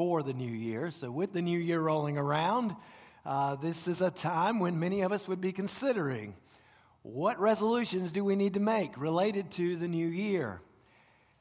for 0.00 0.22
the 0.22 0.32
new 0.32 0.50
year. 0.50 0.90
So, 0.90 1.10
with 1.10 1.34
the 1.34 1.42
new 1.42 1.58
year 1.58 1.78
rolling 1.78 2.16
around, 2.16 2.74
uh, 3.26 3.56
this 3.56 3.86
is 3.86 4.00
a 4.00 4.10
time 4.10 4.58
when 4.58 4.78
many 4.78 5.02
of 5.02 5.12
us 5.12 5.28
would 5.28 5.42
be 5.42 5.52
considering 5.52 6.32
what 7.02 7.38
resolutions 7.38 8.10
do 8.10 8.24
we 8.24 8.34
need 8.34 8.54
to 8.54 8.60
make 8.60 8.96
related 8.96 9.50
to 9.50 9.76
the 9.76 9.86
new 9.86 10.06
year? 10.06 10.62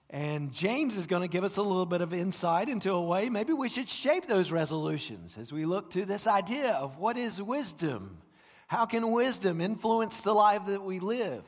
And 0.09 0.51
James 0.51 0.97
is 0.97 1.07
going 1.07 1.21
to 1.21 1.29
give 1.29 1.45
us 1.45 1.55
a 1.55 1.61
little 1.61 1.85
bit 1.85 2.01
of 2.01 2.13
insight 2.13 2.67
into 2.67 2.91
a 2.91 3.01
way 3.01 3.29
maybe 3.29 3.53
we 3.53 3.69
should 3.69 3.87
shape 3.87 4.27
those 4.27 4.51
resolutions 4.51 5.37
as 5.39 5.53
we 5.53 5.65
look 5.65 5.91
to 5.91 6.03
this 6.03 6.27
idea 6.27 6.73
of 6.73 6.97
what 6.97 7.17
is 7.17 7.41
wisdom? 7.41 8.17
How 8.67 8.85
can 8.85 9.09
wisdom 9.11 9.61
influence 9.61 10.19
the 10.19 10.33
life 10.33 10.65
that 10.65 10.83
we 10.83 10.99
live? 10.99 11.45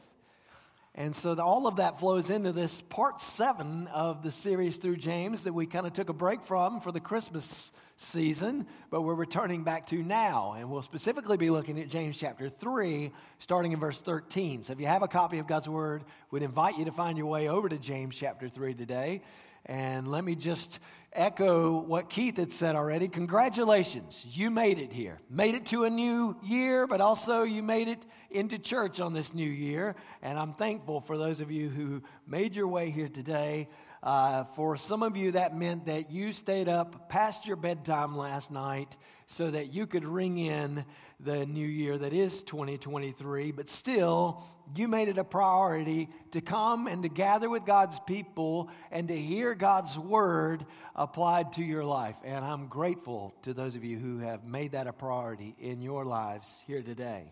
And 0.93 1.15
so 1.15 1.35
the, 1.35 1.43
all 1.43 1.67
of 1.67 1.77
that 1.77 2.01
flows 2.01 2.29
into 2.29 2.51
this 2.51 2.81
part 2.81 3.21
seven 3.21 3.87
of 3.87 4.23
the 4.23 4.31
series 4.31 4.75
through 4.75 4.97
James 4.97 5.43
that 5.43 5.53
we 5.53 5.65
kind 5.65 5.87
of 5.87 5.93
took 5.93 6.09
a 6.09 6.13
break 6.13 6.43
from 6.43 6.81
for 6.81 6.91
the 6.91 6.99
Christmas 6.99 7.71
season, 7.95 8.67
but 8.89 9.03
we're 9.03 9.13
returning 9.13 9.63
back 9.63 9.87
to 9.87 10.03
now. 10.03 10.53
And 10.57 10.69
we'll 10.69 10.81
specifically 10.81 11.37
be 11.37 11.49
looking 11.49 11.79
at 11.79 11.87
James 11.87 12.17
chapter 12.17 12.49
3, 12.49 13.11
starting 13.39 13.71
in 13.71 13.79
verse 13.79 13.99
13. 13.99 14.63
So 14.63 14.73
if 14.73 14.81
you 14.81 14.87
have 14.87 15.01
a 15.01 15.07
copy 15.07 15.39
of 15.39 15.47
God's 15.47 15.69
Word, 15.69 16.03
we'd 16.29 16.43
invite 16.43 16.77
you 16.77 16.85
to 16.85 16.91
find 16.91 17.17
your 17.17 17.27
way 17.27 17.47
over 17.47 17.69
to 17.69 17.77
James 17.77 18.15
chapter 18.15 18.49
3 18.49 18.73
today. 18.73 19.21
And 19.71 20.11
let 20.11 20.25
me 20.25 20.35
just 20.35 20.79
echo 21.13 21.79
what 21.79 22.09
Keith 22.09 22.35
had 22.35 22.51
said 22.51 22.75
already. 22.75 23.07
Congratulations, 23.07 24.21
you 24.29 24.51
made 24.51 24.79
it 24.79 24.91
here. 24.91 25.17
Made 25.29 25.55
it 25.55 25.67
to 25.67 25.85
a 25.85 25.89
new 25.89 26.35
year, 26.43 26.85
but 26.87 26.99
also 26.99 27.43
you 27.43 27.63
made 27.63 27.87
it 27.87 28.03
into 28.29 28.59
church 28.59 28.99
on 28.99 29.13
this 29.13 29.33
new 29.33 29.49
year. 29.49 29.95
And 30.21 30.37
I'm 30.37 30.51
thankful 30.51 30.99
for 30.99 31.17
those 31.17 31.39
of 31.39 31.51
you 31.51 31.69
who 31.69 32.03
made 32.27 32.53
your 32.53 32.67
way 32.67 32.89
here 32.89 33.07
today. 33.07 33.69
Uh, 34.03 34.43
for 34.55 34.75
some 34.75 35.03
of 35.03 35.15
you, 35.15 35.31
that 35.31 35.55
meant 35.55 35.85
that 35.85 36.11
you 36.11 36.33
stayed 36.33 36.67
up 36.67 37.07
past 37.07 37.45
your 37.45 37.55
bedtime 37.55 38.17
last 38.17 38.51
night 38.51 38.93
so 39.31 39.49
that 39.49 39.73
you 39.73 39.87
could 39.87 40.03
ring 40.03 40.37
in 40.37 40.83
the 41.21 41.45
new 41.45 41.65
year 41.65 41.97
that 41.97 42.13
is 42.13 42.41
2023. 42.43 43.51
But 43.51 43.69
still, 43.69 44.43
you 44.75 44.87
made 44.87 45.07
it 45.07 45.17
a 45.17 45.23
priority 45.23 46.09
to 46.31 46.41
come 46.41 46.87
and 46.87 47.01
to 47.03 47.09
gather 47.09 47.49
with 47.49 47.65
God's 47.65 47.99
people 48.01 48.69
and 48.91 49.07
to 49.07 49.17
hear 49.17 49.55
God's 49.55 49.97
word 49.97 50.65
applied 50.95 51.53
to 51.53 51.63
your 51.63 51.85
life. 51.85 52.17
And 52.25 52.43
I'm 52.43 52.67
grateful 52.67 53.33
to 53.43 53.53
those 53.53 53.75
of 53.75 53.83
you 53.83 53.97
who 53.97 54.19
have 54.19 54.43
made 54.43 54.73
that 54.73 54.87
a 54.87 54.93
priority 54.93 55.55
in 55.59 55.81
your 55.81 56.03
lives 56.03 56.61
here 56.67 56.81
today. 56.81 57.31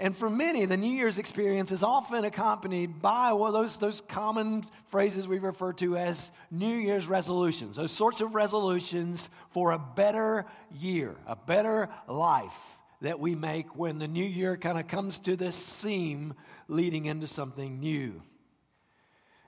And 0.00 0.16
for 0.16 0.30
many, 0.30 0.64
the 0.64 0.78
New 0.78 0.90
Year's 0.90 1.18
experience 1.18 1.70
is 1.72 1.82
often 1.82 2.24
accompanied 2.24 3.02
by 3.02 3.34
well, 3.34 3.52
those, 3.52 3.76
those 3.76 4.00
common 4.00 4.64
phrases 4.86 5.28
we 5.28 5.38
refer 5.38 5.74
to 5.74 5.98
as 5.98 6.32
New 6.50 6.74
Year's 6.74 7.06
resolutions, 7.06 7.76
those 7.76 7.92
sorts 7.92 8.22
of 8.22 8.34
resolutions 8.34 9.28
for 9.50 9.72
a 9.72 9.78
better 9.78 10.46
year, 10.72 11.16
a 11.26 11.36
better 11.36 11.90
life 12.08 12.58
that 13.02 13.20
we 13.20 13.34
make 13.34 13.76
when 13.76 13.98
the 13.98 14.08
new 14.08 14.24
year 14.24 14.56
kind 14.56 14.78
of 14.78 14.88
comes 14.88 15.18
to 15.18 15.36
this 15.36 15.54
seam 15.54 16.32
leading 16.66 17.04
into 17.04 17.26
something 17.26 17.78
new. 17.78 18.22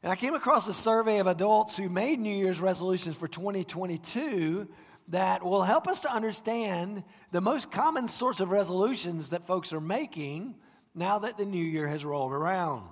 And 0.03 0.13
I 0.13 0.17
came 0.17 0.35
across 0.35 0.69
a 0.69 0.75
survey 0.75 1.19
of 1.19 1.29
adults 1.29 1.79
who 1.79 1.89
made 1.89 2.21
New 2.21 2.37
Year's 2.37 2.61
resolutions 2.61 3.17
for 3.17 3.27
2022 3.27 4.69
that 5.09 5.45
will 5.45 5.63
help 5.63 5.89
us 5.89 6.01
to 6.01 6.13
understand 6.13 7.05
the 7.31 7.41
most 7.41 7.71
common 7.71 8.09
sorts 8.09 8.41
of 8.41 8.51
resolutions 8.51 9.31
that 9.31 9.47
folks 9.47 9.73
are 9.73 9.81
making 9.81 10.55
now 10.95 11.19
that 11.21 11.39
the 11.39 11.45
new 11.45 11.65
year 11.65 11.89
has 11.89 12.05
rolled 12.05 12.33
around. 12.33 12.89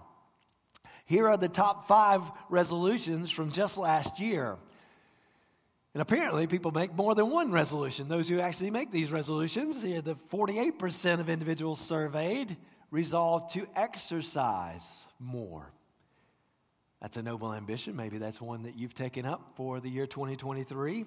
Here 1.05 1.29
are 1.29 1.37
the 1.37 1.49
top 1.49 1.89
five 1.89 2.23
resolutions 2.49 3.31
from 3.31 3.51
just 3.51 3.79
last 3.79 4.21
year. 4.21 4.57
And 5.93 6.01
apparently, 6.01 6.47
people 6.47 6.71
make 6.71 6.95
more 6.95 7.17
than 7.17 7.31
one 7.31 7.51
resolution. 7.51 8.07
Those 8.07 8.29
who 8.29 8.39
actually 8.39 8.71
make 8.71 8.93
these 8.93 9.11
resolutions, 9.11 9.83
here, 9.83 10.01
the 10.01 10.15
48% 10.31 11.19
of 11.19 11.29
individuals 11.29 11.81
surveyed 11.81 12.57
resolved 12.93 13.55
to 13.55 13.67
exercise 13.75 15.05
more. 15.19 15.73
That's 17.03 17.17
a 17.17 17.23
noble 17.23 17.53
ambition. 17.53 17.97
Maybe 17.97 18.19
that's 18.19 18.41
one 18.41 18.65
that 18.65 18.77
you've 18.77 18.95
taken 18.95 19.27
up 19.27 19.53
for 19.57 19.81
the 19.81 19.89
year 19.89 20.07
2023. 20.07 21.07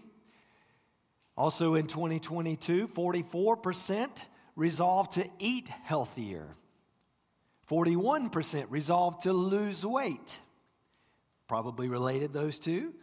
Also 1.36 1.76
in 1.76 1.88
2022, 1.88 2.88
44% 2.90 4.10
resolved 4.56 5.14
to 5.14 5.28
eat 5.40 5.68
healthier. 5.68 6.56
41% 7.70 8.66
resolved 8.70 9.24
to 9.24 9.34
lose 9.34 9.86
weight. 9.86 10.40
Probably 11.48 11.88
related 11.88 12.34
those 12.34 12.60
two. 12.60 12.94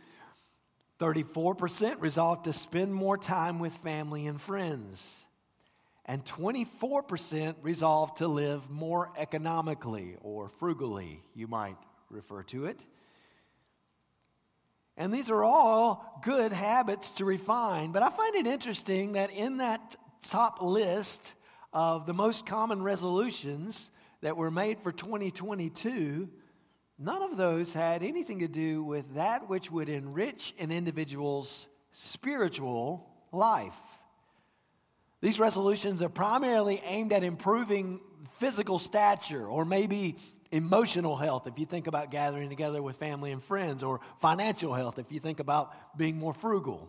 34% 1.00 2.00
resolved 2.00 2.44
to 2.44 2.52
spend 2.52 2.94
more 2.94 3.16
time 3.16 3.58
with 3.58 3.72
family 3.78 4.26
and 4.26 4.40
friends. 4.40 5.16
And 6.04 6.24
24% 6.24 7.54
resolved 7.62 8.18
to 8.18 8.28
live 8.28 8.68
more 8.70 9.10
economically 9.16 10.16
or 10.20 10.48
frugally, 10.48 11.22
you 11.34 11.46
might 11.46 11.76
refer 12.10 12.42
to 12.44 12.66
it. 12.66 12.84
And 14.96 15.12
these 15.12 15.30
are 15.30 15.42
all 15.42 16.20
good 16.24 16.52
habits 16.52 17.12
to 17.12 17.24
refine. 17.24 17.92
But 17.92 18.02
I 18.02 18.10
find 18.10 18.34
it 18.34 18.46
interesting 18.46 19.12
that 19.12 19.32
in 19.32 19.58
that 19.58 19.96
top 20.22 20.60
list 20.60 21.34
of 21.72 22.06
the 22.06 22.14
most 22.14 22.46
common 22.46 22.82
resolutions 22.82 23.90
that 24.20 24.36
were 24.36 24.50
made 24.50 24.80
for 24.80 24.92
2022, 24.92 26.28
none 26.98 27.22
of 27.22 27.36
those 27.36 27.72
had 27.72 28.02
anything 28.02 28.40
to 28.40 28.48
do 28.48 28.82
with 28.82 29.14
that 29.14 29.48
which 29.48 29.70
would 29.70 29.88
enrich 29.88 30.54
an 30.58 30.70
individual's 30.70 31.66
spiritual 31.92 33.08
life. 33.32 33.78
These 35.20 35.38
resolutions 35.38 36.02
are 36.02 36.08
primarily 36.08 36.80
aimed 36.84 37.12
at 37.12 37.24
improving 37.24 38.00
physical 38.38 38.78
stature 38.78 39.46
or 39.46 39.64
maybe 39.64 40.16
emotional 40.52 41.16
health 41.16 41.46
if 41.46 41.58
you 41.58 41.66
think 41.66 41.86
about 41.86 42.10
gathering 42.10 42.48
together 42.48 42.82
with 42.82 42.96
family 42.96 43.32
and 43.32 43.42
friends, 43.42 43.82
or 43.82 44.00
financial 44.20 44.74
health 44.74 44.98
if 44.98 45.10
you 45.12 45.20
think 45.20 45.40
about 45.40 45.72
being 45.96 46.16
more 46.16 46.34
frugal. 46.34 46.88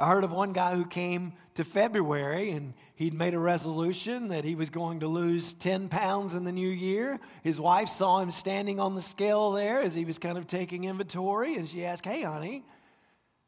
I 0.00 0.08
heard 0.08 0.24
of 0.24 0.32
one 0.32 0.54
guy 0.54 0.76
who 0.76 0.86
came 0.86 1.34
to 1.56 1.64
February 1.64 2.52
and 2.52 2.72
he'd 2.94 3.12
made 3.12 3.34
a 3.34 3.38
resolution 3.38 4.28
that 4.28 4.44
he 4.44 4.54
was 4.54 4.70
going 4.70 5.00
to 5.00 5.08
lose 5.08 5.52
10 5.52 5.90
pounds 5.90 6.34
in 6.34 6.44
the 6.44 6.52
new 6.52 6.70
year. 6.70 7.20
His 7.42 7.60
wife 7.60 7.90
saw 7.90 8.20
him 8.20 8.30
standing 8.30 8.80
on 8.80 8.94
the 8.94 9.02
scale 9.02 9.50
there 9.52 9.82
as 9.82 9.94
he 9.94 10.06
was 10.06 10.18
kind 10.18 10.38
of 10.38 10.46
taking 10.46 10.84
inventory, 10.84 11.54
and 11.56 11.68
she 11.68 11.84
asked, 11.84 12.06
Hey, 12.06 12.22
honey, 12.22 12.64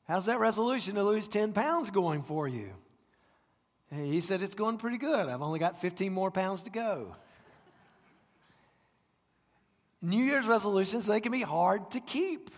how's 0.06 0.26
that 0.26 0.40
resolution 0.40 0.96
to 0.96 1.04
lose 1.04 1.26
10 1.26 1.54
pounds 1.54 1.90
going 1.90 2.22
for 2.22 2.46
you? 2.46 2.74
He 3.90 4.20
said, 4.20 4.42
It's 4.42 4.54
going 4.54 4.76
pretty 4.76 4.98
good. 4.98 5.30
I've 5.30 5.40
only 5.40 5.58
got 5.58 5.80
15 5.80 6.12
more 6.12 6.30
pounds 6.30 6.64
to 6.64 6.70
go. 6.70 7.16
New 10.02 10.22
Year's 10.22 10.46
resolutions, 10.46 11.06
they 11.06 11.20
can 11.20 11.30
be 11.30 11.42
hard 11.42 11.92
to 11.92 12.00
keep. 12.00 12.50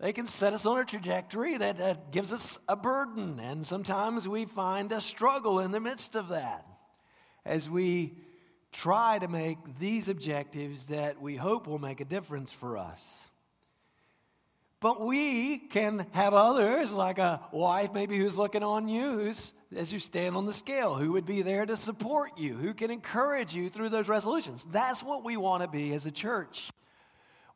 They 0.00 0.12
can 0.12 0.26
set 0.26 0.52
us 0.52 0.66
on 0.66 0.80
a 0.80 0.84
trajectory 0.84 1.56
that, 1.56 1.78
that 1.78 2.10
gives 2.12 2.32
us 2.32 2.58
a 2.68 2.76
burden, 2.76 3.40
and 3.40 3.64
sometimes 3.64 4.28
we 4.28 4.44
find 4.44 4.92
a 4.92 5.00
struggle 5.00 5.60
in 5.60 5.70
the 5.70 5.80
midst 5.80 6.16
of 6.16 6.28
that 6.28 6.66
as 7.44 7.70
we 7.70 8.16
try 8.72 9.18
to 9.18 9.28
make 9.28 9.58
these 9.78 10.08
objectives 10.08 10.86
that 10.86 11.20
we 11.20 11.36
hope 11.36 11.66
will 11.66 11.78
make 11.78 12.00
a 12.00 12.04
difference 12.04 12.52
for 12.52 12.76
us. 12.76 13.27
But 14.80 15.04
we 15.04 15.58
can 15.58 16.06
have 16.12 16.34
others, 16.34 16.92
like 16.92 17.18
a 17.18 17.40
wife 17.50 17.92
maybe 17.92 18.16
who's 18.16 18.38
looking 18.38 18.62
on 18.62 18.88
you, 18.88 19.32
as 19.74 19.92
you 19.92 19.98
stand 19.98 20.36
on 20.36 20.46
the 20.46 20.52
scale, 20.52 20.94
who 20.94 21.12
would 21.12 21.26
be 21.26 21.42
there 21.42 21.66
to 21.66 21.76
support 21.76 22.38
you, 22.38 22.54
who 22.54 22.74
can 22.74 22.92
encourage 22.92 23.54
you 23.54 23.70
through 23.70 23.88
those 23.88 24.08
resolutions. 24.08 24.64
That's 24.70 25.02
what 25.02 25.24
we 25.24 25.36
want 25.36 25.64
to 25.64 25.68
be 25.68 25.94
as 25.94 26.06
a 26.06 26.12
church. 26.12 26.70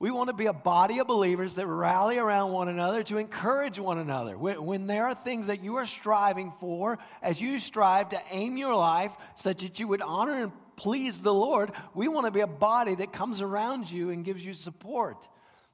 We 0.00 0.10
want 0.10 0.31
to 0.31 0.34
be 0.34 0.47
a 0.47 0.53
body 0.53 0.99
of 0.99 1.06
believers 1.06 1.55
that 1.55 1.66
rally 1.69 2.19
around 2.19 2.50
one 2.50 2.66
another 2.66 3.05
to 3.05 3.19
encourage 3.19 3.78
one 3.78 3.99
another. 3.99 4.37
When, 4.37 4.66
when, 4.66 4.86
there 4.89 5.07
are 5.07 5.15
things 5.15 5.47
that 5.47 5.63
you 5.63 5.77
are 5.77 5.86
striving 5.86 6.53
for, 6.59 6.98
as 7.22 7.41
you 7.41 7.60
strive 7.60 8.09
to 8.09 8.21
aim 8.33 8.57
your 8.57 8.75
life 8.75 9.13
such 9.36 9.63
that 9.63 9.78
you 9.78 9.86
would 9.86 10.03
honor 10.03 10.42
and 10.42 10.53
please 10.75 11.22
the 11.22 11.33
Lord, 11.33 11.71
we 11.95 12.09
want 12.09 12.27
to 12.27 12.33
be 12.33 12.41
a 12.41 12.48
body 12.48 12.97
that 12.97 13.13
comes 13.13 13.41
around 13.41 13.89
you 13.89 14.10
and 14.10 14.25
gives 14.25 14.45
you 14.45 14.54
support 14.54 15.28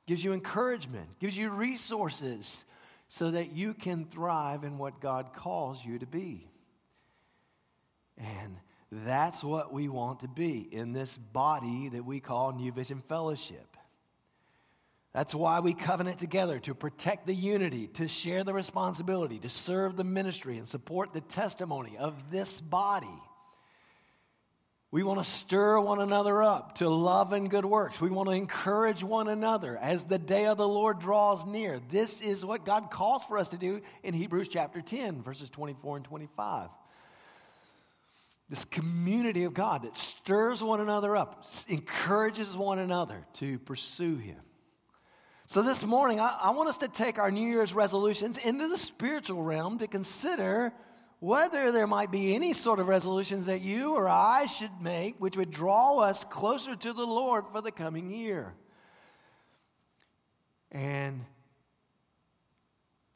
gives 0.09 0.25
you 0.25 0.33
encouragement, 0.33 1.07
gives 1.21 1.37
you 1.37 1.51
resources 1.51 2.65
so 3.09 3.31
that 3.31 3.53
you 3.53 3.75
can 3.75 4.07
thrive 4.07 4.65
in 4.65 4.79
what 4.79 5.01
God 5.01 5.35
calls 5.37 5.79
you 5.85 5.99
to 5.99 6.07
be. 6.07 6.49
And 8.17 8.57
that's 8.91 9.45
what 9.45 9.73
we 9.73 9.89
want 9.89 10.21
to 10.21 10.29
be 10.29 10.67
in 10.73 10.93
this 10.93 11.17
body 11.17 11.91
that 11.91 12.05
we 12.05 12.21
call 12.21 12.53
New 12.53 12.73
Vision 12.73 13.03
Fellowship. 13.07 13.77
That's 15.13 15.35
why 15.35 15.61
we 15.61 15.75
covenant 15.75 16.19
together 16.19 16.59
to 16.61 16.75
protect 16.75 17.27
the 17.27 17.35
unity, 17.35 17.89
to 17.95 18.09
share 18.09 18.45
the 18.45 18.55
responsibility, 18.55 19.39
to 19.41 19.51
serve 19.51 19.97
the 19.97 20.05
ministry, 20.05 20.59
and 20.59 20.67
support 20.67 21.13
the 21.13 21.21
testimony 21.21 21.97
of 21.99 22.15
this 22.31 22.61
body. 22.61 23.07
We 24.91 25.03
want 25.03 25.23
to 25.23 25.31
stir 25.31 25.79
one 25.81 26.01
another 26.01 26.43
up 26.43 26.77
to 26.77 26.89
love 26.89 27.35
and 27.35 27.51
good 27.51 27.67
works. 27.67 28.01
We 28.01 28.09
want 28.09 28.31
to 28.31 28.35
encourage 28.35 29.05
one 29.05 29.29
another 29.29 29.77
as 29.77 30.05
the 30.05 30.19
day 30.19 30.47
of 30.47 30.57
the 30.57 30.67
Lord 30.67 30.99
draws 30.99 31.45
near. 31.45 31.79
This 31.91 32.23
is 32.23 32.43
what 32.43 32.65
God 32.65 32.91
calls 32.91 33.23
for 33.25 33.37
us 33.37 33.51
to 33.51 33.59
do 33.59 33.83
in 34.03 34.15
Hebrews 34.15 34.49
chapter 34.49 34.81
10, 34.81 35.23
verses 35.23 35.51
24 35.51 35.97
and 35.97 36.05
25. 36.07 36.71
This 38.49 38.65
community 38.65 39.45
of 39.45 39.53
God 39.53 39.83
that 39.83 39.95
stirs 39.95 40.63
one 40.63 40.81
another 40.81 41.15
up, 41.15 41.45
encourages 41.69 42.57
one 42.57 42.79
another 42.79 43.27
to 43.35 43.59
pursue 43.59 44.17
Him. 44.17 44.41
So, 45.49 45.61
this 45.61 45.83
morning, 45.85 46.19
I, 46.19 46.39
I 46.43 46.51
want 46.51 46.71
us 46.71 46.79
to 46.79 46.89
take 46.89 47.19
our 47.19 47.31
New 47.31 47.47
Year's 47.47 47.75
resolutions 47.75 48.39
into 48.39 48.69
the 48.69 48.79
spiritual 48.79 49.43
realm 49.43 49.79
to 49.79 49.87
consider 49.87 50.73
whether 51.21 51.73
there 51.73 51.87
might 51.87 52.11
be 52.11 52.35
any 52.35 52.53
sort 52.53 52.79
of 52.79 52.89
resolutions 52.89 53.47
that 53.47 53.61
you 53.61 53.95
or 53.95 54.09
I 54.09 54.47
should 54.47 54.81
make 54.81 55.17
which 55.19 55.37
would 55.37 55.51
draw 55.51 55.99
us 55.99 56.25
closer 56.25 56.77
to 56.77 56.93
the 56.93 57.07
Lord 57.07 57.45
for 57.51 57.61
the 57.61 57.73
coming 57.73 58.11
year. 58.11 58.55
And 60.71 61.25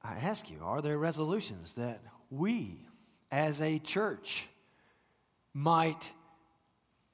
I 0.02 0.14
ask 0.14 0.50
you, 0.50 0.58
are 0.62 0.82
there 0.82 0.98
resolutions 0.98 1.74
that 1.74 2.02
we 2.30 2.86
as 3.30 3.60
a 3.60 3.78
church 3.78 4.48
might 5.54 6.10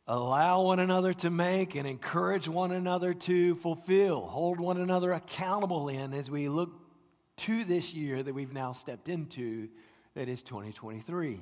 allow 0.06 0.62
one 0.62 0.80
another 0.80 1.12
to 1.12 1.28
make 1.28 1.74
and 1.74 1.86
encourage 1.86 2.48
one 2.48 2.72
another 2.72 3.12
to 3.12 3.56
fulfill, 3.56 4.26
hold 4.26 4.58
one 4.58 4.80
another 4.80 5.12
accountable 5.12 5.88
in 5.88 6.14
as 6.14 6.30
we 6.30 6.48
look 6.48 6.70
to 7.36 7.62
this 7.64 7.92
year 7.92 8.22
that 8.22 8.34
we've 8.34 8.54
now 8.54 8.72
stepped 8.72 9.08
into 9.08 9.68
that 10.14 10.28
is 10.28 10.42
2023. 10.42 11.40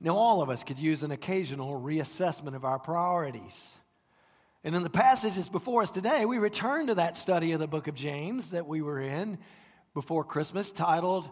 Now, 0.00 0.16
all 0.16 0.42
of 0.42 0.50
us 0.50 0.64
could 0.64 0.78
use 0.78 1.02
an 1.02 1.12
occasional 1.12 1.80
reassessment 1.80 2.56
of 2.56 2.64
our 2.64 2.78
priorities. 2.78 3.76
And 4.64 4.74
in 4.74 4.82
the 4.82 4.90
passages 4.90 5.48
before 5.48 5.82
us 5.82 5.90
today, 5.90 6.24
we 6.24 6.38
return 6.38 6.88
to 6.88 6.96
that 6.96 7.16
study 7.16 7.52
of 7.52 7.60
the 7.60 7.68
book 7.68 7.86
of 7.86 7.94
James 7.94 8.50
that 8.50 8.66
we 8.66 8.82
were 8.82 9.00
in 9.00 9.38
before 9.94 10.24
Christmas 10.24 10.72
titled 10.72 11.28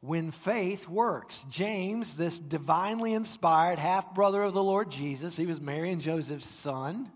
When 0.00 0.30
Faith 0.30 0.88
Works. 0.88 1.44
James, 1.48 2.14
this 2.14 2.38
divinely 2.38 3.14
inspired 3.14 3.78
half 3.78 4.14
brother 4.14 4.42
of 4.42 4.54
the 4.54 4.62
Lord 4.62 4.90
Jesus, 4.90 5.36
he 5.36 5.46
was 5.46 5.60
Mary 5.60 5.90
and 5.90 6.00
Joseph's 6.00 6.46
son. 6.46 7.10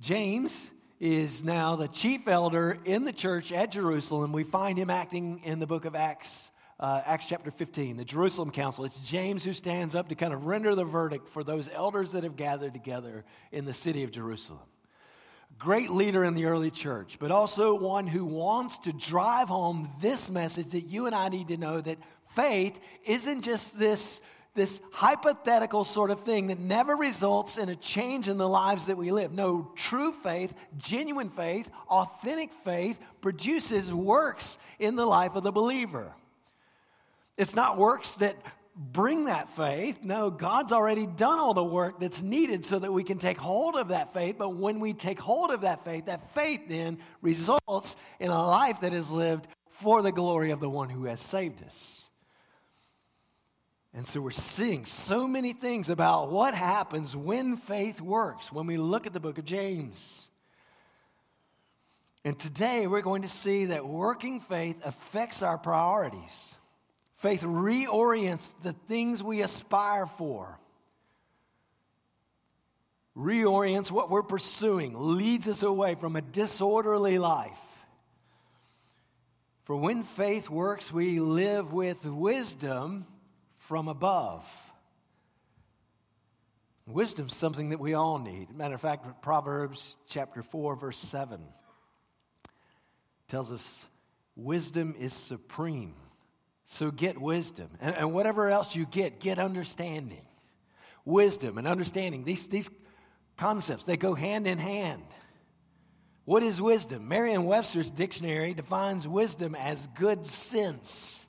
James 0.00 0.70
is 1.00 1.42
now 1.42 1.76
the 1.76 1.88
chief 1.88 2.28
elder 2.28 2.76
in 2.84 3.04
the 3.04 3.12
church 3.12 3.52
at 3.52 3.72
Jerusalem. 3.72 4.32
We 4.32 4.44
find 4.44 4.78
him 4.78 4.90
acting 4.90 5.40
in 5.44 5.58
the 5.58 5.66
book 5.66 5.86
of 5.86 5.94
Acts, 5.94 6.50
uh, 6.78 7.00
Acts 7.06 7.26
chapter 7.26 7.50
15, 7.50 7.96
the 7.96 8.04
Jerusalem 8.04 8.50
Council. 8.50 8.84
It's 8.84 8.98
James 8.98 9.42
who 9.42 9.54
stands 9.54 9.94
up 9.94 10.10
to 10.10 10.14
kind 10.14 10.34
of 10.34 10.44
render 10.44 10.74
the 10.74 10.84
verdict 10.84 11.26
for 11.28 11.42
those 11.42 11.70
elders 11.72 12.12
that 12.12 12.22
have 12.22 12.36
gathered 12.36 12.74
together 12.74 13.24
in 13.50 13.64
the 13.64 13.72
city 13.72 14.04
of 14.04 14.10
Jerusalem. 14.10 14.60
Great 15.58 15.90
leader 15.90 16.22
in 16.22 16.34
the 16.34 16.44
early 16.44 16.70
church, 16.70 17.16
but 17.18 17.30
also 17.30 17.74
one 17.74 18.06
who 18.06 18.26
wants 18.26 18.78
to 18.80 18.92
drive 18.92 19.48
home 19.48 19.90
this 20.02 20.30
message 20.30 20.68
that 20.68 20.82
you 20.82 21.06
and 21.06 21.14
I 21.14 21.30
need 21.30 21.48
to 21.48 21.56
know 21.56 21.80
that 21.80 21.98
faith 22.36 22.78
isn't 23.06 23.40
just 23.40 23.78
this 23.78 24.20
this 24.54 24.80
hypothetical 24.92 25.84
sort 25.84 26.10
of 26.10 26.20
thing 26.20 26.48
that 26.48 26.58
never 26.58 26.96
results 26.96 27.56
in 27.56 27.68
a 27.68 27.76
change 27.76 28.28
in 28.28 28.36
the 28.36 28.48
lives 28.48 28.86
that 28.86 28.96
we 28.96 29.12
live. 29.12 29.32
No, 29.32 29.70
true 29.76 30.12
faith, 30.12 30.52
genuine 30.76 31.30
faith, 31.30 31.70
authentic 31.88 32.50
faith 32.64 32.98
produces 33.20 33.92
works 33.92 34.58
in 34.78 34.96
the 34.96 35.06
life 35.06 35.36
of 35.36 35.42
the 35.42 35.52
believer. 35.52 36.12
It's 37.36 37.54
not 37.54 37.78
works 37.78 38.14
that 38.16 38.36
bring 38.76 39.26
that 39.26 39.48
faith. 39.56 39.98
No, 40.02 40.30
God's 40.30 40.72
already 40.72 41.06
done 41.06 41.38
all 41.38 41.54
the 41.54 41.64
work 41.64 42.00
that's 42.00 42.22
needed 42.22 42.64
so 42.64 42.78
that 42.78 42.92
we 42.92 43.04
can 43.04 43.18
take 43.18 43.38
hold 43.38 43.76
of 43.76 43.88
that 43.88 44.12
faith. 44.12 44.36
But 44.38 44.56
when 44.56 44.80
we 44.80 44.92
take 44.92 45.18
hold 45.18 45.50
of 45.50 45.62
that 45.62 45.84
faith, 45.84 46.06
that 46.06 46.34
faith 46.34 46.62
then 46.68 46.98
results 47.22 47.96
in 48.18 48.30
a 48.30 48.46
life 48.46 48.80
that 48.80 48.92
is 48.92 49.10
lived 49.10 49.46
for 49.80 50.02
the 50.02 50.12
glory 50.12 50.50
of 50.50 50.60
the 50.60 50.68
one 50.68 50.90
who 50.90 51.04
has 51.04 51.20
saved 51.20 51.62
us. 51.64 52.09
And 53.92 54.06
so 54.06 54.20
we're 54.20 54.30
seeing 54.30 54.84
so 54.84 55.26
many 55.26 55.52
things 55.52 55.90
about 55.90 56.30
what 56.30 56.54
happens 56.54 57.16
when 57.16 57.56
faith 57.56 58.00
works 58.00 58.52
when 58.52 58.66
we 58.66 58.76
look 58.76 59.06
at 59.06 59.12
the 59.12 59.20
book 59.20 59.38
of 59.38 59.44
James. 59.44 60.28
And 62.24 62.38
today 62.38 62.86
we're 62.86 63.00
going 63.00 63.22
to 63.22 63.28
see 63.28 63.66
that 63.66 63.86
working 63.86 64.40
faith 64.40 64.76
affects 64.84 65.42
our 65.42 65.58
priorities. 65.58 66.54
Faith 67.16 67.42
reorients 67.42 68.52
the 68.62 68.74
things 68.88 69.22
we 69.22 69.42
aspire 69.42 70.06
for, 70.06 70.58
reorients 73.14 73.90
what 73.90 74.08
we're 74.08 74.22
pursuing, 74.22 74.94
leads 74.96 75.46
us 75.48 75.62
away 75.62 75.96
from 75.96 76.16
a 76.16 76.22
disorderly 76.22 77.18
life. 77.18 77.58
For 79.64 79.76
when 79.76 80.02
faith 80.02 80.48
works, 80.48 80.90
we 80.90 81.20
live 81.20 81.72
with 81.72 82.04
wisdom 82.06 83.06
from 83.70 83.86
above. 83.86 84.44
Wisdom's 86.88 87.36
something 87.36 87.68
that 87.68 87.78
we 87.78 87.94
all 87.94 88.18
need. 88.18 88.52
Matter 88.52 88.74
of 88.74 88.80
fact, 88.80 89.22
Proverbs 89.22 89.96
chapter 90.08 90.42
4, 90.42 90.74
verse 90.74 90.98
7 90.98 91.40
tells 93.28 93.52
us 93.52 93.84
wisdom 94.34 94.96
is 94.98 95.14
supreme. 95.14 95.94
So 96.66 96.90
get 96.90 97.16
wisdom. 97.16 97.68
And, 97.80 97.94
and 97.94 98.12
whatever 98.12 98.48
else 98.48 98.74
you 98.74 98.86
get, 98.86 99.20
get 99.20 99.38
understanding. 99.38 100.26
Wisdom 101.04 101.56
and 101.56 101.68
understanding, 101.68 102.24
these, 102.24 102.48
these 102.48 102.68
concepts, 103.36 103.84
they 103.84 103.96
go 103.96 104.14
hand 104.14 104.48
in 104.48 104.58
hand. 104.58 105.04
What 106.24 106.42
is 106.42 106.60
wisdom? 106.60 107.06
Merriam 107.06 107.44
Webster's 107.44 107.88
dictionary 107.88 108.52
defines 108.52 109.06
wisdom 109.06 109.54
as 109.54 109.86
good 109.94 110.26
sense 110.26 111.19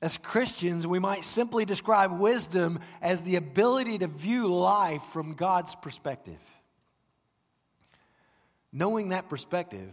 as 0.00 0.16
Christians, 0.16 0.86
we 0.86 0.98
might 0.98 1.24
simply 1.24 1.64
describe 1.64 2.18
wisdom 2.18 2.78
as 3.02 3.22
the 3.22 3.36
ability 3.36 3.98
to 3.98 4.06
view 4.06 4.46
life 4.46 5.02
from 5.02 5.32
God's 5.32 5.74
perspective. 5.74 6.38
Knowing 8.72 9.08
that 9.08 9.28
perspective 9.28 9.92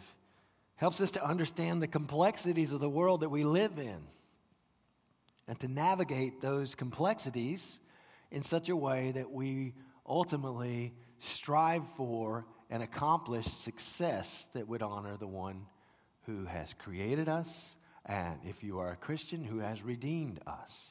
helps 0.75 1.01
us 1.01 1.11
to 1.11 1.25
understand 1.25 1.81
the 1.81 1.87
complexities 1.87 2.71
of 2.71 2.81
the 2.81 2.89
world 2.89 3.21
that 3.21 3.29
we 3.29 3.43
live 3.43 3.79
in 3.79 3.97
and 5.47 5.59
to 5.59 5.67
navigate 5.67 6.41
those 6.41 6.75
complexities 6.75 7.79
in 8.31 8.43
such 8.43 8.69
a 8.69 8.75
way 8.75 9.11
that 9.11 9.31
we 9.31 9.73
ultimately 10.07 10.93
strive 11.19 11.83
for 11.95 12.45
and 12.69 12.83
accomplish 12.83 13.45
success 13.45 14.47
that 14.53 14.67
would 14.67 14.81
honor 14.83 15.17
the 15.17 15.27
one 15.27 15.65
who 16.25 16.45
has 16.45 16.73
created 16.73 17.29
us 17.29 17.75
and 18.05 18.39
if 18.45 18.63
you 18.63 18.79
are 18.79 18.91
a 18.91 18.97
Christian 18.97 19.43
who 19.43 19.59
has 19.59 19.81
redeemed 19.81 20.39
us. 20.45 20.89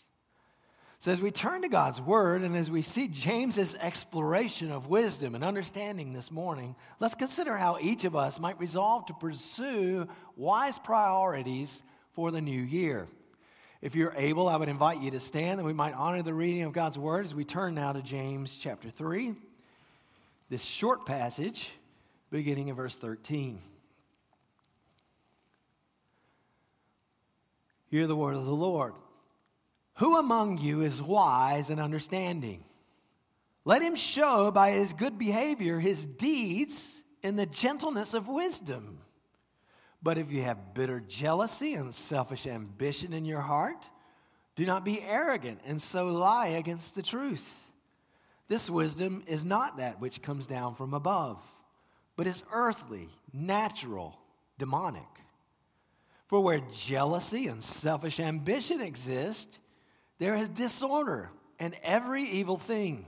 So, 1.01 1.13
as 1.13 1.21
we 1.21 1.31
turn 1.31 1.63
to 1.63 1.69
God's 1.69 2.01
Word 2.01 2.43
and 2.43 2.57
as 2.57 2.71
we 2.71 2.81
see 2.81 3.09
James's 3.09 3.75
exploration 3.75 4.73
of 4.73 4.89
wisdom 4.89 5.35
and 5.35 5.45
understanding 5.45 6.15
this 6.15 6.31
morning, 6.31 6.75
let's 6.99 7.15
consider 7.15 7.57
how 7.59 7.77
each 7.79 8.05
of 8.05 8.17
us 8.17 8.41
might 8.41 8.59
resolve 8.59 9.05
to 9.07 9.13
pursue 9.13 10.09
wise 10.35 10.79
priorities 10.79 11.83
for 12.15 12.31
the 12.31 12.41
new 12.41 12.61
year. 12.61 13.07
If 13.83 13.95
you're 13.95 14.15
able, 14.17 14.49
I 14.49 14.57
would 14.57 14.71
invite 14.71 15.03
you 15.03 15.11
to 15.11 15.21
stand 15.21 15.61
and 15.61 15.67
we 15.67 15.75
might 15.75 15.93
honor 15.93 16.23
the 16.23 16.33
reading 16.33 16.63
of 16.63 16.73
God's 16.73 16.99
Word 16.99 17.27
as 17.27 17.35
we 17.35 17.45
turn 17.45 17.75
now 17.75 17.93
to 17.93 18.01
James 18.01 18.57
chapter 18.57 18.89
3, 18.89 19.35
this 20.49 20.65
short 20.65 21.05
passage 21.05 21.71
beginning 22.31 22.69
in 22.69 22.77
verse 22.77 22.95
13. 22.95 23.61
Hear 27.95 28.09
the 28.09 28.17
word 28.17 28.35
of 28.35 28.45
the 28.45 28.51
Lord. 28.51 28.95
Who 29.99 30.17
among 30.17 30.59
you 30.59 30.81
is 30.81 31.01
wise 31.01 31.71
and 31.71 31.79
understanding? 31.79 32.65
Let 33.65 33.83
him 33.83 33.95
show 33.95 34.51
by 34.51 34.73
his 34.73 34.93
good 34.93 35.17
behavior 35.17 35.79
his 35.79 36.05
deeds 36.05 36.97
in 37.23 37.37
the 37.37 37.47
gentleness 37.47 38.13
of 38.13 38.27
wisdom. 38.27 38.99
But 40.03 40.19
if 40.19 40.33
you 40.33 40.43
have 40.43 40.75
bitter 40.75 41.05
jealousy 41.07 41.75
and 41.75 41.95
selfish 41.95 42.49
ambition 42.49 43.13
in 43.13 43.25
your 43.25 43.43
heart, 43.43 43.87
do 44.57 44.67
not 44.67 44.85
be 44.85 45.01
arrogant 45.01 45.61
and 45.65 45.81
so 45.81 46.07
lie 46.07 46.49
against 46.49 46.97
the 46.97 47.03
truth. 47.03 47.49
This 48.49 48.69
wisdom 48.69 49.23
is 49.29 49.45
not 49.45 49.77
that 49.77 50.01
which 50.01 50.21
comes 50.21 50.49
down 50.49 50.75
from 50.75 50.95
above, 50.95 51.39
but 52.17 52.27
is 52.27 52.43
earthly, 52.53 53.09
natural, 53.33 54.19
demonic. 54.59 55.24
For 56.35 56.41
where 56.41 56.63
jealousy 56.73 57.47
and 57.47 57.63
selfish 57.63 58.19
ambition 58.19 58.81
exist, 58.81 59.61
there 60.19 60.35
is 60.35 60.49
disorder 60.49 61.31
and 61.61 61.77
every 61.85 62.25
evil 62.25 62.59
thing. 62.59 63.07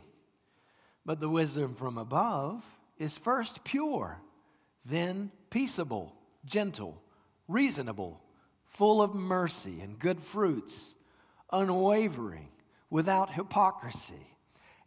But 1.04 1.18
the 1.18 1.28
wisdom 1.28 1.74
from 1.74 1.98
above 1.98 2.62
is 2.98 3.18
first 3.18 3.64
pure, 3.64 4.20
then 4.84 5.32
peaceable, 5.50 6.14
gentle, 6.44 7.02
reasonable, 7.48 8.22
full 8.62 9.02
of 9.02 9.16
mercy 9.16 9.80
and 9.80 9.98
good 9.98 10.22
fruits, 10.22 10.94
unwavering, 11.50 12.50
without 12.90 13.34
hypocrisy. 13.34 14.36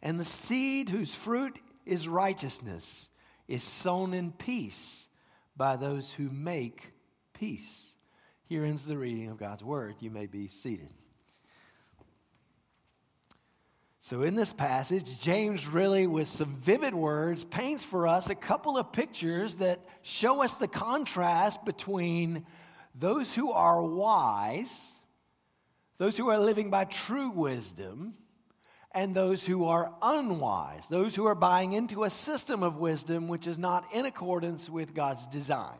And 0.00 0.18
the 0.18 0.24
seed 0.24 0.88
whose 0.88 1.14
fruit 1.14 1.58
is 1.84 2.08
righteousness 2.08 3.10
is 3.48 3.62
sown 3.62 4.14
in 4.14 4.32
peace 4.32 5.06
by 5.58 5.76
those 5.76 6.10
who 6.10 6.30
make 6.30 6.90
peace. 7.34 7.89
Here 8.50 8.64
ends 8.64 8.84
the 8.84 8.98
reading 8.98 9.28
of 9.28 9.38
God's 9.38 9.62
word. 9.62 9.94
You 10.00 10.10
may 10.10 10.26
be 10.26 10.48
seated. 10.48 10.88
So, 14.00 14.22
in 14.22 14.34
this 14.34 14.52
passage, 14.52 15.20
James 15.20 15.68
really, 15.68 16.08
with 16.08 16.26
some 16.26 16.56
vivid 16.56 16.92
words, 16.92 17.44
paints 17.44 17.84
for 17.84 18.08
us 18.08 18.28
a 18.28 18.34
couple 18.34 18.76
of 18.76 18.92
pictures 18.92 19.54
that 19.56 19.78
show 20.02 20.42
us 20.42 20.54
the 20.54 20.66
contrast 20.66 21.64
between 21.64 22.44
those 22.96 23.32
who 23.32 23.52
are 23.52 23.80
wise, 23.80 24.90
those 25.98 26.16
who 26.16 26.28
are 26.28 26.40
living 26.40 26.70
by 26.70 26.86
true 26.86 27.30
wisdom, 27.30 28.14
and 28.90 29.14
those 29.14 29.46
who 29.46 29.66
are 29.66 29.94
unwise, 30.02 30.88
those 30.88 31.14
who 31.14 31.28
are 31.28 31.36
buying 31.36 31.72
into 31.72 32.02
a 32.02 32.10
system 32.10 32.64
of 32.64 32.78
wisdom 32.78 33.28
which 33.28 33.46
is 33.46 33.60
not 33.60 33.94
in 33.94 34.06
accordance 34.06 34.68
with 34.68 34.92
God's 34.92 35.24
design. 35.28 35.78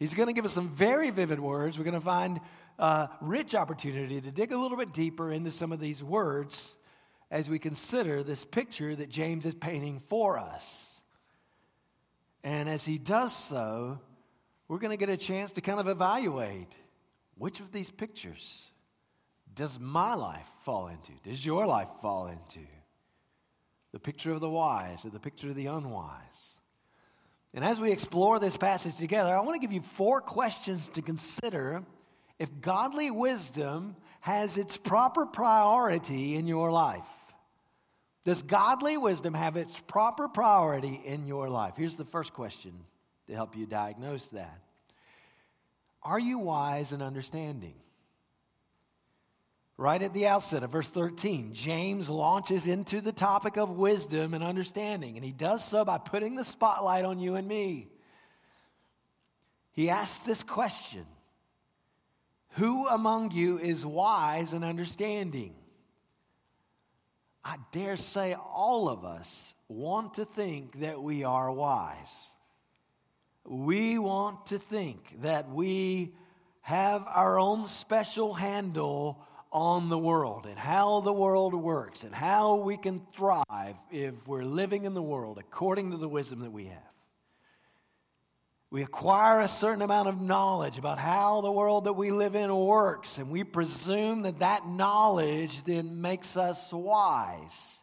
He's 0.00 0.14
going 0.14 0.28
to 0.28 0.32
give 0.32 0.46
us 0.46 0.54
some 0.54 0.70
very 0.70 1.10
vivid 1.10 1.38
words. 1.38 1.76
We're 1.76 1.84
going 1.84 1.94
to 1.94 2.00
find 2.00 2.40
a 2.78 3.10
rich 3.20 3.54
opportunity 3.54 4.18
to 4.18 4.30
dig 4.30 4.50
a 4.50 4.58
little 4.58 4.78
bit 4.78 4.94
deeper 4.94 5.30
into 5.30 5.52
some 5.52 5.72
of 5.72 5.78
these 5.78 6.02
words 6.02 6.74
as 7.30 7.50
we 7.50 7.58
consider 7.58 8.24
this 8.24 8.42
picture 8.42 8.96
that 8.96 9.10
James 9.10 9.44
is 9.44 9.54
painting 9.54 10.00
for 10.08 10.38
us. 10.38 10.90
And 12.42 12.66
as 12.66 12.82
he 12.82 12.96
does 12.96 13.36
so, 13.36 14.00
we're 14.68 14.78
going 14.78 14.90
to 14.90 14.96
get 14.96 15.10
a 15.10 15.18
chance 15.18 15.52
to 15.52 15.60
kind 15.60 15.78
of 15.78 15.86
evaluate 15.86 16.72
which 17.36 17.60
of 17.60 17.70
these 17.70 17.90
pictures 17.90 18.66
does 19.54 19.78
my 19.78 20.14
life 20.14 20.48
fall 20.64 20.88
into? 20.88 21.12
Does 21.24 21.44
your 21.44 21.66
life 21.66 21.88
fall 22.00 22.28
into? 22.28 22.66
The 23.92 23.98
picture 23.98 24.32
of 24.32 24.40
the 24.40 24.48
wise 24.48 25.04
or 25.04 25.10
the 25.10 25.20
picture 25.20 25.50
of 25.50 25.56
the 25.56 25.66
unwise? 25.66 26.49
And 27.52 27.64
as 27.64 27.80
we 27.80 27.90
explore 27.90 28.38
this 28.38 28.56
passage 28.56 28.96
together, 28.96 29.36
I 29.36 29.40
want 29.40 29.60
to 29.60 29.66
give 29.66 29.72
you 29.72 29.82
four 29.82 30.20
questions 30.20 30.88
to 30.88 31.02
consider 31.02 31.82
if 32.38 32.60
godly 32.60 33.10
wisdom 33.10 33.96
has 34.20 34.56
its 34.56 34.76
proper 34.76 35.26
priority 35.26 36.36
in 36.36 36.46
your 36.46 36.70
life. 36.70 37.02
Does 38.24 38.42
godly 38.42 38.96
wisdom 38.96 39.34
have 39.34 39.56
its 39.56 39.78
proper 39.80 40.28
priority 40.28 41.00
in 41.04 41.26
your 41.26 41.48
life? 41.48 41.74
Here's 41.76 41.96
the 41.96 42.04
first 42.04 42.32
question 42.34 42.72
to 43.26 43.34
help 43.34 43.56
you 43.56 43.66
diagnose 43.66 44.28
that 44.28 44.60
Are 46.02 46.18
you 46.18 46.38
wise 46.38 46.92
and 46.92 47.02
understanding? 47.02 47.74
Right 49.80 50.02
at 50.02 50.12
the 50.12 50.26
outset 50.26 50.62
of 50.62 50.72
verse 50.72 50.90
13, 50.90 51.54
James 51.54 52.10
launches 52.10 52.66
into 52.66 53.00
the 53.00 53.12
topic 53.12 53.56
of 53.56 53.70
wisdom 53.70 54.34
and 54.34 54.44
understanding, 54.44 55.16
and 55.16 55.24
he 55.24 55.32
does 55.32 55.64
so 55.64 55.86
by 55.86 55.96
putting 55.96 56.34
the 56.34 56.44
spotlight 56.44 57.06
on 57.06 57.18
you 57.18 57.36
and 57.36 57.48
me. 57.48 57.88
He 59.72 59.88
asks 59.88 60.18
this 60.18 60.42
question 60.42 61.06
Who 62.58 62.88
among 62.88 63.30
you 63.30 63.58
is 63.58 63.86
wise 63.86 64.52
and 64.52 64.66
understanding? 64.66 65.54
I 67.42 67.56
dare 67.72 67.96
say 67.96 68.34
all 68.34 68.86
of 68.90 69.06
us 69.06 69.54
want 69.66 70.12
to 70.16 70.26
think 70.26 70.80
that 70.80 71.02
we 71.02 71.24
are 71.24 71.50
wise. 71.50 72.28
We 73.46 73.98
want 73.98 74.44
to 74.48 74.58
think 74.58 75.22
that 75.22 75.50
we 75.50 76.12
have 76.60 77.06
our 77.08 77.38
own 77.38 77.66
special 77.66 78.34
handle 78.34 79.24
on 79.52 79.88
the 79.88 79.98
world 79.98 80.46
and 80.46 80.58
how 80.58 81.00
the 81.00 81.12
world 81.12 81.54
works 81.54 82.04
and 82.04 82.14
how 82.14 82.56
we 82.56 82.76
can 82.76 83.00
thrive 83.16 83.74
if 83.90 84.14
we're 84.26 84.44
living 84.44 84.84
in 84.84 84.94
the 84.94 85.02
world 85.02 85.38
according 85.38 85.90
to 85.90 85.96
the 85.96 86.08
wisdom 86.08 86.40
that 86.40 86.52
we 86.52 86.66
have. 86.66 86.78
We 88.70 88.84
acquire 88.84 89.40
a 89.40 89.48
certain 89.48 89.82
amount 89.82 90.08
of 90.08 90.20
knowledge 90.20 90.78
about 90.78 91.00
how 91.00 91.40
the 91.40 91.50
world 91.50 91.84
that 91.84 91.94
we 91.94 92.12
live 92.12 92.36
in 92.36 92.54
works, 92.54 93.18
and 93.18 93.28
we 93.28 93.42
presume 93.42 94.22
that 94.22 94.38
that 94.38 94.68
knowledge 94.68 95.64
then 95.64 96.00
makes 96.00 96.36
us 96.36 96.72
wise. 96.72 97.79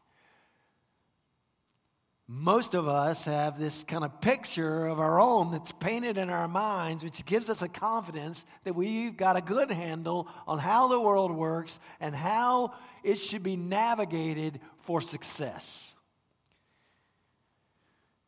Most 2.29 2.73
of 2.73 2.89
us 2.89 3.23
have 3.23 3.57
this 3.57 3.85
kind 3.85 4.03
of 4.03 4.19
picture 4.19 4.85
of 4.87 4.99
our 4.99 5.17
own 5.17 5.51
that's 5.51 5.71
painted 5.71 6.17
in 6.17 6.29
our 6.29 6.49
minds, 6.49 7.01
which 7.01 7.25
gives 7.25 7.49
us 7.49 7.61
a 7.61 7.69
confidence 7.69 8.43
that 8.65 8.75
we've 8.75 9.15
got 9.15 9.37
a 9.37 9.41
good 9.41 9.71
handle 9.71 10.27
on 10.45 10.59
how 10.59 10.89
the 10.89 10.99
world 10.99 11.31
works 11.31 11.79
and 12.01 12.13
how 12.13 12.73
it 13.01 13.15
should 13.15 13.43
be 13.43 13.55
navigated 13.55 14.59
for 14.79 14.99
success. 14.99 15.93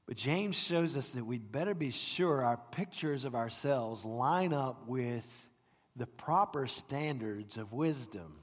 But 0.05 0.15
James 0.15 0.55
shows 0.55 0.95
us 0.95 1.09
that 1.09 1.25
we'd 1.25 1.51
better 1.51 1.75
be 1.75 1.91
sure 1.91 2.41
our 2.43 2.57
pictures 2.71 3.25
of 3.25 3.35
ourselves 3.35 4.05
line 4.05 4.53
up 4.53 4.87
with 4.87 5.27
the 5.97 6.07
proper 6.07 6.67
standards 6.67 7.57
of 7.57 7.73
wisdom. 7.73 8.39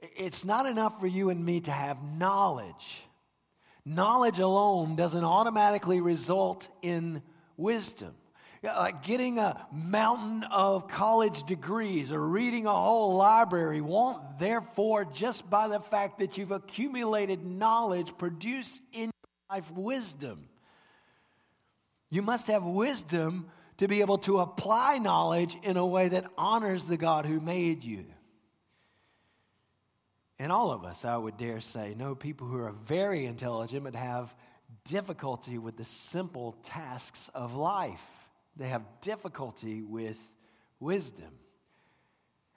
It's 0.00 0.44
not 0.44 0.66
enough 0.66 1.00
for 1.00 1.08
you 1.08 1.30
and 1.30 1.44
me 1.44 1.60
to 1.62 1.72
have 1.72 2.00
knowledge. 2.02 3.02
Knowledge 3.88 4.38
alone 4.38 4.96
doesn't 4.96 5.24
automatically 5.24 6.02
result 6.02 6.68
in 6.82 7.22
wisdom. 7.56 8.14
Like 8.62 9.02
getting 9.02 9.38
a 9.38 9.66
mountain 9.72 10.44
of 10.44 10.88
college 10.88 11.44
degrees 11.44 12.12
or 12.12 12.20
reading 12.20 12.66
a 12.66 12.74
whole 12.74 13.16
library 13.16 13.80
won't, 13.80 14.38
therefore, 14.38 15.06
just 15.06 15.48
by 15.48 15.68
the 15.68 15.80
fact 15.80 16.18
that 16.18 16.36
you've 16.36 16.50
accumulated 16.50 17.46
knowledge, 17.46 18.12
produce 18.18 18.78
in 18.92 19.10
life 19.48 19.70
wisdom. 19.70 20.50
You 22.10 22.20
must 22.20 22.48
have 22.48 22.64
wisdom 22.64 23.48
to 23.78 23.88
be 23.88 24.02
able 24.02 24.18
to 24.18 24.40
apply 24.40 24.98
knowledge 24.98 25.56
in 25.62 25.78
a 25.78 25.86
way 25.86 26.08
that 26.08 26.26
honors 26.36 26.84
the 26.84 26.98
God 26.98 27.24
who 27.24 27.40
made 27.40 27.84
you. 27.84 28.04
And 30.38 30.52
all 30.52 30.70
of 30.70 30.84
us, 30.84 31.04
I 31.04 31.16
would 31.16 31.36
dare 31.36 31.60
say, 31.60 31.94
know 31.94 32.14
people 32.14 32.46
who 32.46 32.58
are 32.58 32.72
very 32.72 33.26
intelligent 33.26 33.84
but 33.84 33.94
have 33.96 34.32
difficulty 34.84 35.58
with 35.58 35.76
the 35.76 35.84
simple 35.84 36.52
tasks 36.62 37.28
of 37.34 37.54
life. 37.54 38.00
They 38.56 38.68
have 38.68 38.82
difficulty 39.00 39.82
with 39.82 40.16
wisdom. 40.78 41.30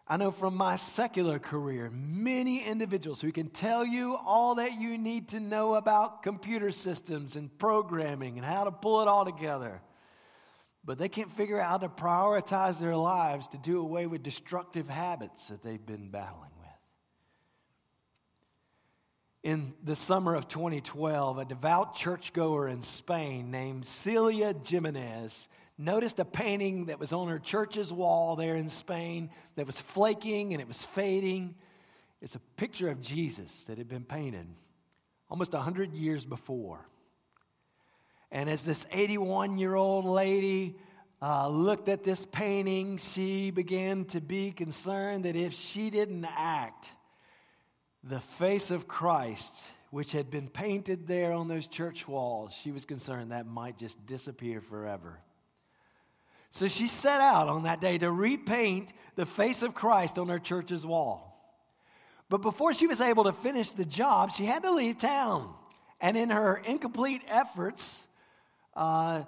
I 0.07 0.17
know 0.17 0.31
from 0.31 0.57
my 0.57 0.75
secular 0.75 1.39
career 1.39 1.89
many 1.89 2.63
individuals 2.63 3.21
who 3.21 3.31
can 3.31 3.49
tell 3.49 3.85
you 3.85 4.15
all 4.15 4.55
that 4.55 4.79
you 4.79 4.97
need 4.97 5.29
to 5.29 5.39
know 5.39 5.75
about 5.75 6.21
computer 6.21 6.71
systems 6.71 7.35
and 7.35 7.55
programming 7.57 8.37
and 8.37 8.45
how 8.45 8.65
to 8.65 8.71
pull 8.71 9.01
it 9.01 9.07
all 9.07 9.25
together. 9.25 9.81
But 10.83 10.97
they 10.97 11.09
can't 11.09 11.31
figure 11.31 11.59
out 11.59 11.69
how 11.69 11.77
to 11.87 11.89
prioritize 11.89 12.79
their 12.79 12.95
lives 12.95 13.47
to 13.49 13.57
do 13.57 13.79
away 13.79 14.05
with 14.05 14.21
destructive 14.21 14.89
habits 14.89 15.47
that 15.47 15.63
they've 15.63 15.83
been 15.83 16.09
battling. 16.09 16.49
In 19.43 19.73
the 19.83 19.95
summer 19.95 20.35
of 20.35 20.47
2012, 20.47 21.39
a 21.39 21.45
devout 21.45 21.95
churchgoer 21.95 22.67
in 22.67 22.83
Spain 22.83 23.49
named 23.49 23.87
Celia 23.87 24.53
Jimenez 24.63 25.47
noticed 25.79 26.19
a 26.19 26.25
painting 26.25 26.85
that 26.85 26.99
was 26.99 27.11
on 27.11 27.27
her 27.27 27.39
church's 27.39 27.91
wall 27.91 28.35
there 28.35 28.55
in 28.55 28.69
Spain 28.69 29.31
that 29.55 29.65
was 29.65 29.81
flaking 29.81 30.53
and 30.53 30.61
it 30.61 30.67
was 30.67 30.83
fading. 30.83 31.55
It's 32.21 32.35
a 32.35 32.39
picture 32.55 32.89
of 32.89 33.01
Jesus 33.01 33.63
that 33.63 33.79
had 33.79 33.89
been 33.89 34.03
painted 34.03 34.45
almost 35.27 35.53
100 35.53 35.93
years 35.93 36.23
before. 36.23 36.85
And 38.31 38.47
as 38.47 38.63
this 38.63 38.85
81 38.91 39.57
year 39.57 39.73
old 39.73 40.05
lady 40.05 40.75
uh, 41.19 41.47
looked 41.47 41.89
at 41.89 42.03
this 42.03 42.25
painting, 42.25 42.97
she 42.97 43.49
began 43.49 44.05
to 44.05 44.21
be 44.21 44.51
concerned 44.51 45.25
that 45.25 45.35
if 45.35 45.53
she 45.53 45.89
didn't 45.89 46.25
act, 46.25 46.91
the 48.03 48.19
face 48.19 48.71
of 48.71 48.87
Christ, 48.87 49.53
which 49.91 50.11
had 50.11 50.31
been 50.31 50.47
painted 50.47 51.07
there 51.07 51.33
on 51.33 51.47
those 51.47 51.67
church 51.67 52.07
walls, 52.07 52.53
she 52.53 52.71
was 52.71 52.85
concerned 52.85 53.31
that 53.31 53.45
might 53.45 53.77
just 53.77 54.05
disappear 54.05 54.61
forever. 54.61 55.19
So 56.51 56.67
she 56.67 56.87
set 56.87 57.21
out 57.21 57.47
on 57.47 57.63
that 57.63 57.79
day 57.79 57.97
to 57.97 58.11
repaint 58.11 58.89
the 59.15 59.25
face 59.25 59.63
of 59.63 59.73
Christ 59.73 60.17
on 60.17 60.27
her 60.29 60.39
church's 60.39 60.85
wall. 60.85 61.27
But 62.29 62.41
before 62.41 62.73
she 62.73 62.87
was 62.87 63.01
able 63.01 63.25
to 63.25 63.33
finish 63.33 63.71
the 63.71 63.85
job, 63.85 64.31
she 64.31 64.45
had 64.45 64.63
to 64.63 64.71
leave 64.71 64.97
town. 64.97 65.53
And 65.99 66.17
in 66.17 66.29
her 66.29 66.57
incomplete 66.57 67.21
efforts, 67.27 68.03
uh, 68.75 69.23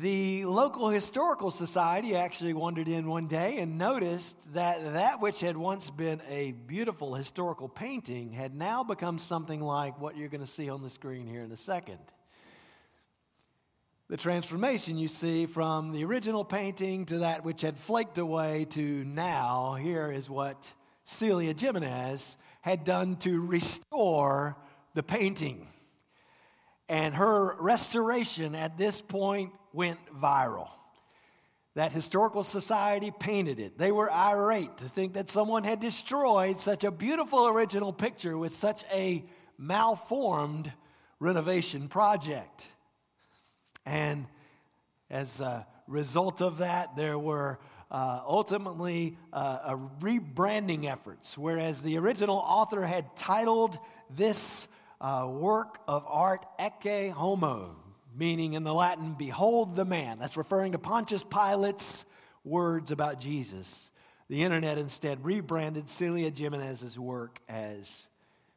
the 0.00 0.44
local 0.44 0.88
historical 0.88 1.50
society 1.50 2.16
actually 2.16 2.52
wandered 2.52 2.88
in 2.88 3.06
one 3.06 3.26
day 3.26 3.58
and 3.58 3.78
noticed 3.78 4.36
that 4.52 4.94
that 4.94 5.20
which 5.20 5.40
had 5.40 5.56
once 5.56 5.90
been 5.90 6.20
a 6.28 6.52
beautiful 6.52 7.14
historical 7.14 7.68
painting 7.68 8.32
had 8.32 8.54
now 8.54 8.82
become 8.82 9.18
something 9.18 9.60
like 9.60 10.00
what 10.00 10.16
you're 10.16 10.28
going 10.28 10.40
to 10.40 10.46
see 10.46 10.68
on 10.68 10.82
the 10.82 10.90
screen 10.90 11.26
here 11.26 11.42
in 11.42 11.52
a 11.52 11.56
second 11.56 11.98
the 14.08 14.16
transformation 14.18 14.98
you 14.98 15.08
see 15.08 15.46
from 15.46 15.90
the 15.90 16.04
original 16.04 16.44
painting 16.44 17.06
to 17.06 17.18
that 17.18 17.44
which 17.44 17.62
had 17.62 17.78
flaked 17.78 18.18
away 18.18 18.66
to 18.66 19.02
now. 19.04 19.74
Here 19.74 20.12
is 20.12 20.28
what 20.28 20.62
Celia 21.06 21.54
Jimenez 21.58 22.36
had 22.60 22.84
done 22.84 23.16
to 23.16 23.40
restore 23.40 24.56
the 24.94 25.02
painting. 25.02 25.68
And 26.88 27.14
her 27.14 27.56
restoration 27.58 28.54
at 28.54 28.76
this 28.76 29.00
point 29.00 29.52
went 29.74 29.98
viral. 30.18 30.68
That 31.74 31.90
historical 31.90 32.44
society 32.44 33.10
painted 33.10 33.58
it. 33.58 33.76
They 33.76 33.90
were 33.90 34.10
irate 34.10 34.78
to 34.78 34.88
think 34.88 35.14
that 35.14 35.28
someone 35.28 35.64
had 35.64 35.80
destroyed 35.80 36.60
such 36.60 36.84
a 36.84 36.90
beautiful 36.90 37.48
original 37.48 37.92
picture 37.92 38.38
with 38.38 38.54
such 38.54 38.84
a 38.92 39.24
malformed 39.58 40.72
renovation 41.18 41.88
project. 41.88 42.66
And 43.84 44.26
as 45.10 45.40
a 45.40 45.66
result 45.88 46.40
of 46.40 46.58
that, 46.58 46.94
there 46.96 47.18
were 47.18 47.58
uh, 47.90 48.20
ultimately 48.26 49.16
uh, 49.32 49.76
rebranding 50.00 50.90
efforts. 50.90 51.36
Whereas 51.36 51.82
the 51.82 51.98
original 51.98 52.36
author 52.36 52.84
had 52.84 53.14
titled 53.16 53.78
this 54.10 54.68
uh, 55.00 55.28
work 55.30 55.78
of 55.86 56.04
art 56.06 56.46
Ecce 56.58 57.10
Homo, 57.10 57.76
meaning 58.14 58.54
in 58.54 58.64
the 58.64 58.74
Latin, 58.74 59.14
behold 59.18 59.76
the 59.76 59.84
man. 59.84 60.18
That's 60.18 60.36
referring 60.36 60.72
to 60.72 60.78
Pontius 60.78 61.24
Pilate's 61.24 62.04
words 62.44 62.90
about 62.90 63.20
Jesus. 63.20 63.90
The 64.28 64.42
internet 64.42 64.78
instead 64.78 65.24
rebranded 65.24 65.90
Celia 65.90 66.30
Jimenez's 66.30 66.98
work 66.98 67.40
as 67.48 68.08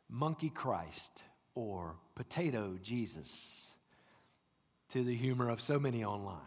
Monkey 0.09 0.49
Christ 0.49 1.23
or 1.55 1.95
Potato 2.15 2.77
Jesus 2.81 3.69
to 4.89 5.03
the 5.03 5.15
humor 5.15 5.49
of 5.49 5.61
so 5.61 5.79
many 5.79 6.03
online. 6.03 6.39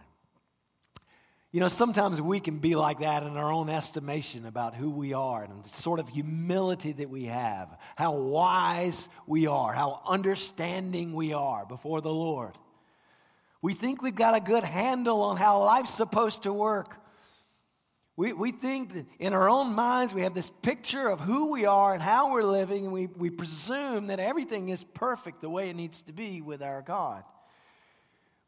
You 1.53 1.59
know, 1.59 1.69
sometimes 1.69 2.21
we 2.21 2.39
can 2.39 2.59
be 2.59 2.77
like 2.77 3.01
that 3.01 3.25
in 3.25 3.37
our 3.37 3.53
own 3.53 3.69
estimation 3.69 4.47
about 4.47 4.77
who 4.77 4.89
we 4.89 5.15
are 5.15 5.43
and 5.43 5.65
the 5.65 5.69
sort 5.69 5.99
of 5.99 6.09
humility 6.09 6.93
that 6.93 7.11
we 7.11 7.25
have, 7.25 7.77
how 7.97 8.13
wise 8.13 9.09
we 9.27 9.49
are, 9.49 9.73
how 9.73 10.01
understanding 10.07 11.13
we 11.13 11.33
are 11.33 11.67
before 11.67 12.01
the 12.01 12.13
Lord. 12.13 12.57
We 13.63 13.75
think 13.75 14.03
we've 14.03 14.15
got 14.15 14.35
a 14.35 14.41
good 14.41 14.65
handle 14.65 15.23
on 15.23 15.37
how 15.37 15.63
life's 15.63 15.95
supposed 15.95 16.45
to 16.45 16.53
work. 16.53 16.97
We, 18.17 18.33
we 18.33 18.53
think 18.53 18.95
that 18.95 19.07
in 19.19 19.33
our 19.33 19.49
own 19.49 19.75
minds 19.75 20.13
we 20.13 20.23
have 20.23 20.35
this 20.35 20.51
picture 20.63 21.09
of 21.09 21.21
who 21.21 21.53
we 21.53 21.65
are 21.65 21.95
and 21.95 22.03
how 22.03 22.33
we're 22.33 22.43
living, 22.43 22.85
and 22.85 22.93
we, 22.93 23.07
we 23.07 23.31
presume 23.31 24.09
that 24.09 24.21
everything 24.21 24.69
is 24.69 24.85
perfect 24.95 25.41
the 25.41 25.51
way 25.51 25.71
it 25.71 25.77
needs 25.77 26.03
to 26.03 26.13
be 26.13 26.43
with 26.43 26.63
our 26.63 26.83
God. 26.83 27.25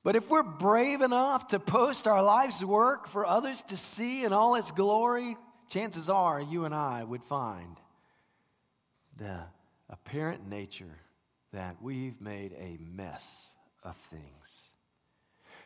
But 0.04 0.16
if 0.16 0.28
we're 0.28 0.42
brave 0.42 1.00
enough 1.00 1.48
to 1.48 1.60
post 1.60 2.06
our 2.06 2.22
life's 2.22 2.62
work 2.62 3.08
for 3.08 3.24
others 3.24 3.62
to 3.68 3.76
see 3.76 4.24
in 4.24 4.32
all 4.32 4.56
its 4.56 4.72
glory, 4.72 5.36
chances 5.68 6.08
are 6.08 6.40
you 6.40 6.64
and 6.64 6.74
I 6.74 7.04
would 7.04 7.22
find 7.22 7.76
the 9.16 9.38
apparent 9.88 10.48
nature 10.48 10.98
that 11.52 11.76
we've 11.80 12.20
made 12.20 12.52
a 12.58 12.78
mess 12.94 13.46
of 13.84 13.96
things. 14.10 14.61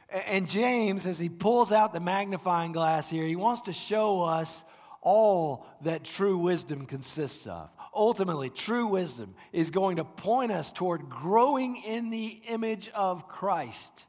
And 0.08 0.48
James, 0.48 1.06
as 1.06 1.18
he 1.18 1.28
pulls 1.28 1.72
out 1.72 1.92
the 1.92 2.00
magnifying 2.00 2.72
glass 2.72 3.10
here, 3.10 3.26
he 3.26 3.36
wants 3.36 3.62
to 3.62 3.72
show 3.72 4.22
us 4.22 4.62
all 5.02 5.66
that 5.82 6.04
true 6.04 6.38
wisdom 6.38 6.86
consists 6.86 7.46
of. 7.46 7.70
Ultimately, 7.94 8.50
true 8.50 8.86
wisdom 8.86 9.34
is 9.52 9.70
going 9.70 9.96
to 9.96 10.04
point 10.04 10.52
us 10.52 10.70
toward 10.72 11.08
growing 11.08 11.76
in 11.76 12.10
the 12.10 12.40
image 12.48 12.88
of 12.94 13.28
Christ. 13.28 14.04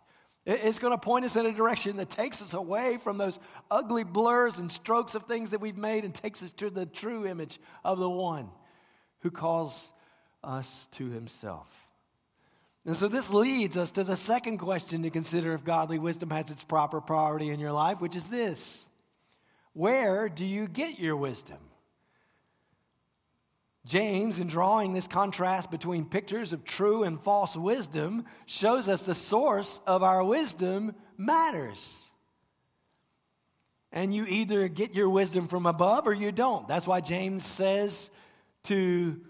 It's 0.46 0.80
going 0.80 0.92
to 0.92 0.98
point 0.98 1.26
us 1.26 1.36
in 1.36 1.46
a 1.46 1.52
direction 1.52 1.98
that 1.98 2.10
takes 2.10 2.42
us 2.42 2.54
away 2.54 2.98
from 2.98 3.18
those 3.18 3.38
ugly 3.70 4.04
blurs 4.04 4.60
and 4.60 4.72
strokes 4.72 5.14
of 5.14 5.24
things 5.24 5.52
that 5.52 5.62
we've 5.62 5.78
made 5.78 6.06
and 6.06 6.14
takes 6.14 6.42
us 6.42 6.54
to 6.54 6.70
the 6.70 6.86
true 6.86 7.28
image 7.28 7.60
of 7.84 8.00
the 8.00 8.10
one 8.10 8.50
who 9.20 9.32
calls 9.32 9.92
us 10.44 10.88
to 10.92 11.10
himself. 11.10 11.68
And 12.88 12.96
so 12.96 13.10
this 13.10 13.30
leads 13.32 13.76
us 13.76 13.92
to 13.92 14.06
the 14.06 14.16
second 14.16 14.60
question 14.60 15.04
to 15.04 15.10
consider 15.10 15.54
if 15.54 15.66
godly 15.66 16.00
wisdom 16.00 16.30
has 16.30 16.50
its 16.50 16.64
proper 16.64 17.02
priority 17.02 17.50
in 17.50 17.60
your 17.60 17.74
life, 17.74 18.00
which 18.00 18.16
is 18.16 18.28
this 18.28 18.86
Where 19.74 20.30
do 20.30 20.46
you 20.46 20.68
get 20.68 20.98
your 20.98 21.18
wisdom? 21.18 21.58
James, 23.86 24.40
in 24.40 24.48
drawing 24.48 24.94
this 24.94 25.08
contrast 25.08 25.70
between 25.70 26.06
pictures 26.06 26.54
of 26.54 26.64
true 26.64 27.04
and 27.04 27.22
false 27.22 27.56
wisdom, 27.56 28.26
shows 28.46 28.88
us 28.88 29.02
the 29.02 29.16
source 29.16 29.80
of 29.86 30.02
our 30.02 30.24
wisdom 30.24 30.94
matters. 31.18 32.10
And 33.92 34.14
you 34.14 34.26
either 34.26 34.68
get 34.68 34.94
your 34.94 35.10
wisdom 35.10 35.48
from 35.48 35.66
above 35.66 36.08
or 36.08 36.14
you 36.14 36.32
don't. 36.32 36.68
That's 36.68 36.88
why 36.88 37.02
James 37.02 37.46
says 37.46 38.10
to 38.66 39.22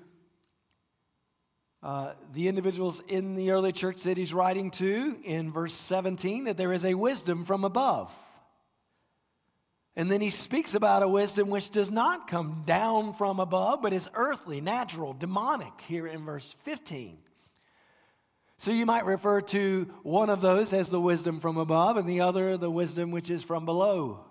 uh, 1.84 2.14
the 2.34 2.48
individuals 2.48 3.02
in 3.08 3.36
the 3.36 3.52
early 3.52 3.72
church 3.72 4.04
that 4.04 4.18
he's 4.18 4.34
writing 4.34 4.72
to 4.72 5.18
in 5.24 5.52
verse 5.52 5.76
17 5.76 6.46
that 6.46 6.58
there 6.58 6.74
is 6.74 6.84
a 6.84 6.96
wisdom 6.96 7.46
from 7.46 7.64
above. 7.64 8.12
And 9.96 10.12
then 10.12 10.22
he 10.22 10.30
speaks 10.30 10.76
about 10.76 11.02
a 11.02 11.08
wisdom 11.08 11.50
which 11.50 11.72
does 11.72 11.90
not 11.90 12.28
come 12.28 12.64
down 12.68 13.14
from 13.14 13.40
above, 13.40 13.82
but 13.82 13.94
is 13.94 14.10
earthly, 14.14 14.62
natural, 14.62 15.14
demonic, 15.14 15.74
here 15.88 16.06
in 16.06 16.24
verse 16.24 16.56
15. 16.64 17.18
So 18.60 18.72
you 18.72 18.86
might 18.86 19.06
refer 19.06 19.42
to 19.42 19.88
one 20.04 20.30
of 20.30 20.42
those 20.42 20.74
as 20.74 20.90
the 20.90 21.02
wisdom 21.02 21.40
from 21.40 21.58
above, 21.58 21.98
and 21.98 22.08
the 22.08 22.22
other 22.22 22.58
the 22.58 22.70
wisdom 22.70 23.12
which 23.12 23.30
is 23.30 23.44
from 23.44 23.66
below. 23.66 24.26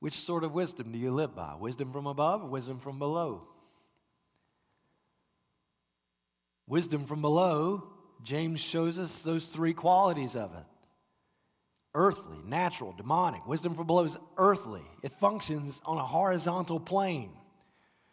Which 0.00 0.14
sort 0.14 0.42
of 0.42 0.52
wisdom 0.52 0.90
do 0.92 0.98
you 0.98 1.12
live 1.12 1.34
by? 1.34 1.54
Wisdom 1.54 1.92
from 1.92 2.06
above 2.06 2.48
wisdom 2.48 2.80
from 2.80 2.98
below? 2.98 3.46
Wisdom 6.66 7.06
from 7.06 7.20
below, 7.20 7.84
James 8.22 8.60
shows 8.60 8.98
us 8.98 9.18
those 9.20 9.46
three 9.46 9.74
qualities 9.74 10.36
of 10.36 10.54
it 10.54 10.64
earthly, 11.94 12.38
natural, 12.46 12.92
demonic. 12.92 13.46
Wisdom 13.46 13.74
from 13.74 13.86
below 13.86 14.04
is 14.04 14.16
earthly, 14.38 14.82
it 15.02 15.12
functions 15.20 15.80
on 15.84 15.98
a 15.98 16.04
horizontal 16.04 16.80
plane. 16.80 17.30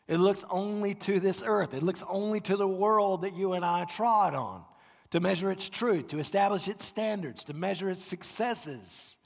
It 0.08 0.18
looks 0.18 0.44
only 0.50 0.96
to 0.96 1.20
this 1.20 1.44
earth, 1.46 1.74
it 1.74 1.84
looks 1.84 2.04
only 2.10 2.42
to 2.42 2.58
the 2.58 2.68
world 2.68 3.22
that 3.22 3.36
you 3.36 3.54
and 3.54 3.64
I 3.64 3.86
trod 3.86 4.34
on 4.34 4.64
to 5.12 5.20
measure 5.20 5.52
its 5.52 5.70
truth, 5.70 6.10
to 6.10 6.20
establish 6.20 6.68
its 6.68 6.86
standards, 6.86 7.46
to 7.46 7.54
measure 7.54 7.90
its 7.90 8.04
successes. 8.04 9.18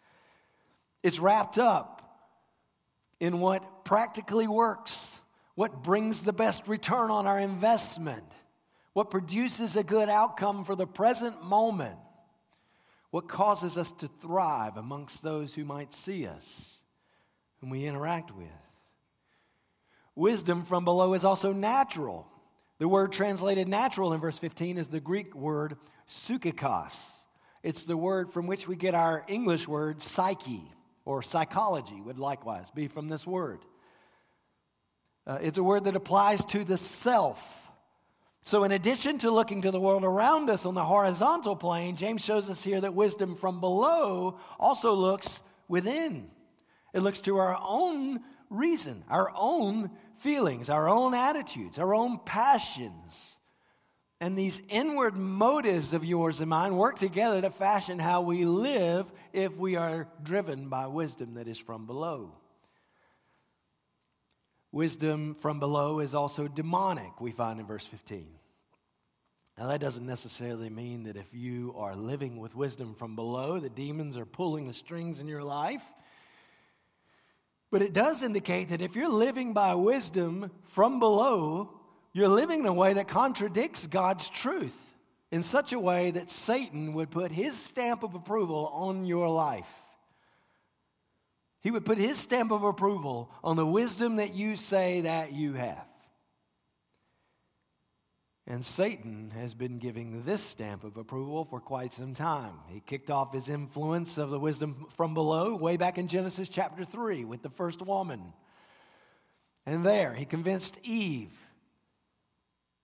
It's 1.02 1.20
wrapped 1.20 1.58
up 1.58 2.02
in 3.20 3.40
what 3.40 3.86
practically 3.86 4.48
works, 4.48 5.18
what 5.56 5.84
brings 5.84 6.24
the 6.24 6.34
best 6.34 6.68
return 6.68 7.12
on 7.12 7.28
our 7.28 7.40
investment, 7.40 8.26
what 8.94 9.12
produces 9.12 9.76
a 9.76 9.84
good 9.84 10.10
outcome 10.10 10.64
for 10.64 10.76
the 10.76 10.88
present 10.88 11.44
moment 11.44 11.98
what 13.14 13.30
causes 13.30 13.78
us 13.78 13.92
to 13.92 14.10
thrive 14.22 14.76
amongst 14.76 15.22
those 15.22 15.54
who 15.54 15.64
might 15.64 15.94
see 15.94 16.26
us, 16.26 16.80
whom 17.62 17.70
we 17.70 17.86
interact 17.86 18.36
with. 18.36 18.48
Wisdom 20.16 20.66
from 20.66 20.84
below 20.84 21.14
is 21.14 21.24
also 21.24 21.54
natural. 21.54 22.28
The 22.80 22.88
word 22.88 23.12
translated 23.12 23.68
natural 23.68 24.14
in 24.14 24.20
verse 24.20 24.40
15 24.40 24.80
is 24.80 24.88
the 24.88 25.00
Greek 25.00 25.36
word 25.36 25.78
psychikos. 26.10 27.22
It's 27.62 27.84
the 27.84 27.96
word 27.96 28.34
from 28.34 28.48
which 28.48 28.68
we 28.68 28.76
get 28.76 28.96
our 28.96 29.24
English 29.28 29.68
word 29.68 30.02
psyche 30.02 30.64
or 31.06 31.22
psychology, 31.22 32.02
would 32.02 32.18
likewise 32.18 32.72
be 32.72 32.88
from 32.88 33.10
this 33.10 33.28
word. 33.28 33.60
Uh, 35.28 35.38
it's 35.40 35.60
a 35.60 35.64
word 35.64 35.84
that 35.84 35.96
applies 35.96 36.44
to 36.46 36.64
the 36.64 36.80
self 36.80 37.40
so, 38.46 38.66
in 38.66 38.72
addition 38.74 39.20
to 39.20 39.32
looking 39.32 39.62
to 39.62 39.72
the 39.72 39.80
world 39.80 40.04
around 40.04 40.50
us 40.50 40.66
on 40.66 40.74
the 40.74 40.84
horizontal 40.84 41.56
plane, 41.56 41.96
James 41.96 42.24
shows 42.24 42.50
us 42.50 42.62
here 42.62 42.82
that 42.82 42.94
wisdom 42.94 43.36
from 43.36 43.62
below 43.62 44.38
also 44.60 44.94
looks 44.94 45.42
within. 45.70 46.30
It 46.94 47.00
looks 47.00 47.22
to 47.22 47.38
our 47.38 47.58
own 47.64 48.20
reason, 48.50 49.06
our 49.10 49.32
own 49.34 49.92
feelings, 50.18 50.70
our 50.70 50.90
own 50.90 51.14
attitudes, 51.14 51.80
our 51.80 51.96
own 51.96 52.20
passions. 52.26 53.38
And 54.20 54.38
these 54.38 54.62
inward 54.70 55.16
motives 55.16 55.94
of 55.94 56.04
yours 56.04 56.42
and 56.42 56.50
mine 56.50 56.76
work 56.76 57.00
together 57.00 57.42
to 57.42 57.50
fashion 57.50 57.98
how 57.98 58.22
we 58.22 58.44
live 58.44 59.10
if 59.32 59.56
we 59.56 59.78
are 59.78 60.08
driven 60.22 60.68
by 60.68 60.88
wisdom 60.88 61.36
that 61.36 61.48
is 61.48 61.58
from 61.58 61.86
below. 61.86 62.34
Wisdom 64.74 65.36
from 65.40 65.60
below 65.60 66.00
is 66.00 66.16
also 66.16 66.48
demonic, 66.48 67.22
we 67.22 67.32
find 67.32 67.60
in 67.60 67.66
verse 67.68 67.86
15. 67.86 68.26
Now, 69.56 69.68
that 69.68 69.80
doesn't 69.80 70.08
necessarily 70.08 70.72
mean 70.72 71.04
that 71.04 71.16
if 71.16 71.32
you 71.32 71.76
are 71.78 71.96
living 71.96 72.38
with 72.38 72.56
wisdom 72.56 72.96
from 72.96 73.16
below, 73.16 73.60
the 73.60 73.70
demons 73.70 74.18
are 74.18 74.26
pulling 74.26 74.66
the 74.66 74.74
strings 74.74 75.20
in 75.20 75.28
your 75.28 75.44
life. 75.44 75.84
But 77.70 77.84
it 77.84 77.94
does 77.94 78.24
indicate 78.24 78.70
that 78.70 78.82
if 78.82 78.96
you're 78.96 79.10
living 79.10 79.54
by 79.54 79.76
wisdom 79.76 80.50
from 80.70 81.00
below, 81.00 81.70
you're 82.12 82.28
living 82.28 82.62
in 82.62 82.66
a 82.66 82.74
way 82.74 82.94
that 82.94 83.08
contradicts 83.08 83.86
God's 83.86 84.28
truth 84.28 84.74
in 85.32 85.44
such 85.44 85.72
a 85.72 85.80
way 85.80 86.10
that 86.10 86.32
Satan 86.32 86.94
would 86.94 87.12
put 87.12 87.32
his 87.32 87.56
stamp 87.56 88.02
of 88.02 88.16
approval 88.16 88.72
on 88.74 89.06
your 89.06 89.30
life. 89.30 89.83
He 91.64 91.72
would 91.72 91.86
put 91.86 91.98
his 91.98 92.20
stamp 92.20 92.52
of 92.52 92.64
approval 92.64 93.32
on 93.42 93.56
the 93.56 93.66
wisdom 93.66 94.18
that 94.18 94.36
you 94.36 94.58
say 94.58 95.02
that 95.02 95.32
you 95.32 95.54
have. 95.54 95.86
And 98.46 98.66
Satan 98.66 99.32
has 99.40 99.56
been 99.56 99.80
giving 99.80 100.24
this 100.26 100.44
stamp 100.44 100.84
of 100.84 100.98
approval 100.98 101.46
for 101.46 101.62
quite 101.62 101.94
some 101.94 102.14
time. 102.14 102.56
He 102.68 102.82
kicked 102.82 103.10
off 103.10 103.34
his 103.34 103.48
influence 103.48 104.18
of 104.18 104.30
the 104.30 104.40
wisdom 104.40 104.88
from 104.98 105.14
below 105.14 105.56
way 105.56 105.78
back 105.78 105.98
in 105.98 106.10
Genesis 106.10 106.50
chapter 106.50 106.84
3 106.84 107.24
with 107.24 107.42
the 107.42 107.50
first 107.50 107.82
woman. 107.82 108.34
And 109.66 109.86
there, 109.86 110.14
he 110.14 110.26
convinced 110.26 110.78
Eve 110.84 111.32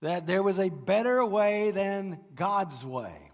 that 0.00 0.26
there 0.26 0.42
was 0.42 0.58
a 0.58 0.70
better 0.70 1.22
way 1.22 1.70
than 1.72 2.18
God's 2.34 2.82
way. 2.82 3.30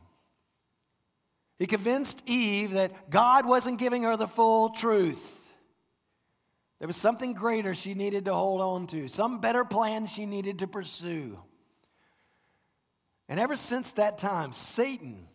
He 1.60 1.68
convinced 1.68 2.22
Eve 2.26 2.72
that 2.72 3.08
God 3.08 3.46
wasn't 3.46 3.78
giving 3.78 4.02
her 4.02 4.16
the 4.16 4.26
full 4.26 4.70
truth. 4.70 5.35
There 6.78 6.88
was 6.88 6.96
something 6.96 7.32
greater 7.32 7.74
she 7.74 7.94
needed 7.94 8.26
to 8.26 8.34
hold 8.34 8.60
on 8.60 8.86
to, 8.88 9.08
some 9.08 9.40
better 9.40 9.64
plan 9.64 10.06
she 10.06 10.26
needed 10.26 10.58
to 10.58 10.66
pursue. 10.66 11.38
And 13.28 13.40
ever 13.40 13.56
since 13.56 13.92
that 13.92 14.18
time, 14.18 14.52
Satan 14.52 15.26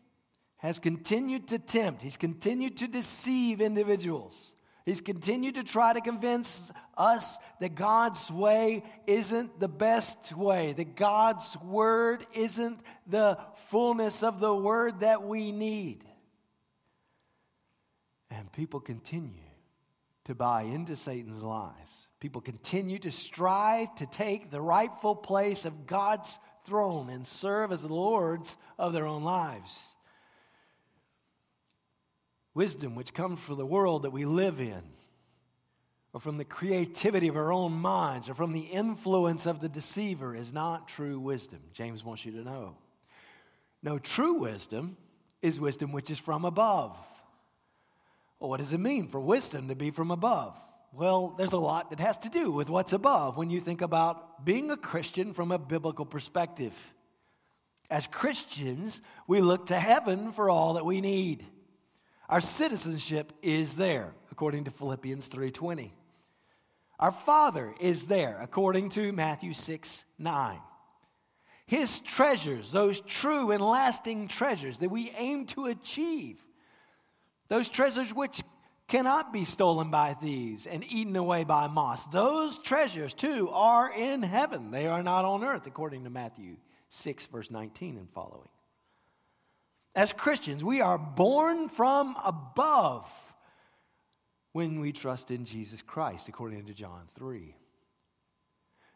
has 0.58 0.78
continued 0.80 1.48
to 1.48 1.60
tempt, 1.60 2.02
he's 2.02 2.18
continued 2.18 2.78
to 2.78 2.88
deceive 2.88 3.62
individuals. 3.62 4.54
He's 4.84 5.02
continued 5.02 5.56
to 5.56 5.64
try 5.64 5.94
to 5.94 6.02
convince 6.02 6.72
us 6.98 7.38
that 7.60 7.76
God's 7.76 8.32
way 8.32 8.84
isn't 9.06 9.60
the 9.60 9.68
best 9.68 10.36
way, 10.36 10.74
that 10.74 10.96
God's 10.96 11.56
word 11.58 12.26
isn't 12.34 12.80
the 13.06 13.38
fullness 13.70 14.24
of 14.24 14.40
the 14.40 14.54
word 14.54 15.02
that 15.02 15.24
we 15.24 15.52
need. 15.52 16.04
And 18.32 18.52
people 18.52 18.80
continue 18.80 19.51
to 20.26 20.36
buy 20.36 20.64
into 20.64 20.96
Satan's 20.96 21.44
lies. 21.44 22.08
People 22.20 22.42
continue 22.42 23.00
to 23.00 23.12
strive 23.12 23.94
to 23.96 24.06
take 24.06 24.52
the 24.52 24.62
rightful 24.62 25.16
place 25.16 25.66
of 25.66 25.88
God's 25.88 26.38
throne 26.66 27.10
and 27.10 27.26
serve 27.26 27.72
as 27.72 27.84
lords 27.84 28.56
of 28.78 28.94
their 28.94 29.08
own 29.08 29.24
lives. 29.24 29.88
Wisdom, 32.54 32.96
which 32.96 33.14
comes 33.14 33.40
from 33.40 33.58
the 33.58 33.66
world 33.66 34.04
that 34.04 34.12
we 34.12 34.26
live 34.26 34.60
in, 34.60 34.84
or 36.14 36.20
from 36.20 36.38
the 36.38 36.46
creativity 36.46 37.30
of 37.30 37.38
our 37.38 37.52
own 37.52 37.72
minds, 37.72 38.30
or 38.30 38.34
from 38.34 38.52
the 38.52 38.60
influence 38.60 39.46
of 39.46 39.62
the 39.62 39.70
deceiver, 39.70 40.36
is 40.36 40.52
not 40.52 40.90
true 40.90 41.18
wisdom. 41.20 41.62
James 41.74 42.04
wants 42.04 42.26
you 42.26 42.34
to 42.34 42.44
know. 42.44 42.76
No, 43.82 43.98
true 43.98 44.34
wisdom 44.34 44.98
is 45.42 45.60
wisdom 45.60 45.92
which 45.92 46.12
is 46.12 46.20
from 46.20 46.46
above. 46.46 46.98
Well, 48.42 48.50
what 48.50 48.60
does 48.60 48.74
it 48.74 48.80
mean 48.80 49.08
for 49.08 49.20
wisdom 49.20 49.68
to 49.68 49.76
be 49.76 49.92
from 49.92 50.10
above? 50.10 50.58
Well, 50.92 51.36
there's 51.38 51.54
a 51.54 51.60
lot 51.60 51.92
that 51.92 52.00
has 52.00 52.18
to 52.18 52.30
do 52.30 52.50
with 52.52 52.72
what's 52.72 52.92
above 52.92 53.38
when 53.38 53.52
you 53.52 53.62
think 53.62 53.82
about 53.82 54.44
being 54.44 54.72
a 54.72 54.78
Christian 54.78 55.36
from 55.36 55.52
a 55.52 55.60
biblical 55.60 56.06
perspective. 56.06 56.74
As 57.92 58.08
Christians, 58.08 59.00
we 59.28 59.42
look 59.42 59.68
to 59.68 59.80
heaven 59.80 60.32
for 60.32 60.50
all 60.50 60.74
that 60.74 60.86
we 60.86 61.02
need. 61.02 61.46
Our 62.30 62.42
citizenship 62.42 63.32
is 63.44 63.76
there, 63.76 64.12
according 64.32 64.64
to 64.64 64.72
Philippians 64.72 65.28
3:20. 65.28 65.94
Our 67.00 67.12
Father 67.12 67.76
is 67.80 68.08
there, 68.08 68.40
according 68.42 68.90
to 68.92 69.14
Matthew 69.14 69.54
6 69.54 70.04
9. 70.18 70.60
His 71.68 72.00
treasures, 72.00 72.72
those 72.72 73.02
true 73.02 73.52
and 73.52 73.64
lasting 73.64 74.30
treasures 74.30 74.80
that 74.80 74.90
we 74.90 75.12
aim 75.12 75.46
to 75.48 75.68
achieve, 75.68 76.44
those 77.52 77.68
treasures 77.68 78.14
which 78.14 78.42
cannot 78.88 79.34
be 79.34 79.44
stolen 79.44 79.92
by 79.92 80.14
thieves 80.14 80.66
and 80.66 80.90
eaten 80.90 81.18
away 81.18 81.44
by 81.44 81.68
moths. 81.68 82.06
Those 82.06 82.58
treasures, 82.60 83.14
too, 83.14 83.50
are 83.52 83.92
in 83.92 84.24
heaven. 84.24 84.72
They 84.72 84.88
are 84.88 85.04
not 85.04 85.26
on 85.26 85.44
earth, 85.44 85.68
according 85.68 86.06
to 86.06 86.10
Matthew 86.10 86.56
6, 86.92 87.26
verse 87.26 87.52
19 87.52 87.98
and 87.98 88.10
following. 88.12 88.48
As 89.94 90.14
Christians, 90.14 90.64
we 90.64 90.80
are 90.80 90.98
born 90.98 91.68
from 91.68 92.16
above 92.24 93.06
when 94.54 94.80
we 94.80 94.94
trust 94.94 95.30
in 95.30 95.44
Jesus 95.44 95.82
Christ, 95.82 96.30
according 96.30 96.68
to 96.68 96.74
John 96.74 97.02
3. 97.16 97.54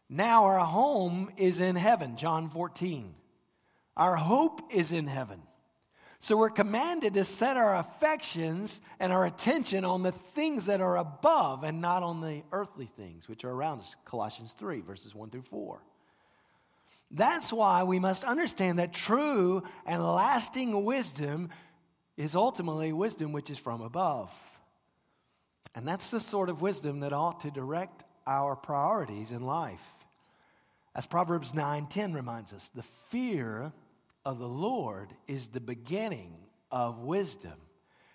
Now 0.08 0.44
our 0.46 0.64
home 0.64 1.30
is 1.36 1.60
in 1.60 1.76
heaven, 1.76 2.16
John 2.16 2.48
14. 2.48 3.14
Our 3.98 4.16
hope 4.16 4.72
is 4.72 4.92
in 4.92 5.08
heaven. 5.08 5.42
So 6.26 6.36
we're 6.36 6.50
commanded 6.50 7.14
to 7.14 7.22
set 7.22 7.56
our 7.56 7.76
affections 7.76 8.80
and 8.98 9.12
our 9.12 9.26
attention 9.26 9.84
on 9.84 10.02
the 10.02 10.10
things 10.10 10.66
that 10.66 10.80
are 10.80 10.96
above 10.96 11.62
and 11.62 11.80
not 11.80 12.02
on 12.02 12.20
the 12.20 12.42
earthly 12.50 12.90
things 12.96 13.28
which 13.28 13.44
are 13.44 13.52
around 13.52 13.78
us. 13.78 13.94
Colossians 14.04 14.52
3, 14.58 14.80
verses 14.80 15.14
1 15.14 15.30
through 15.30 15.42
4. 15.42 15.80
That's 17.12 17.52
why 17.52 17.84
we 17.84 18.00
must 18.00 18.24
understand 18.24 18.80
that 18.80 18.92
true 18.92 19.62
and 19.86 20.02
lasting 20.02 20.84
wisdom 20.84 21.50
is 22.16 22.34
ultimately 22.34 22.92
wisdom 22.92 23.30
which 23.30 23.48
is 23.48 23.58
from 23.58 23.80
above. 23.80 24.28
And 25.76 25.86
that's 25.86 26.10
the 26.10 26.18
sort 26.18 26.48
of 26.48 26.60
wisdom 26.60 26.98
that 27.00 27.12
ought 27.12 27.42
to 27.42 27.52
direct 27.52 28.02
our 28.26 28.56
priorities 28.56 29.30
in 29.30 29.42
life. 29.42 29.86
As 30.92 31.06
Proverbs 31.06 31.52
9:10 31.52 32.14
reminds 32.14 32.52
us, 32.52 32.68
the 32.74 32.82
fear 33.10 33.72
of 34.26 34.40
the 34.40 34.48
Lord 34.48 35.14
is 35.28 35.46
the 35.46 35.60
beginning 35.60 36.34
of 36.68 36.98
wisdom, 36.98 37.54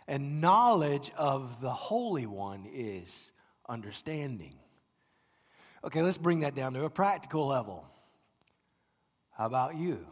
and 0.10 0.42
knowledge 0.42 1.10
of 1.16 1.62
the 1.62 1.72
Holy 1.72 2.26
One 2.26 2.68
is 2.70 3.32
understanding. 3.70 4.56
Okay, 5.86 6.02
let's 6.02 6.18
bring 6.18 6.42
that 6.42 6.54
down 6.54 6.74
to 6.74 6.84
a 6.84 6.90
practical 6.90 7.48
level. 7.48 7.88
How 9.32 9.46
about 9.46 9.78
you? 9.78 10.06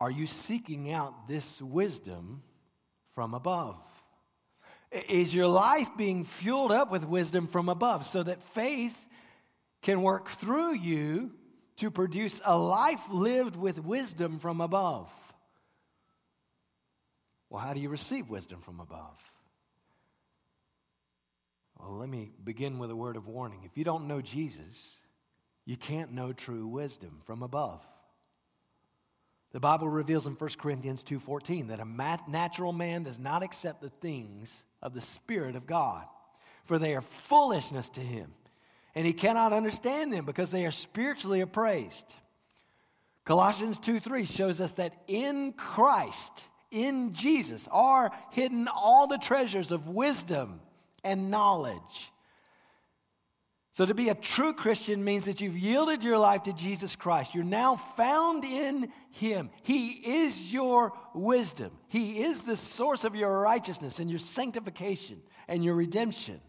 Are 0.00 0.10
you 0.10 0.28
seeking 0.28 0.92
out 0.92 1.26
this 1.26 1.60
wisdom 1.60 2.44
from 3.16 3.34
above? 3.34 3.74
Is 5.08 5.34
your 5.34 5.48
life 5.48 5.88
being 5.96 6.24
fueled 6.24 6.70
up 6.70 6.92
with 6.92 7.04
wisdom 7.04 7.48
from 7.48 7.68
above 7.68 8.06
so 8.06 8.22
that 8.22 8.40
faith 8.54 8.96
can 9.82 10.02
work 10.02 10.28
through 10.28 10.74
you 10.74 11.32
to 11.78 11.90
produce 11.90 12.40
a 12.44 12.56
life 12.56 13.00
lived 13.10 13.56
with 13.56 13.78
wisdom 13.78 14.38
from 14.38 14.60
above. 14.60 15.08
Well, 17.50 17.62
how 17.62 17.72
do 17.72 17.80
you 17.80 17.88
receive 17.88 18.28
wisdom 18.28 18.60
from 18.60 18.80
above? 18.80 19.16
Well, 21.78 21.96
let 21.96 22.08
me 22.08 22.32
begin 22.44 22.78
with 22.78 22.90
a 22.90 22.96
word 22.96 23.16
of 23.16 23.26
warning. 23.26 23.60
If 23.64 23.78
you 23.78 23.84
don't 23.84 24.08
know 24.08 24.20
Jesus, 24.20 24.96
you 25.64 25.76
can't 25.76 26.12
know 26.12 26.32
true 26.32 26.66
wisdom 26.66 27.22
from 27.24 27.42
above. 27.42 27.80
The 29.52 29.60
Bible 29.60 29.88
reveals 29.88 30.26
in 30.26 30.34
1 30.34 30.58
Corinthians 30.58 31.02
2:14 31.04 31.68
that 31.68 31.80
a 31.80 32.30
natural 32.30 32.72
man 32.72 33.04
does 33.04 33.18
not 33.18 33.42
accept 33.42 33.80
the 33.80 33.88
things 33.88 34.62
of 34.82 34.92
the 34.92 35.00
spirit 35.00 35.56
of 35.56 35.66
God, 35.66 36.06
for 36.66 36.78
they 36.78 36.94
are 36.94 37.00
foolishness 37.00 37.88
to 37.90 38.00
him 38.00 38.34
and 38.94 39.06
he 39.06 39.12
cannot 39.12 39.52
understand 39.52 40.12
them 40.12 40.24
because 40.24 40.50
they 40.50 40.66
are 40.66 40.70
spiritually 40.70 41.40
appraised. 41.40 42.06
Colossians 43.24 43.78
2 43.78 44.00
3 44.00 44.24
shows 44.24 44.60
us 44.60 44.72
that 44.72 44.94
in 45.06 45.52
Christ, 45.52 46.44
in 46.70 47.12
Jesus, 47.12 47.68
are 47.70 48.10
hidden 48.30 48.68
all 48.68 49.06
the 49.06 49.18
treasures 49.18 49.70
of 49.70 49.88
wisdom 49.88 50.60
and 51.04 51.30
knowledge. 51.30 52.10
So, 53.78 53.86
to 53.86 53.94
be 53.94 54.08
a 54.08 54.14
true 54.14 54.54
Christian 54.54 55.04
means 55.04 55.26
that 55.26 55.40
you've 55.40 55.56
yielded 55.56 56.02
your 56.02 56.18
life 56.18 56.42
to 56.44 56.52
Jesus 56.52 56.96
Christ. 56.96 57.32
You're 57.32 57.44
now 57.44 57.76
found 57.96 58.44
in 58.44 58.90
Him. 59.12 59.50
He 59.62 59.90
is 59.90 60.52
your 60.52 60.92
wisdom, 61.14 61.70
He 61.86 62.22
is 62.22 62.40
the 62.40 62.56
source 62.56 63.04
of 63.04 63.14
your 63.14 63.38
righteousness 63.40 64.00
and 64.00 64.10
your 64.10 64.18
sanctification 64.18 65.22
and 65.46 65.64
your 65.64 65.74
redemption. 65.74 66.40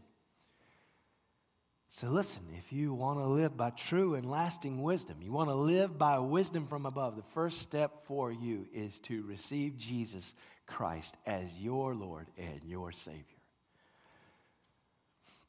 So, 1.91 2.07
listen, 2.07 2.43
if 2.55 2.71
you 2.71 2.93
want 2.93 3.17
to 3.17 3.25
live 3.25 3.57
by 3.57 3.71
true 3.71 4.13
and 4.13 4.29
lasting 4.29 4.83
wisdom, 4.83 5.17
you 5.21 5.31
want 5.31 5.49
to 5.49 5.55
live 5.55 5.97
by 5.97 6.19
wisdom 6.19 6.67
from 6.67 6.85
above, 6.85 7.15
the 7.15 7.23
first 7.33 7.61
step 7.61 8.05
for 8.05 8.31
you 8.31 8.67
is 8.71 8.99
to 9.01 9.23
receive 9.23 9.75
Jesus 9.75 10.35
Christ 10.67 11.15
as 11.25 11.51
your 11.59 11.95
Lord 11.95 12.27
and 12.37 12.63
your 12.63 12.91
Savior. 12.91 13.23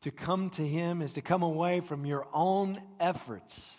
To 0.02 0.10
come 0.10 0.48
to 0.50 0.66
Him 0.66 1.02
is 1.02 1.12
to 1.12 1.20
come 1.20 1.42
away 1.42 1.80
from 1.80 2.06
your 2.06 2.26
own 2.32 2.80
efforts 2.98 3.74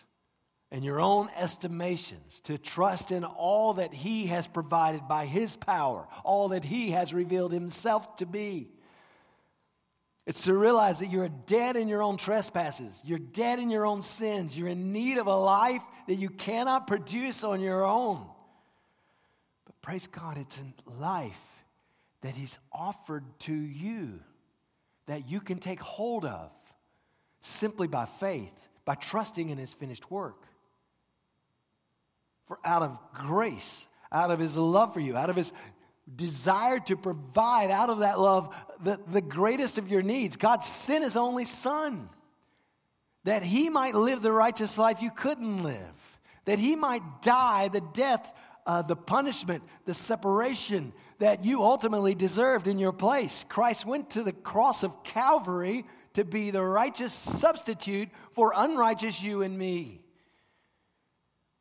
and 0.70 0.86
your 0.86 1.02
own 1.02 1.30
estimations, 1.36 2.42
to 2.42 2.60
trust 2.60 3.12
in 3.12 3.24
all 3.24 3.74
that 3.74 3.92
He 3.92 4.28
has 4.28 4.46
provided 4.46 5.08
by 5.08 5.26
His 5.26 5.56
power, 5.56 6.08
all 6.24 6.50
that 6.50 6.64
He 6.64 6.92
has 6.92 7.12
revealed 7.12 7.52
Himself 7.52 8.18
to 8.18 8.28
be. 8.28 8.70
It's 10.26 10.44
to 10.44 10.54
realize 10.54 11.00
that 11.00 11.12
you're 11.12 11.30
dead 11.30 11.76
in 11.76 11.88
your 11.88 12.04
own 12.04 12.18
trespasses. 12.18 13.02
You're 13.04 13.20
dead 13.20 13.60
in 13.60 13.70
your 13.70 13.86
own 13.86 14.02
sins. 14.02 14.58
You're 14.58 14.68
in 14.68 14.94
need 14.94 15.18
of 15.18 15.28
a 15.28 15.36
life 15.36 15.82
that 16.08 16.16
you 16.16 16.30
cannot 16.30 16.88
produce 16.88 17.44
on 17.44 17.60
your 17.60 17.84
own. 17.84 18.26
But 19.66 19.82
praise 19.82 20.08
God, 20.08 20.38
it's 20.38 20.60
a 20.60 20.92
life 21.02 21.34
that 22.22 22.36
He's 22.36 22.58
offered 22.72 23.24
to 23.40 23.54
you 23.54 24.20
that 25.08 25.28
you 25.28 25.42
can 25.42 25.58
take 25.58 25.80
hold 25.80 26.24
of 26.24 26.52
simply 27.42 27.88
by 27.88 28.06
faith, 28.06 28.54
by 28.86 28.94
trusting 28.96 29.50
in 29.50 29.58
His 29.58 29.74
finished 29.74 30.12
work. 30.12 30.46
For 32.46 32.60
out 32.64 32.84
of 32.84 32.98
grace, 33.14 33.88
out 34.12 34.32
of 34.32 34.40
his 34.40 34.58
love 34.58 34.94
for 34.94 35.00
you, 35.00 35.16
out 35.16 35.30
of 35.30 35.36
his 35.36 35.52
desire 36.16 36.80
to 36.80 36.96
provide 36.98 37.72
out 37.72 37.90
of 37.90 38.00
that 38.00 38.20
love 38.20 38.54
the, 38.84 39.00
the 39.12 39.22
greatest 39.22 39.78
of 39.78 39.90
your 39.90 40.02
needs, 40.02 40.38
God 40.38 40.64
sent 40.64 41.04
his 41.04 41.16
only 41.16 41.46
son 41.46 42.10
that 43.24 43.44
he 43.44 43.70
might 43.70 43.96
live 43.96 44.22
the 44.22 44.32
righteous 44.32 44.78
life 44.78 45.02
you 45.02 45.12
couldn't 45.12 45.64
live, 45.64 46.20
that 46.46 46.60
he 46.60 46.76
might 46.76 47.22
die 47.22 47.68
the 47.68 47.82
death, 47.94 48.32
uh, 48.66 48.82
the 48.82 48.96
punishment, 48.96 49.64
the 49.86 49.94
separation 49.94 50.92
that 51.20 51.46
you 51.46 51.64
ultimately 51.64 52.16
deserved 52.16 52.68
in 52.68 52.80
your 52.80 52.92
place. 52.92 53.46
Christ 53.48 53.86
went 53.86 54.12
to 54.12 54.24
the 54.24 54.34
cross 54.34 54.84
of 54.84 55.04
Calvary 55.04 55.86
to 56.16 56.26
be 56.26 56.52
the 56.52 56.64
righteous 56.64 57.14
substitute 57.14 58.10
for 58.34 58.54
unrighteous 58.56 59.22
you 59.22 59.44
and 59.44 59.58
me. 59.58 60.02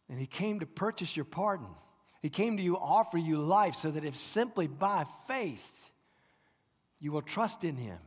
And 0.08 0.18
he 0.18 0.26
came 0.26 0.60
to 0.60 0.66
purchase 0.66 1.14
your 1.14 1.26
pardon. 1.26 1.68
He 2.20 2.28
came 2.28 2.56
to 2.56 2.62
you, 2.62 2.76
offer 2.76 3.18
you 3.18 3.38
life, 3.38 3.74
so 3.74 3.90
that 3.90 4.04
if 4.04 4.16
simply 4.16 4.66
by 4.66 5.06
faith 5.26 5.90
you 6.98 7.12
will 7.12 7.22
trust 7.22 7.64
in 7.64 7.76
him, 7.76 7.98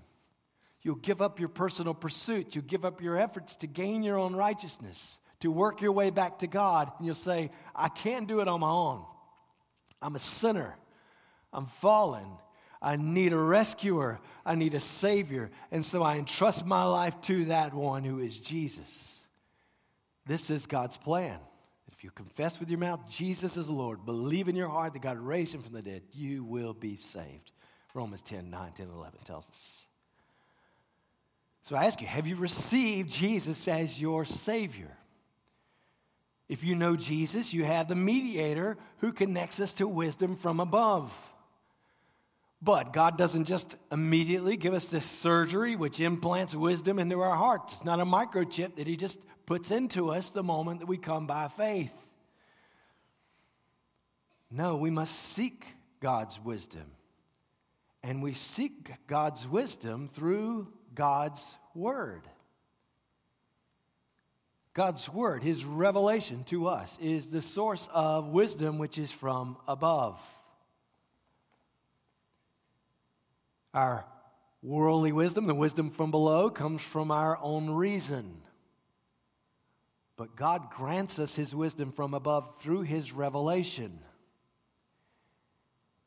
you'll 0.84 0.96
give 0.96 1.22
up 1.22 1.40
your 1.40 1.50
personal 1.50 1.94
pursuit, 1.94 2.56
you'll 2.56 2.66
give 2.66 2.86
up 2.86 3.02
your 3.02 3.18
efforts 3.18 3.56
to 3.58 3.68
gain 3.68 4.04
your 4.04 4.20
own 4.20 4.36
righteousness, 4.36 5.18
to 5.40 5.50
work 5.50 5.82
your 5.82 5.92
way 5.92 6.10
back 6.10 6.40
to 6.40 6.48
God, 6.48 6.92
and 6.98 7.06
you'll 7.06 7.16
say, 7.16 7.50
I 7.76 7.90
can't 7.90 8.28
do 8.28 8.40
it 8.40 8.48
on 8.48 8.60
my 8.60 8.70
own. 8.70 9.04
I'm 10.02 10.16
a 10.16 10.20
sinner. 10.20 10.76
I'm 11.52 11.66
fallen. 11.66 12.26
I 12.82 12.98
need 12.98 13.32
a 13.32 13.38
rescuer. 13.38 14.20
I 14.46 14.56
need 14.56 14.74
a 14.74 14.80
savior. 14.80 15.50
And 15.72 15.86
so 15.86 16.04
I 16.04 16.18
entrust 16.18 16.66
my 16.66 16.84
life 16.84 17.20
to 17.22 17.46
that 17.46 17.74
one 17.74 18.04
who 18.04 18.20
is 18.20 18.38
Jesus. 18.38 19.18
This 20.26 20.50
is 20.50 20.66
God's 20.68 20.98
plan. 20.98 21.40
If 22.04 22.08
you 22.08 22.12
confess 22.12 22.60
with 22.60 22.70
your 22.70 22.80
mouth 22.80 23.00
Jesus 23.10 23.56
is 23.56 23.70
Lord, 23.70 24.06
believe 24.06 24.50
in 24.50 24.58
your 24.58 24.68
heart 24.68 24.92
that 24.92 25.02
God 25.02 25.18
raised 25.18 25.56
him 25.56 25.62
from 25.62 25.72
the 25.72 25.82
dead, 25.82 26.02
you 26.12 26.44
will 26.44 26.74
be 26.74 26.98
saved. 26.98 27.54
Romans 27.94 28.22
10 28.24 28.50
9, 28.50 28.74
10, 28.74 28.90
11 28.90 29.20
tells 29.24 29.48
us. 29.48 29.86
So 31.62 31.78
I 31.78 31.86
ask 31.86 32.02
you, 32.02 32.08
have 32.08 32.28
you 32.28 32.36
received 32.36 33.10
Jesus 33.10 33.70
as 33.70 34.02
your 34.02 34.26
Savior? 34.26 34.92
If 36.50 36.66
you 36.66 36.76
know 36.76 36.98
Jesus, 36.98 37.54
you 37.54 37.64
have 37.64 37.88
the 37.88 37.96
mediator 37.96 38.76
who 38.98 39.14
connects 39.14 39.62
us 39.62 39.72
to 39.76 39.88
wisdom 39.88 40.36
from 40.36 40.60
above. 40.60 41.10
But 42.62 42.92
God 42.92 43.18
doesn't 43.18 43.46
just 43.46 43.78
immediately 43.94 44.58
give 44.58 44.74
us 44.74 44.90
this 44.90 45.06
surgery 45.06 45.78
which 45.78 46.02
implants 46.02 46.54
wisdom 46.54 47.00
into 47.00 47.22
our 47.22 47.38
hearts. 47.38 47.72
It's 47.72 47.86
not 47.86 48.02
a 48.02 48.06
microchip 48.06 48.76
that 48.76 48.88
He 48.88 48.98
just 48.98 49.20
puts 49.46 49.72
into 49.72 50.12
us 50.12 50.30
the 50.30 50.44
moment 50.44 50.80
that 50.80 50.88
we 50.88 50.98
come 50.98 51.28
by 51.28 51.48
faith. 51.48 51.92
No, 54.50 54.76
we 54.76 54.90
must 54.90 55.16
seek 55.16 55.66
God's 56.00 56.40
wisdom. 56.40 56.86
And 58.04 58.22
we 58.22 58.34
seek 58.34 58.92
God's 59.08 59.48
wisdom 59.48 60.10
through 60.14 60.68
God's 60.94 61.44
Word. 61.74 62.28
God's 64.74 65.08
Word, 65.08 65.44
His 65.44 65.64
revelation 65.64 66.44
to 66.46 66.68
us, 66.68 66.98
is 67.02 67.28
the 67.28 67.42
source 67.42 67.88
of 67.94 68.28
wisdom 68.28 68.78
which 68.78 68.98
is 68.98 69.12
from 69.12 69.58
above. 69.68 70.20
Our 73.74 74.06
worldly 74.62 75.12
wisdom, 75.12 75.48
the 75.48 75.56
wisdom 75.56 75.90
from 75.90 76.12
below, 76.12 76.50
comes 76.50 76.82
from 76.82 77.12
our 77.12 77.38
own 77.42 77.70
reason. 77.70 78.42
But 80.24 80.38
God 80.38 80.70
grants 80.70 81.20
us 81.20 81.36
His 81.36 81.54
wisdom 81.54 81.92
from 81.92 82.14
above 82.14 82.48
through 82.62 82.84
His 82.84 83.12
revelation. 83.12 84.00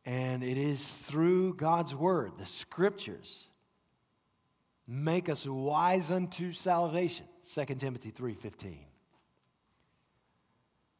And 0.07 0.43
it 0.43 0.57
is 0.57 0.83
through 0.83 1.53
God's 1.57 1.95
Word, 1.95 2.33
the 2.39 2.47
Scriptures, 2.47 3.47
make 4.89 5.29
us 5.29 5.45
wise 5.45 6.11
unto 6.11 6.55
salvation. 6.55 7.27
2 7.53 7.79
Timothy 7.79 8.11
3:15. 8.11 8.87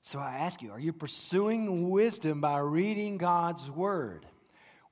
So 0.03 0.19
I 0.19 0.35
ask 0.35 0.61
you, 0.61 0.71
are 0.71 0.79
you 0.79 0.93
pursuing 0.93 1.89
wisdom 1.89 2.43
by 2.43 2.59
reading 2.59 3.17
God's 3.17 3.71
Word? 3.71 4.27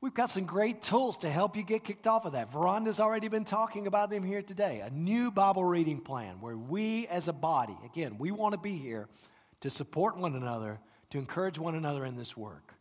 We've 0.05 0.13
got 0.13 0.31
some 0.31 0.45
great 0.45 0.83
tools 0.83 1.17
to 1.19 1.31
help 1.31 1.57
you 1.57 1.63
get 1.63 1.83
kicked 1.83 2.07
off 2.07 2.27
of 2.27 2.33
that. 2.33 2.53
Veranda's 2.53 3.01
already 3.01 3.29
been 3.29 3.47
talking 3.47 3.87
about 3.87 4.11
them 4.11 4.23
here 4.23 4.43
today. 4.43 4.81
A 4.81 4.91
new 4.91 5.31
Bible 5.31 5.65
reading 5.65 5.99
plan 5.99 6.43
where 6.43 6.59
we 6.59 7.07
as 7.07 7.29
a 7.29 7.33
body, 7.33 7.75
again, 7.87 8.19
we 8.19 8.31
want 8.31 8.53
to 8.53 8.59
be 8.59 8.77
here 8.77 9.09
to 9.63 9.71
support 9.71 10.19
one 10.19 10.37
another, 10.37 10.79
to 11.09 11.17
encourage 11.17 11.59
one 11.59 11.75
another 11.75 12.05
in 12.05 12.17
this 12.17 12.37
work. 12.37 12.75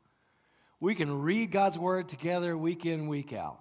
We 0.81 0.95
can 0.95 1.21
read 1.21 1.49
God's 1.49 1.79
Word 1.79 2.09
together 2.09 2.57
week 2.57 2.86
in, 2.86 3.07
week 3.07 3.31
out. 3.31 3.57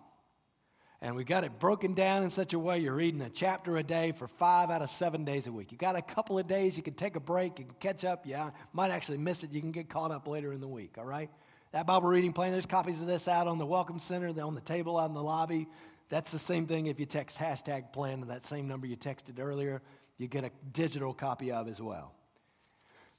And 1.01 1.15
we 1.15 1.23
got 1.23 1.45
it 1.45 1.61
broken 1.61 1.95
down 1.95 2.25
in 2.25 2.31
such 2.31 2.55
a 2.55 2.59
way 2.59 2.81
you're 2.81 2.97
reading 2.97 3.21
a 3.23 3.31
chapter 3.31 3.77
a 3.77 3.85
day 3.85 4.11
for 4.11 4.27
five 4.27 4.71
out 4.71 4.83
of 4.83 4.91
seven 4.91 5.25
days 5.25 5.47
a 5.47 5.53
week. 5.53 5.71
You 5.71 5.79
got 5.79 5.95
a 5.95 6.03
couple 6.03 6.37
of 6.37 6.49
days, 6.49 6.77
you 6.77 6.83
can 6.83 6.95
take 6.95 7.15
a 7.15 7.21
break, 7.21 7.61
you 7.61 7.67
can 7.67 7.75
catch 7.79 8.05
up. 8.05 8.27
Yeah, 8.27 8.51
might 8.73 8.91
actually 8.91 9.19
miss 9.19 9.45
it. 9.45 9.53
You 9.53 9.61
can 9.61 9.71
get 9.71 9.89
caught 9.89 10.11
up 10.11 10.27
later 10.27 10.53
in 10.53 10.61
the 10.61 10.67
week, 10.67 10.97
all 10.99 11.05
right? 11.05 11.31
That 11.73 11.87
Bible 11.87 12.11
reading 12.11 12.35
plan, 12.35 12.53
there's 12.53 12.67
copies 12.67 13.01
of 13.01 13.07
this 13.07 13.27
out 13.27 13.47
on 13.47 13.57
the 13.57 13.65
Welcome 13.65 13.99
Center, 13.99 14.29
on 14.43 14.55
the 14.55 14.61
table 14.61 14.99
out 14.99 15.09
in 15.09 15.15
the 15.15 15.23
lobby. 15.23 15.67
That's 16.11 16.31
the 16.31 16.39
same 16.39 16.67
thing 16.67 16.87
if 16.87 17.01
you 17.01 17.07
text 17.07 17.39
hashtag 17.39 17.95
plan 17.95 18.21
to 18.21 18.27
that 18.27 18.45
same 18.45 18.69
number 18.69 18.87
you 18.87 18.95
texted 18.95 19.41
earlier, 19.41 19.81
you 20.19 20.29
get 20.29 20.45
a 20.45 20.51
digital 20.75 21.15
copy 21.15 21.51
of 21.51 21.69
as 21.69 21.81
well. 21.81 22.13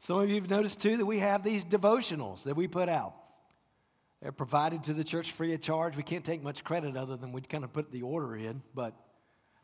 Some 0.02 0.20
of 0.20 0.30
you 0.30 0.36
have 0.36 0.52
noticed 0.52 0.80
too 0.80 0.98
that 0.98 1.06
we 1.06 1.18
have 1.18 1.44
these 1.44 1.66
devotionals 1.66 2.44
that 2.44 2.56
we 2.56 2.68
put 2.68 2.90
out. 2.90 3.16
They're 4.22 4.32
provided 4.32 4.84
to 4.84 4.94
the 4.94 5.04
church 5.04 5.32
free 5.32 5.56
of 5.56 5.62
charge. 5.62 5.98
We 5.98 6.04
can't 6.04 6.24
take 6.24 6.44
much 6.44 6.64
credit 6.64 6.96
other 6.96 7.18
than 7.18 7.32
we 7.32 7.42
kind 7.42 7.64
of 7.64 7.74
put 7.74 7.92
the 7.92 8.04
order 8.04 8.36
in. 8.36 8.62
But 8.76 8.94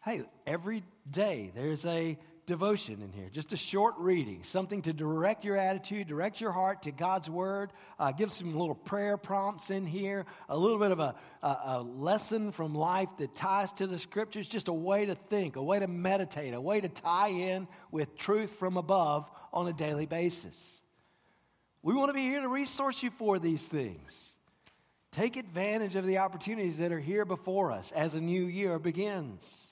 hey, 0.04 0.24
every 0.48 0.82
day 1.12 1.52
there's 1.54 1.86
a 1.86 2.18
devotion 2.50 3.04
in 3.04 3.14
here, 3.14 3.30
just 3.32 3.54
a 3.54 3.58
short 3.58 3.94
reading, 4.00 4.44
something 4.44 4.82
to 4.82 4.92
direct 4.92 5.46
your 5.46 5.56
attitude, 5.56 6.08
direct 6.08 6.42
your 6.42 6.52
heart 6.52 6.82
to 6.82 6.92
God's 6.92 7.30
Word. 7.30 7.72
Uh, 8.00 8.12
give 8.12 8.32
some 8.32 8.58
little 8.58 8.74
prayer 8.74 9.18
prompts 9.18 9.70
in 9.70 9.86
here, 9.86 10.26
a 10.50 10.58
little 10.58 10.80
bit 10.80 10.90
of 10.90 11.00
a, 11.00 11.14
a, 11.44 11.48
a 11.48 11.82
lesson 11.82 12.52
from 12.52 12.74
life 12.74 13.10
that 13.20 13.36
ties 13.36 13.72
to 13.74 13.86
the 13.86 14.00
Scriptures, 14.00 14.48
just 14.48 14.68
a 14.68 14.74
way 14.74 15.06
to 15.06 15.14
think, 15.14 15.58
a 15.58 15.64
way 15.64 15.80
to 15.80 15.88
meditate, 15.88 16.56
a 16.56 16.60
way 16.60 16.82
to 16.82 16.90
tie 16.90 17.30
in 17.30 17.68
with 17.92 18.18
truth 18.18 18.50
from 18.58 18.78
above 18.78 19.30
on 19.54 19.68
a 19.68 19.74
daily 19.74 20.08
basis. 20.08 20.82
We 21.84 21.94
want 21.94 22.10
to 22.10 22.14
be 22.14 22.24
here 22.24 22.42
to 22.42 22.50
resource 22.50 23.04
you 23.04 23.12
for 23.12 23.38
these 23.38 23.62
things. 23.62 24.34
Take 25.12 25.38
advantage 25.38 25.96
of 25.96 26.06
the 26.06 26.18
opportunities 26.18 26.80
that 26.80 26.92
are 26.92 27.00
here 27.00 27.26
before 27.26 27.72
us 27.72 27.92
as 27.92 28.16
a 28.16 28.22
new 28.22 28.46
year 28.46 28.80
begins. 28.80 29.69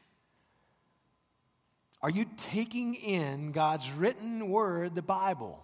Are 2.01 2.09
you 2.09 2.25
taking 2.37 2.95
in 2.95 3.51
God's 3.51 3.89
written 3.91 4.49
word, 4.49 4.93
the 4.93 5.01
Bible? 5.01 5.63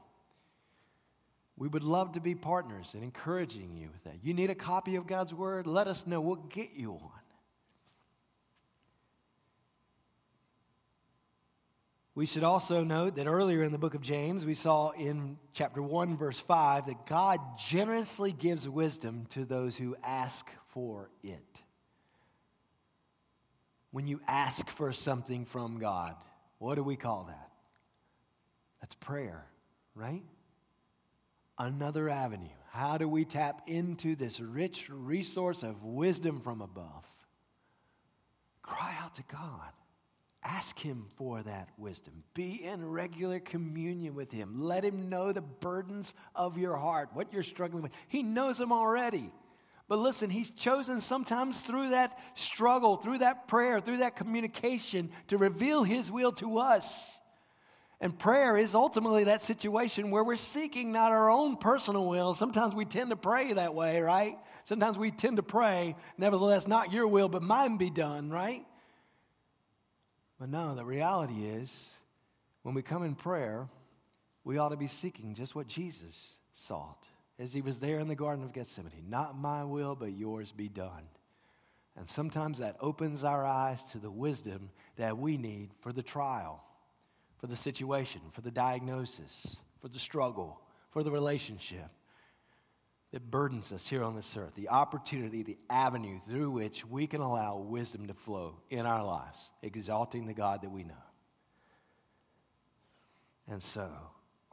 We 1.58 1.68
would 1.68 1.84
love 1.84 2.14
to 2.14 2.20
be 2.20 2.34
partners 2.34 2.92
in 2.96 3.04
encouraging 3.04 3.76
you 3.76 3.90
with 3.94 4.04
that. 4.06 4.24
You 4.24 4.34
need 4.34 4.50
a 4.50 4.56
copy 4.56 4.96
of 4.96 5.06
God's 5.06 5.34
word? 5.34 5.68
Let 5.68 5.88
us 5.88 6.08
know. 6.08 6.20
We'll 6.20 6.36
get 6.36 6.72
you 6.76 6.92
one. 6.92 7.12
We 12.16 12.26
should 12.28 12.44
also 12.44 12.84
note 12.84 13.16
that 13.16 13.26
earlier 13.26 13.64
in 13.64 13.72
the 13.72 13.80
book 13.80 13.96
of 13.96 14.02
James, 14.02 14.46
we 14.46 14.54
saw 14.54 14.92
in 14.92 15.38
chapter 15.54 15.82
1, 15.82 16.16
verse 16.16 16.40
5, 16.40 16.86
that 16.86 17.08
God 17.08 17.40
generously 17.58 18.32
gives 18.32 18.70
wisdom 18.70 19.26
to 19.32 19.46
those 19.46 19.76
who 19.76 19.96
ask 20.04 20.48
for 20.68 21.10
it 21.24 21.53
when 23.94 24.08
you 24.08 24.20
ask 24.28 24.70
for 24.72 24.92
something 24.92 25.46
from 25.46 25.78
God. 25.78 26.16
What 26.58 26.76
do 26.76 26.84
we 26.84 26.96
call 26.96 27.26
that? 27.30 27.52
That's 28.82 28.96
prayer, 28.96 29.46
right? 29.96 30.24
Another 31.60 32.10
avenue. 32.10 32.50
How 32.72 32.98
do 32.98 33.08
we 33.08 33.24
tap 33.24 33.62
into 33.68 34.16
this 34.16 34.40
rich 34.40 34.90
resource 34.90 35.62
of 35.62 35.84
wisdom 35.84 36.42
from 36.42 36.62
above? 36.62 37.06
Cry 38.64 38.96
out 39.00 39.14
to 39.16 39.24
God. 39.32 39.70
Ask 40.44 40.80
Him 40.80 41.06
for 41.16 41.44
that 41.44 41.70
wisdom. 41.78 42.24
Be 42.34 42.64
in 42.64 42.90
regular 42.90 43.40
communion 43.40 44.16
with 44.16 44.32
Him. 44.32 44.56
Let 44.60 44.84
Him 44.84 45.08
know 45.08 45.32
the 45.32 45.42
burdens 45.42 46.16
of 46.34 46.58
your 46.58 46.76
heart, 46.78 47.10
what 47.14 47.32
you're 47.32 47.44
struggling 47.44 47.84
with. 47.84 47.92
He 48.08 48.24
knows 48.24 48.58
them 48.58 48.72
already. 48.72 49.32
But 49.88 50.00
listen, 50.00 50.30
He's 50.30 50.52
chosen 50.52 51.02
sometimes 51.02 51.62
through 51.62 51.90
that 51.90 52.18
struggle, 52.36 52.98
through 52.98 53.20
that 53.20 53.48
prayer, 53.48 53.82
through 53.82 53.98
that 53.98 54.16
communication 54.16 55.12
to 55.28 55.38
reveal 55.38 55.84
His 55.84 56.12
will 56.12 56.32
to 56.34 56.60
us. 56.60 57.18
And 58.00 58.18
prayer 58.18 58.58
is 58.58 58.76
ultimately 58.76 59.26
that 59.26 59.44
situation 59.44 60.12
where 60.12 60.24
we're 60.24 60.36
seeking 60.36 60.92
not 60.92 61.12
our 61.12 61.30
own 61.30 61.58
personal 61.58 62.06
will. 62.06 62.34
Sometimes 62.34 62.76
we 62.76 62.86
tend 62.86 63.12
to 63.12 63.16
pray 63.16 63.54
that 63.54 63.74
way, 63.74 64.02
right? 64.02 64.38
Sometimes 64.66 64.98
we 64.98 65.12
tend 65.12 65.38
to 65.38 65.44
pray, 65.44 65.96
nevertheless, 66.18 66.68
not 66.68 66.92
your 66.92 67.08
will, 67.08 67.30
but 67.30 67.42
mine 67.42 67.78
be 67.78 67.90
done, 67.90 68.30
right? 68.30 68.66
But 70.40 70.50
no, 70.50 70.76
the 70.76 70.84
reality 70.84 71.46
is 71.46 71.92
when 72.64 72.76
we 72.76 72.82
come 72.82 73.04
in 73.04 73.16
prayer, 73.16 73.70
we 74.44 74.58
ought 74.58 74.70
to 74.70 74.78
be 74.78 74.88
seeking 74.88 75.34
just 75.34 75.56
what 75.56 75.68
Jesus 75.68 76.36
sought 76.56 77.06
as 77.40 77.54
he 77.54 77.62
was 77.62 77.80
there 77.80 78.00
in 78.00 78.08
the 78.08 78.16
Garden 78.16 78.44
of 78.44 78.54
Gethsemane. 78.54 79.10
Not 79.10 79.38
my 79.38 79.64
will, 79.64 79.96
but 79.96 80.14
yours 80.14 80.52
be 80.52 80.70
done. 80.70 81.04
And 81.96 82.10
sometimes 82.10 82.60
that 82.60 82.78
opens 82.80 83.24
our 83.24 83.46
eyes 83.46 83.84
to 83.86 84.00
the 84.00 84.12
wisdom 84.12 84.70
that 84.98 85.18
we 85.18 85.38
need 85.38 85.70
for 85.82 85.94
the 85.94 86.02
trial, 86.02 86.64
for 87.38 87.48
the 87.48 87.56
situation, 87.56 88.22
for 88.32 88.42
the 88.42 88.52
diagnosis, 88.52 89.58
for 89.82 89.90
the 89.90 90.00
struggle, 90.00 90.60
for 90.92 91.04
the 91.04 91.12
relationship 91.12 91.90
that 93.12 93.30
burdens 93.30 93.72
us 93.72 93.86
here 93.86 94.04
on 94.04 94.16
this 94.16 94.36
earth, 94.36 94.54
the 94.56 94.70
opportunity, 94.70 95.44
the 95.44 95.58
avenue 95.70 96.20
through 96.28 96.50
which 96.50 96.84
we 96.84 97.06
can 97.06 97.22
allow 97.22 97.58
wisdom 97.58 98.08
to 98.08 98.14
flow 98.14 98.56
in 98.72 98.88
our 98.88 99.06
lives, 99.06 99.52
exalting 99.62 100.26
the 100.26 100.34
God 100.34 100.64
that 100.64 100.72
we 100.72 100.84
know. 100.84 100.94
And 103.48 103.62
so, 103.62 103.88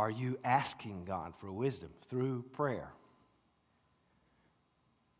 are 0.00 0.08
you 0.08 0.38
asking 0.42 1.04
God 1.04 1.34
for 1.40 1.52
wisdom 1.52 1.90
through 2.08 2.46
prayer? 2.54 2.88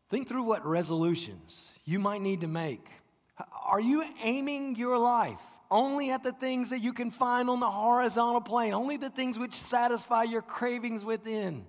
Think 0.09 0.27
through 0.27 0.41
what 0.41 0.65
resolutions 0.65 1.69
you 1.85 1.99
might 1.99 2.23
need 2.23 2.41
to 2.41 2.47
make. 2.47 2.87
Are 3.63 3.79
you 3.79 4.03
aiming 4.23 4.77
your 4.77 4.97
life 4.97 5.39
only 5.69 6.09
at 6.09 6.23
the 6.23 6.31
things 6.31 6.71
that 6.71 6.81
you 6.81 6.93
can 6.93 7.11
find 7.11 7.47
on 7.47 7.59
the 7.59 7.69
horizontal 7.69 8.41
plane, 8.41 8.73
only 8.73 8.97
the 8.97 9.11
things 9.11 9.37
which 9.37 9.53
satisfy 9.53 10.23
your 10.23 10.41
cravings 10.41 11.05
within? 11.05 11.63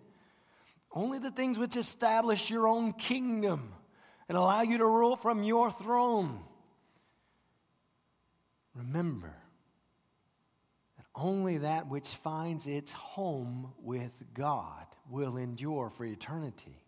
Only 0.91 1.19
the 1.19 1.31
things 1.31 1.59
which 1.59 1.77
establish 1.77 2.49
your 2.49 2.67
own 2.67 2.95
kingdom 2.95 3.75
and 4.27 4.39
allow 4.39 4.63
you 4.63 4.79
to 4.79 4.87
rule 4.87 5.17
from 5.17 5.43
your 5.43 5.71
throne. 5.71 6.41
Remember 8.75 9.37
only 11.15 11.59
that 11.59 11.89
which 11.89 12.09
finds 12.09 12.67
its 12.67 12.93
home 12.93 13.73
with 13.83 14.13
God 14.35 14.87
will 15.11 15.37
endure 15.37 15.91
for 15.91 16.05
eternity. 16.05 16.79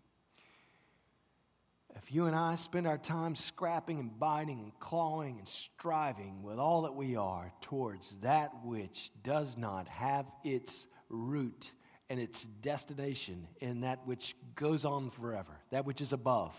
If 1.97 2.13
you 2.13 2.27
and 2.27 2.35
I 2.35 2.57
spend 2.57 2.87
our 2.87 2.99
time 2.99 3.37
scrapping 3.37 3.99
and 4.01 4.19
biting 4.19 4.61
and 4.61 4.79
clawing 4.81 5.39
and 5.39 5.49
striving 5.49 6.43
with 6.43 6.59
all 6.59 6.83
that 6.83 6.95
we 6.95 7.17
are 7.17 7.53
towards 7.61 8.15
that 8.23 8.51
which 8.65 9.11
does 9.23 9.57
not 9.57 9.87
have 9.89 10.27
its 10.43 10.87
root 11.09 11.71
and 12.11 12.19
its 12.21 12.45
destination 12.63 13.47
in 13.61 13.83
that 13.83 14.07
which 14.07 14.37
goes 14.57 14.85
on 14.85 15.11
forever, 15.11 15.53
that 15.71 15.87
which 15.87 16.01
is 16.01 16.13
above, 16.13 16.55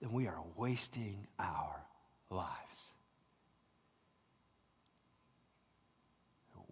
then 0.00 0.12
we 0.12 0.26
are 0.26 0.42
wasting 0.56 1.26
our 1.38 1.80
lives. 2.30 2.91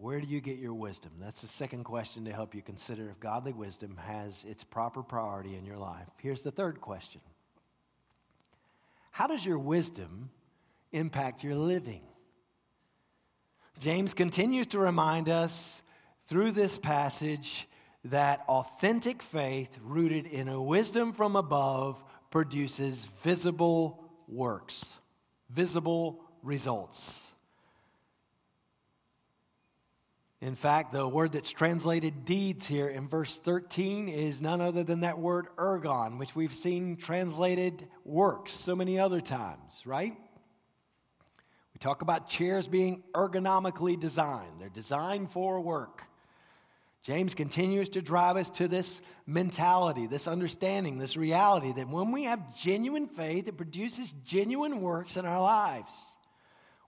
Where 0.01 0.19
do 0.19 0.25
you 0.25 0.41
get 0.41 0.57
your 0.57 0.73
wisdom? 0.73 1.11
That's 1.19 1.41
the 1.41 1.47
second 1.47 1.83
question 1.83 2.25
to 2.25 2.33
help 2.33 2.55
you 2.55 2.63
consider 2.63 3.11
if 3.11 3.19
godly 3.19 3.53
wisdom 3.53 3.97
has 3.97 4.43
its 4.45 4.63
proper 4.63 5.03
priority 5.03 5.55
in 5.55 5.63
your 5.63 5.77
life. 5.77 6.07
Here's 6.17 6.41
the 6.41 6.49
third 6.49 6.81
question 6.81 7.21
How 9.11 9.27
does 9.27 9.45
your 9.45 9.59
wisdom 9.59 10.31
impact 10.91 11.43
your 11.43 11.53
living? 11.53 12.01
James 13.79 14.15
continues 14.15 14.65
to 14.67 14.79
remind 14.79 15.29
us 15.29 15.83
through 16.27 16.53
this 16.53 16.79
passage 16.79 17.67
that 18.05 18.43
authentic 18.49 19.21
faith 19.21 19.69
rooted 19.83 20.25
in 20.25 20.47
a 20.47 20.59
wisdom 20.59 21.13
from 21.13 21.35
above 21.35 22.03
produces 22.31 23.07
visible 23.23 24.03
works, 24.27 24.83
visible 25.51 26.23
results. 26.41 27.30
In 30.41 30.55
fact, 30.55 30.91
the 30.91 31.07
word 31.07 31.33
that's 31.33 31.51
translated 31.51 32.25
deeds 32.25 32.65
here 32.65 32.89
in 32.89 33.07
verse 33.07 33.39
13 33.43 34.09
is 34.09 34.41
none 34.41 34.59
other 34.59 34.83
than 34.83 35.01
that 35.01 35.19
word 35.19 35.47
ergon, 35.55 36.17
which 36.17 36.35
we've 36.35 36.55
seen 36.55 36.97
translated 36.97 37.87
works 38.03 38.51
so 38.51 38.75
many 38.75 38.99
other 38.99 39.21
times, 39.21 39.83
right? 39.85 40.17
We 41.75 41.79
talk 41.79 42.01
about 42.01 42.27
chairs 42.27 42.67
being 42.67 43.03
ergonomically 43.13 43.99
designed, 43.99 44.59
they're 44.59 44.69
designed 44.69 45.31
for 45.31 45.61
work. 45.61 46.01
James 47.03 47.33
continues 47.33 47.89
to 47.89 48.01
drive 48.01 48.37
us 48.37 48.49
to 48.51 48.67
this 48.67 49.01
mentality, 49.25 50.05
this 50.05 50.27
understanding, 50.27 50.97
this 50.99 51.17
reality 51.17 51.73
that 51.73 51.89
when 51.89 52.11
we 52.11 52.25
have 52.25 52.55
genuine 52.55 53.07
faith, 53.07 53.47
it 53.47 53.57
produces 53.57 54.13
genuine 54.23 54.81
works 54.81 55.17
in 55.17 55.25
our 55.25 55.41
lives. 55.41 55.93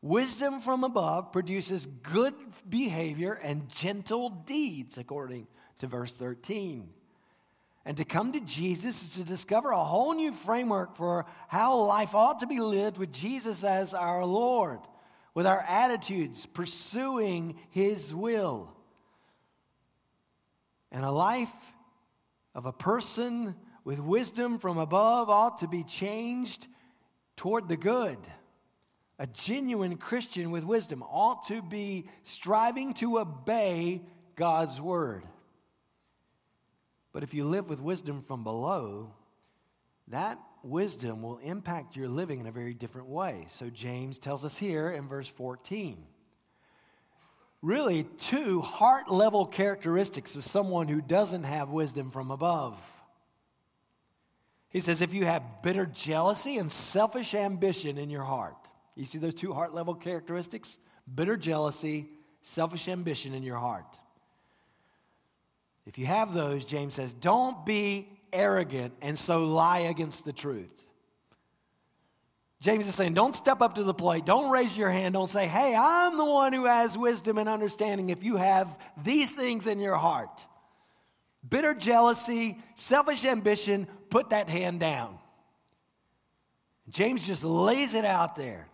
Wisdom 0.04 0.60
from 0.60 0.84
above 0.84 1.32
produces 1.32 1.86
good 1.86 2.34
behavior 2.68 3.32
and 3.32 3.70
gentle 3.70 4.30
deeds, 4.30 4.98
according 4.98 5.48
to 5.80 5.88
verse 5.88 6.12
13. 6.12 6.90
And 7.86 7.96
to 7.96 8.04
come 8.04 8.34
to 8.34 8.42
Jesus 8.42 9.02
is 9.02 9.14
to 9.14 9.24
discover 9.24 9.72
a 9.72 9.82
whole 9.82 10.14
new 10.14 10.34
framework 10.34 10.98
for 10.98 11.26
how 11.48 11.78
life 11.84 12.16
ought 12.16 12.42
to 12.42 12.48
be 12.48 12.60
lived 12.60 12.98
with 12.98 13.14
Jesus 13.14 13.64
as 13.64 13.94
our 13.94 14.26
Lord, 14.26 14.82
with 15.34 15.48
our 15.48 15.62
attitudes 15.62 16.46
pursuing 16.48 17.58
His 17.70 18.14
will. 18.14 18.76
And 20.92 21.06
a 21.06 21.12
life 21.12 21.50
of 22.54 22.66
a 22.66 22.74
person 22.74 23.56
with 23.86 24.02
wisdom 24.02 24.60
from 24.60 24.78
above 24.78 25.30
ought 25.30 25.60
to 25.60 25.70
be 25.70 25.86
changed 25.86 26.68
toward 27.38 27.70
the 27.70 27.78
good. 27.78 28.20
A 29.20 29.28
genuine 29.28 29.98
Christian 29.98 30.52
with 30.52 30.64
wisdom 30.64 31.04
ought 31.04 31.48
to 31.48 31.62
be 31.62 32.10
striving 32.26 32.94
to 32.96 33.20
obey 33.20 34.02
God's 34.36 34.82
word. 34.82 35.24
But 37.12 37.24
if 37.24 37.34
you 37.34 37.46
live 37.46 37.70
with 37.70 37.80
wisdom 37.80 38.24
from 38.28 38.44
below, 38.44 39.14
that 40.08 40.40
wisdom 40.64 41.22
will 41.22 41.38
impact 41.38 41.96
your 41.96 42.08
living 42.08 42.40
in 42.40 42.48
a 42.48 42.52
very 42.52 42.74
different 42.74 43.08
way. 43.08 43.46
So 43.50 43.70
James 43.70 44.18
tells 44.18 44.44
us 44.44 44.58
here 44.58 44.90
in 44.90 45.08
verse 45.08 45.28
14 45.28 46.04
really 47.64 48.04
two 48.18 48.60
heart 48.62 49.10
level 49.10 49.46
characteristics 49.48 50.36
of 50.36 50.44
someone 50.44 50.88
who 50.88 51.02
doesn't 51.02 51.46
have 51.46 51.70
wisdom 51.70 52.12
from 52.12 52.30
above. 52.30 52.78
He 54.70 54.82
says, 54.82 55.02
if 55.02 55.14
you 55.14 55.26
have 55.26 55.62
bitter 55.64 55.86
jealousy 55.86 56.58
and 56.58 56.72
selfish 56.72 57.34
ambition 57.34 57.98
in 57.98 58.10
your 58.10 58.24
heart, 58.24 58.58
you 58.96 59.06
see 59.06 59.18
those 59.18 59.34
two 59.34 59.54
heart 59.54 59.74
level 59.74 59.96
characteristics? 59.96 60.78
Bitter 61.14 61.36
jealousy, 61.36 62.10
selfish 62.44 62.88
ambition 62.88 63.34
in 63.34 63.44
your 63.44 63.58
heart. 63.58 63.98
If 65.86 65.98
you 65.98 66.06
have 66.06 66.34
those, 66.34 66.64
James 66.64 66.94
says, 66.94 67.14
don't 67.14 67.66
be 67.66 68.08
arrogant 68.32 68.94
and 69.02 69.18
so 69.18 69.44
lie 69.46 69.80
against 69.80 70.26
the 70.26 70.34
truth. 70.34 70.72
James 72.62 72.88
is 72.88 72.96
saying, 72.96 73.14
don't 73.14 73.36
step 73.36 73.62
up 73.62 73.76
to 73.76 73.84
the 73.84 73.94
plate. 73.94 74.24
Don't 74.24 74.50
raise 74.50 74.78
your 74.78 74.90
hand. 74.90 75.14
Don't 75.14 75.30
say, 75.30 75.48
hey, 75.48 75.76
I'm 75.76 76.18
the 76.18 76.24
one 76.24 76.54
who 76.54 76.64
has 76.64 76.98
wisdom 76.98 77.38
and 77.38 77.50
understanding 77.50 78.10
if 78.10 78.24
you 78.24 78.38
have 78.38 78.74
these 79.04 79.30
things 79.30 79.68
in 79.68 79.80
your 79.80 79.98
heart. 79.98 80.42
Bitter 81.48 81.74
jealousy, 81.74 82.58
selfish 82.76 83.26
ambition, 83.26 83.86
put 84.10 84.30
that 84.30 84.48
hand 84.48 84.80
down. 84.80 85.18
James 86.90 87.28
just 87.28 87.44
lays 87.44 87.94
it 87.94 88.06
out 88.06 88.38
there. 88.38 88.70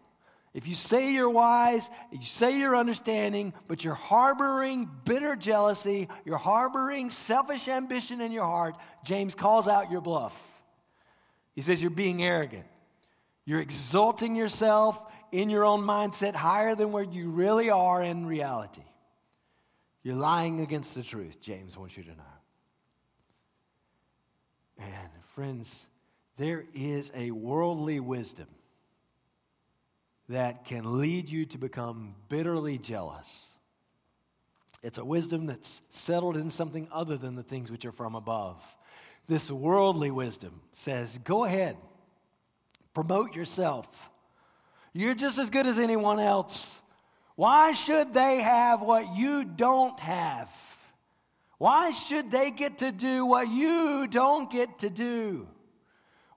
If 0.54 0.68
you 0.68 0.74
say 0.74 1.14
you're 1.14 1.30
wise, 1.30 1.90
you 2.12 2.26
say 2.26 2.58
you're 2.60 2.76
understanding, 2.76 3.54
but 3.68 3.84
you're 3.84 3.94
harboring 3.94 4.90
bitter 5.06 5.36
jealousy, 5.36 6.08
you're 6.26 6.38
harboring 6.38 7.12
selfish 7.12 7.68
ambition 7.68 8.20
in 8.20 8.32
your 8.32 8.46
heart, 8.46 8.76
James 9.04 9.36
calls 9.36 9.68
out 9.68 9.92
your 9.92 10.02
bluff. 10.02 10.40
He 11.54 11.62
says 11.62 11.82
you're 11.82 11.92
being 11.92 12.24
arrogant. 12.24 12.66
You're 13.46 13.62
exalting 13.62 14.36
yourself 14.36 15.00
in 15.32 15.50
your 15.50 15.66
own 15.66 15.82
mindset 15.82 16.34
higher 16.34 16.76
than 16.76 16.92
where 16.92 17.04
you 17.04 17.30
really 17.30 17.70
are 17.70 18.02
in 18.02 18.26
reality. 18.26 18.84
You're 20.02 20.16
lying 20.16 20.62
against 20.62 20.96
the 20.96 21.04
truth, 21.04 21.42
James 21.42 21.78
wants 21.78 21.96
you 21.96 22.04
to 22.04 22.10
know. 22.10 22.24
And 24.80 25.10
friends, 25.36 25.86
there 26.38 26.66
is 26.74 27.12
a 27.14 27.32
worldly 27.32 28.00
wisdom 28.00 28.48
that 30.30 30.66
can 30.66 31.00
lead 31.00 31.30
you 31.30 31.46
to 31.48 31.58
become 31.58 32.16
bitterly 32.30 32.78
jealous. 32.78 33.48
It's 34.82 34.98
a 34.98 35.06
wisdom 35.06 35.48
that's 35.48 35.82
settled 35.90 36.38
in 36.38 36.50
something 36.50 36.88
other 36.92 37.18
than 37.18 37.36
the 37.36 37.44
things 37.44 37.70
which 37.70 37.86
are 37.86 37.92
from 37.92 38.16
above. 38.16 38.62
This 39.28 39.52
worldly 39.52 40.12
wisdom 40.12 40.62
says, 40.72 41.20
go 41.24 41.44
ahead, 41.44 41.76
Promote 42.94 43.36
yourself. 43.36 43.88
You're 44.94 45.16
just 45.16 45.38
as 45.38 45.50
good 45.50 45.68
as 45.68 45.78
anyone 45.78 46.20
else. 46.20 46.78
Why 47.36 47.72
should 47.72 48.14
they 48.14 48.42
have 48.42 48.82
what 48.82 49.16
you 49.16 49.46
don't 49.46 49.98
have? 50.00 50.52
Why 51.58 51.92
should 51.92 52.32
they 52.32 52.52
get 52.52 52.80
to 52.80 52.92
do 52.92 53.26
what 53.26 53.48
you 53.48 54.08
don't 54.08 54.52
get 54.52 54.80
to 54.80 54.90
do? 54.90 55.48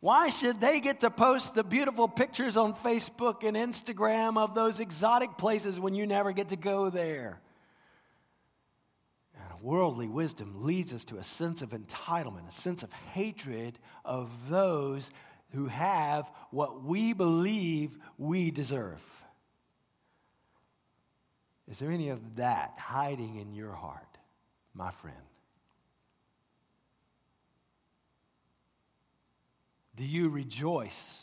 Why 0.03 0.31
should 0.31 0.61
they 0.61 0.81
get 0.81 1.03
to 1.03 1.11
post 1.11 1.55
the 1.55 1.63
beautiful 1.63 2.09
pictures 2.09 2.57
on 2.57 2.75
Facebook 2.75 3.47
and 3.47 3.57
Instagram 3.57 4.37
of 4.37 4.53
those 4.53 4.81
exotic 4.81 5.39
places 5.39 5.79
when 5.79 5.95
you 5.95 6.09
never 6.09 6.33
get 6.33 6.49
to 6.49 6.57
go 6.57 6.91
there? 6.91 7.41
And 9.37 9.63
worldly 9.63 10.09
wisdom 10.09 10.65
leads 10.65 10.93
us 10.93 11.05
to 11.05 11.19
a 11.19 11.23
sense 11.23 11.63
of 11.63 11.69
entitlement, 11.71 12.49
a 12.49 12.53
sense 12.53 12.83
of 12.83 12.91
hatred 13.13 13.79
of 14.05 14.29
those 14.51 15.09
who 15.53 15.69
have 15.69 16.29
what 16.51 16.83
we 16.83 17.13
believe 17.13 17.97
we 18.19 18.51
deserve. 18.51 19.01
Is 21.71 21.79
there 21.79 21.93
any 21.93 22.09
of 22.09 22.35
that 22.37 22.75
hiding 22.77 23.37
in 23.37 23.55
your 23.55 23.73
heart, 23.73 24.19
my 24.75 24.91
friend? 24.91 25.17
Do 30.03 30.09
you 30.09 30.31
rejoice 30.31 31.21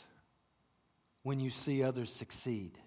when 1.22 1.38
you 1.38 1.50
see 1.50 1.82
others 1.82 2.10
succeed? 2.10 2.78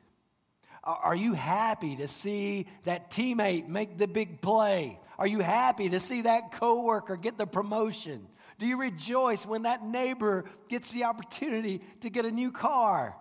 Are 0.83 1.15
you 1.15 1.33
happy 1.33 1.97
to 1.97 2.07
see 2.07 2.65
that 2.85 3.11
teammate 3.11 3.67
make 3.67 3.99
the 3.99 4.07
big 4.07 4.41
play? 4.41 4.99
Are 5.19 5.27
you 5.27 5.41
happy 5.41 5.89
to 5.89 5.99
see 5.99 6.23
that 6.23 6.53
coworker 6.53 7.15
get 7.15 7.37
the 7.37 7.45
promotion? 7.45 8.25
Do 8.57 8.65
you 8.65 8.77
rejoice 8.77 9.45
when 9.45 9.63
that 9.63 9.85
neighbor 9.85 10.45
gets 10.67 10.91
the 10.91 11.03
opportunity 11.03 11.83
to 12.01 12.09
get 12.09 12.25
a 12.25 12.31
new 12.31 12.51
car? 12.51 13.15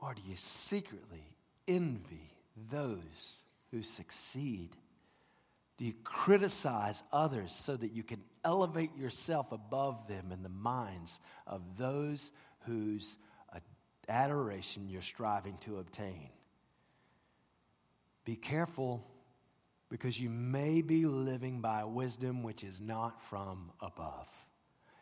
Or 0.00 0.12
do 0.12 0.22
you 0.28 0.34
secretly 0.34 1.36
envy 1.68 2.34
those 2.68 3.38
who 3.70 3.84
succeed? 3.84 4.70
You 5.84 5.92
criticize 6.02 7.02
others 7.12 7.54
so 7.54 7.76
that 7.76 7.92
you 7.92 8.02
can 8.02 8.22
elevate 8.42 8.96
yourself 8.96 9.52
above 9.52 10.08
them 10.08 10.32
in 10.32 10.42
the 10.42 10.48
minds 10.48 11.18
of 11.46 11.60
those 11.76 12.30
whose 12.60 13.16
adoration 14.08 14.88
you're 14.88 15.02
striving 15.02 15.58
to 15.66 15.76
obtain? 15.76 16.30
Be 18.24 18.34
careful 18.34 19.04
because 19.90 20.18
you 20.18 20.30
may 20.30 20.80
be 20.80 21.04
living 21.04 21.60
by 21.60 21.84
wisdom 21.84 22.42
which 22.42 22.64
is 22.64 22.80
not 22.80 23.20
from 23.28 23.70
above. 23.82 24.28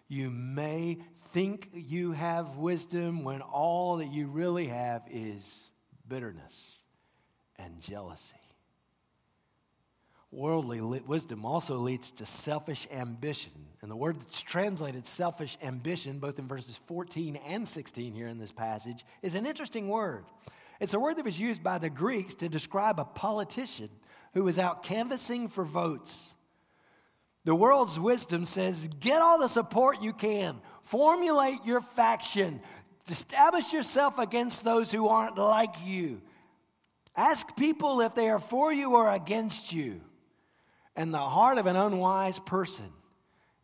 You 0.09 0.31
may 0.31 0.99
think 1.31 1.69
you 1.73 2.11
have 2.11 2.57
wisdom 2.57 3.23
when 3.23 3.41
all 3.41 3.99
that 3.99 4.13
you 4.13 4.27
really 4.27 4.67
have 4.67 5.03
is 5.09 5.69
bitterness 6.09 6.75
and 7.57 7.81
jealousy. 7.81 8.42
Worldly 10.33 10.81
wisdom 10.81 11.45
also 11.45 11.77
leads 11.77 12.11
to 12.13 12.25
selfish 12.25 12.89
ambition. 12.91 13.53
And 13.83 13.91
the 13.91 13.97
word 13.97 14.19
that's 14.19 14.41
translated 14.41 15.07
selfish 15.07 15.59
ambition, 15.63 16.21
both 16.21 16.39
in 16.39 16.49
verses 16.49 16.81
14 16.87 17.37
and 17.37 17.69
16 17.69 18.15
here 18.15 18.29
in 18.29 18.39
this 18.39 18.51
passage, 18.51 19.05
is 19.21 19.35
an 19.35 19.45
interesting 19.45 19.89
word. 19.89 20.25
It's 20.81 20.95
a 20.95 20.99
word 20.99 21.19
that 21.19 21.27
was 21.27 21.39
used 21.39 21.63
by 21.63 21.77
the 21.77 21.91
Greeks 21.91 22.35
to 22.37 22.49
describe 22.49 22.99
a 22.99 23.05
politician 23.05 23.91
who 24.33 24.43
was 24.43 24.59
out 24.59 24.85
canvassing 24.85 25.49
for 25.49 25.65
votes. 25.65 26.33
The 27.45 27.55
world's 27.55 28.01
wisdom 28.01 28.47
says 28.47 28.89
get 29.01 29.21
all 29.21 29.39
the 29.39 29.49
support 29.49 30.01
you 30.01 30.15
can, 30.15 30.61
formulate 30.85 31.65
your 31.67 31.83
faction, 31.83 32.63
establish 33.11 33.71
yourself 33.71 34.19
against 34.19 34.65
those 34.65 34.91
who 34.91 35.09
aren't 35.09 35.37
like 35.37 35.85
you. 35.85 36.23
Ask 37.15 37.55
people 37.55 38.01
if 38.01 38.15
they 38.15 38.31
are 38.31 38.41
for 38.41 38.73
you 38.73 38.95
or 38.95 39.13
against 39.13 39.75
you. 39.75 40.01
And 40.97 41.13
the 41.13 41.19
heart 41.19 41.59
of 41.59 41.67
an 41.67 41.77
unwise 41.77 42.39
person 42.39 42.91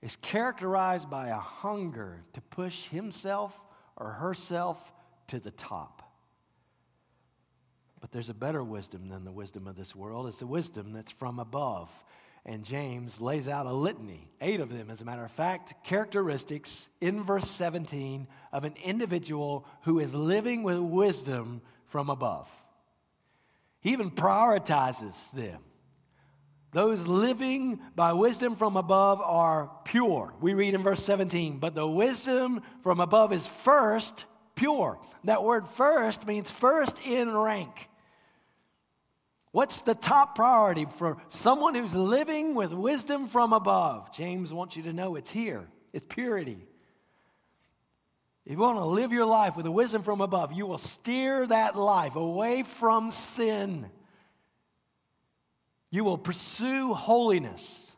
is 0.01 0.17
characterized 0.17 1.11
by 1.11 1.29
a 1.29 1.39
hunger 1.39 2.23
to 2.35 2.41
push 2.41 2.85
himself 2.85 3.53
or 3.97 4.11
herself 4.13 4.79
to 5.29 5.41
the 5.41 5.51
top. 5.51 6.03
But 8.01 8.13
there's 8.13 8.29
a 8.29 8.35
better 8.35 8.63
wisdom 8.63 9.09
than 9.09 9.25
the 9.25 9.33
wisdom 9.33 9.67
of 9.67 9.77
this 9.77 9.95
world. 9.95 10.29
It's 10.29 10.39
the 10.39 10.47
wisdom 10.47 10.93
that's 10.93 11.13
from 11.13 11.39
above. 11.39 11.91
And 12.47 12.65
James 12.65 13.21
lays 13.21 13.49
out 13.49 13.67
a 13.67 13.73
litany, 13.73 14.31
eight 14.41 14.61
of 14.61 14.73
them, 14.73 14.91
as 14.91 15.03
a 15.03 15.05
matter 15.05 15.25
of 15.25 15.33
fact, 15.33 15.85
characteristics 15.85 16.89
in 17.01 17.23
verse 17.23 17.49
17 17.51 18.27
of 18.53 18.65
an 18.65 18.75
individual 18.83 19.67
who 19.83 19.99
is 19.99 20.15
living 20.15 20.63
with 20.63 20.79
wisdom 20.79 21.61
from 21.89 22.09
above. 22.09 22.49
He 23.81 23.91
even 23.91 24.11
prioritizes 24.11 25.31
them. 25.33 25.61
Those 26.73 27.07
living 27.07 27.81
by 27.97 28.13
wisdom 28.13 28.55
from 28.55 28.77
above 28.77 29.21
are 29.23 29.71
pure. 29.85 30.35
We 30.41 30.53
read 30.55 30.75
in 30.75 30.83
verse 30.83 31.03
17, 31.03 31.59
but 31.59 31.75
the 31.75 31.87
wisdom 31.87 32.63
from 32.83 33.01
above 33.01 33.33
is 33.33 33.47
first 33.47 34.27
pure. 34.55 34.99
That 35.25 35.43
word 35.43 35.67
first 35.69 36.27
means 36.27 36.51
first 36.51 37.07
in 37.07 37.35
rank. 37.35 37.89
What's 39.51 39.81
the 39.81 39.95
top 39.95 40.35
priority 40.35 40.87
for 40.99 41.17
someone 41.31 41.75
who's 41.75 41.95
living 41.95 42.55
with 42.55 42.73
wisdom 42.73 43.29
from 43.29 43.55
above? 43.55 44.15
James 44.15 44.53
wants 44.53 44.77
you 44.77 44.83
to 44.85 44.93
know 44.93 45.17
it's 45.17 45.31
here, 45.31 45.67
it's 45.95 46.05
purity. 46.07 46.67
If 48.45 48.53
you 48.53 48.59
want 48.59 48.79
to 48.79 48.85
live 48.85 49.13
your 49.13 49.27
life 49.27 49.57
with 49.57 49.67
a 49.67 49.71
wisdom 49.71 50.03
from 50.03 50.21
above, 50.21 50.53
you 50.53 50.67
will 50.67 50.79
steer 50.79 51.47
that 51.47 51.77
life 51.77 52.17
away 52.17 52.63
from 52.63 53.11
sin. 53.11 53.91
You 55.91 56.05
will 56.05 56.19
pursue 56.19 56.93
holiness. 56.95 57.91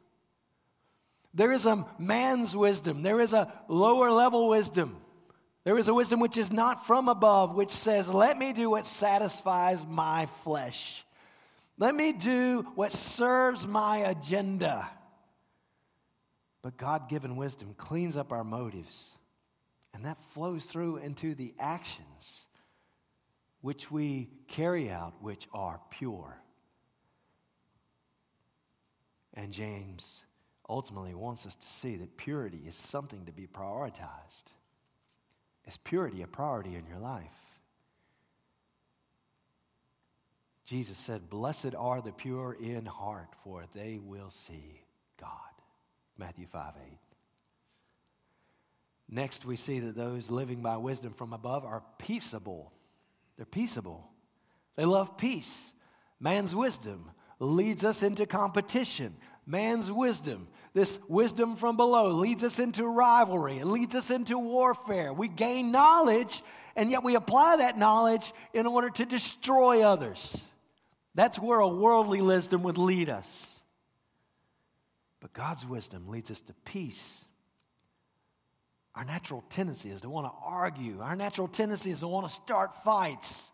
There 1.34 1.52
is 1.52 1.66
a 1.66 1.86
man's 1.98 2.56
wisdom, 2.56 3.02
there 3.02 3.20
is 3.20 3.32
a 3.32 3.52
lower 3.68 4.10
level 4.10 4.48
wisdom. 4.48 4.96
There 5.62 5.76
is 5.76 5.88
a 5.88 5.94
wisdom 5.94 6.20
which 6.20 6.38
is 6.38 6.50
not 6.50 6.86
from 6.86 7.08
above, 7.08 7.54
which 7.54 7.70
says, 7.70 8.08
Let 8.08 8.38
me 8.38 8.52
do 8.52 8.70
what 8.70 8.86
satisfies 8.86 9.84
my 9.86 10.26
flesh. 10.42 11.04
Let 11.76 11.94
me 11.94 12.12
do 12.12 12.66
what 12.74 12.92
serves 12.92 13.66
my 13.66 13.98
agenda. 13.98 14.88
But 16.62 16.76
God 16.76 17.08
given 17.08 17.36
wisdom 17.36 17.74
cleans 17.76 18.16
up 18.16 18.32
our 18.32 18.44
motives, 18.44 19.08
and 19.94 20.04
that 20.04 20.20
flows 20.32 20.64
through 20.64 20.98
into 20.98 21.34
the 21.34 21.54
actions 21.58 22.46
which 23.60 23.90
we 23.90 24.28
carry 24.48 24.90
out, 24.90 25.14
which 25.22 25.46
are 25.52 25.80
pure. 25.90 26.39
And 29.40 29.54
James 29.54 30.20
ultimately 30.68 31.14
wants 31.14 31.46
us 31.46 31.54
to 31.54 31.66
see 31.66 31.96
that 31.96 32.18
purity 32.18 32.60
is 32.68 32.76
something 32.76 33.24
to 33.24 33.32
be 33.32 33.46
prioritized. 33.46 34.52
Is 35.66 35.78
purity 35.78 36.20
a 36.20 36.26
priority 36.26 36.74
in 36.74 36.86
your 36.86 36.98
life? 36.98 37.24
Jesus 40.66 40.98
said, 40.98 41.30
Blessed 41.30 41.74
are 41.74 42.02
the 42.02 42.12
pure 42.12 42.54
in 42.60 42.84
heart, 42.84 43.28
for 43.42 43.64
they 43.74 43.98
will 43.98 44.28
see 44.28 44.82
God. 45.18 45.30
Matthew 46.18 46.46
5 46.46 46.74
8. 46.76 46.98
Next, 49.08 49.46
we 49.46 49.56
see 49.56 49.80
that 49.80 49.96
those 49.96 50.28
living 50.28 50.60
by 50.60 50.76
wisdom 50.76 51.14
from 51.14 51.32
above 51.32 51.64
are 51.64 51.82
peaceable. 51.98 52.72
They're 53.38 53.46
peaceable. 53.46 54.06
They 54.76 54.84
love 54.84 55.16
peace. 55.16 55.72
Man's 56.20 56.54
wisdom 56.54 57.10
leads 57.40 57.84
us 57.84 58.02
into 58.02 58.26
competition. 58.26 59.16
Man's 59.46 59.90
wisdom, 59.90 60.48
this 60.74 60.98
wisdom 61.08 61.56
from 61.56 61.76
below, 61.76 62.10
leads 62.12 62.44
us 62.44 62.58
into 62.58 62.86
rivalry. 62.86 63.58
It 63.58 63.66
leads 63.66 63.94
us 63.94 64.10
into 64.10 64.38
warfare. 64.38 65.12
We 65.12 65.28
gain 65.28 65.72
knowledge, 65.72 66.42
and 66.76 66.90
yet 66.90 67.02
we 67.02 67.16
apply 67.16 67.56
that 67.56 67.78
knowledge 67.78 68.32
in 68.54 68.66
order 68.66 68.90
to 68.90 69.04
destroy 69.04 69.82
others. 69.82 70.44
That's 71.14 71.38
where 71.38 71.60
a 71.60 71.68
worldly 71.68 72.22
wisdom 72.22 72.62
would 72.62 72.78
lead 72.78 73.08
us. 73.08 73.58
But 75.20 75.32
God's 75.32 75.66
wisdom 75.66 76.08
leads 76.08 76.30
us 76.30 76.40
to 76.42 76.54
peace. 76.64 77.24
Our 78.94 79.04
natural 79.04 79.44
tendency 79.50 79.90
is 79.90 80.00
to 80.00 80.10
want 80.10 80.26
to 80.26 80.32
argue. 80.44 81.00
Our 81.00 81.16
natural 81.16 81.48
tendency 81.48 81.90
is 81.90 82.00
to 82.00 82.08
want 82.08 82.28
to 82.28 82.34
start 82.34 82.82
fights. 82.82 83.50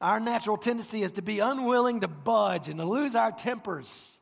Our 0.00 0.20
natural 0.20 0.56
tendency 0.56 1.02
is 1.02 1.12
to 1.12 1.22
be 1.22 1.38
unwilling 1.38 2.00
to 2.00 2.08
budge 2.08 2.68
and 2.68 2.78
to 2.78 2.84
lose 2.84 3.14
our 3.14 3.32
tempers. 3.32 4.18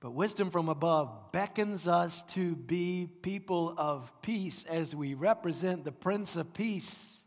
But 0.00 0.12
wisdom 0.12 0.50
from 0.50 0.70
above 0.70 1.30
beckons 1.30 1.86
us 1.86 2.22
to 2.28 2.56
be 2.56 3.06
people 3.20 3.74
of 3.76 4.10
peace 4.22 4.64
as 4.68 4.94
we 4.94 5.12
represent 5.12 5.84
the 5.84 5.92
Prince 5.92 6.36
of 6.36 6.54
Peace. 6.54 7.18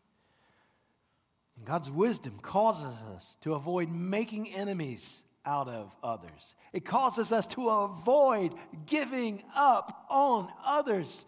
God's 1.63 1.89
wisdom 1.89 2.39
causes 2.41 2.95
us 3.15 3.37
to 3.41 3.53
avoid 3.53 3.89
making 3.91 4.49
enemies 4.53 5.21
out 5.45 5.67
of 5.67 5.93
others. 6.03 6.55
It 6.73 6.83
causes 6.83 7.31
us 7.31 7.45
to 7.47 7.69
avoid 7.69 8.53
giving 8.85 9.43
up 9.55 10.05
on 10.09 10.49
others 10.65 11.25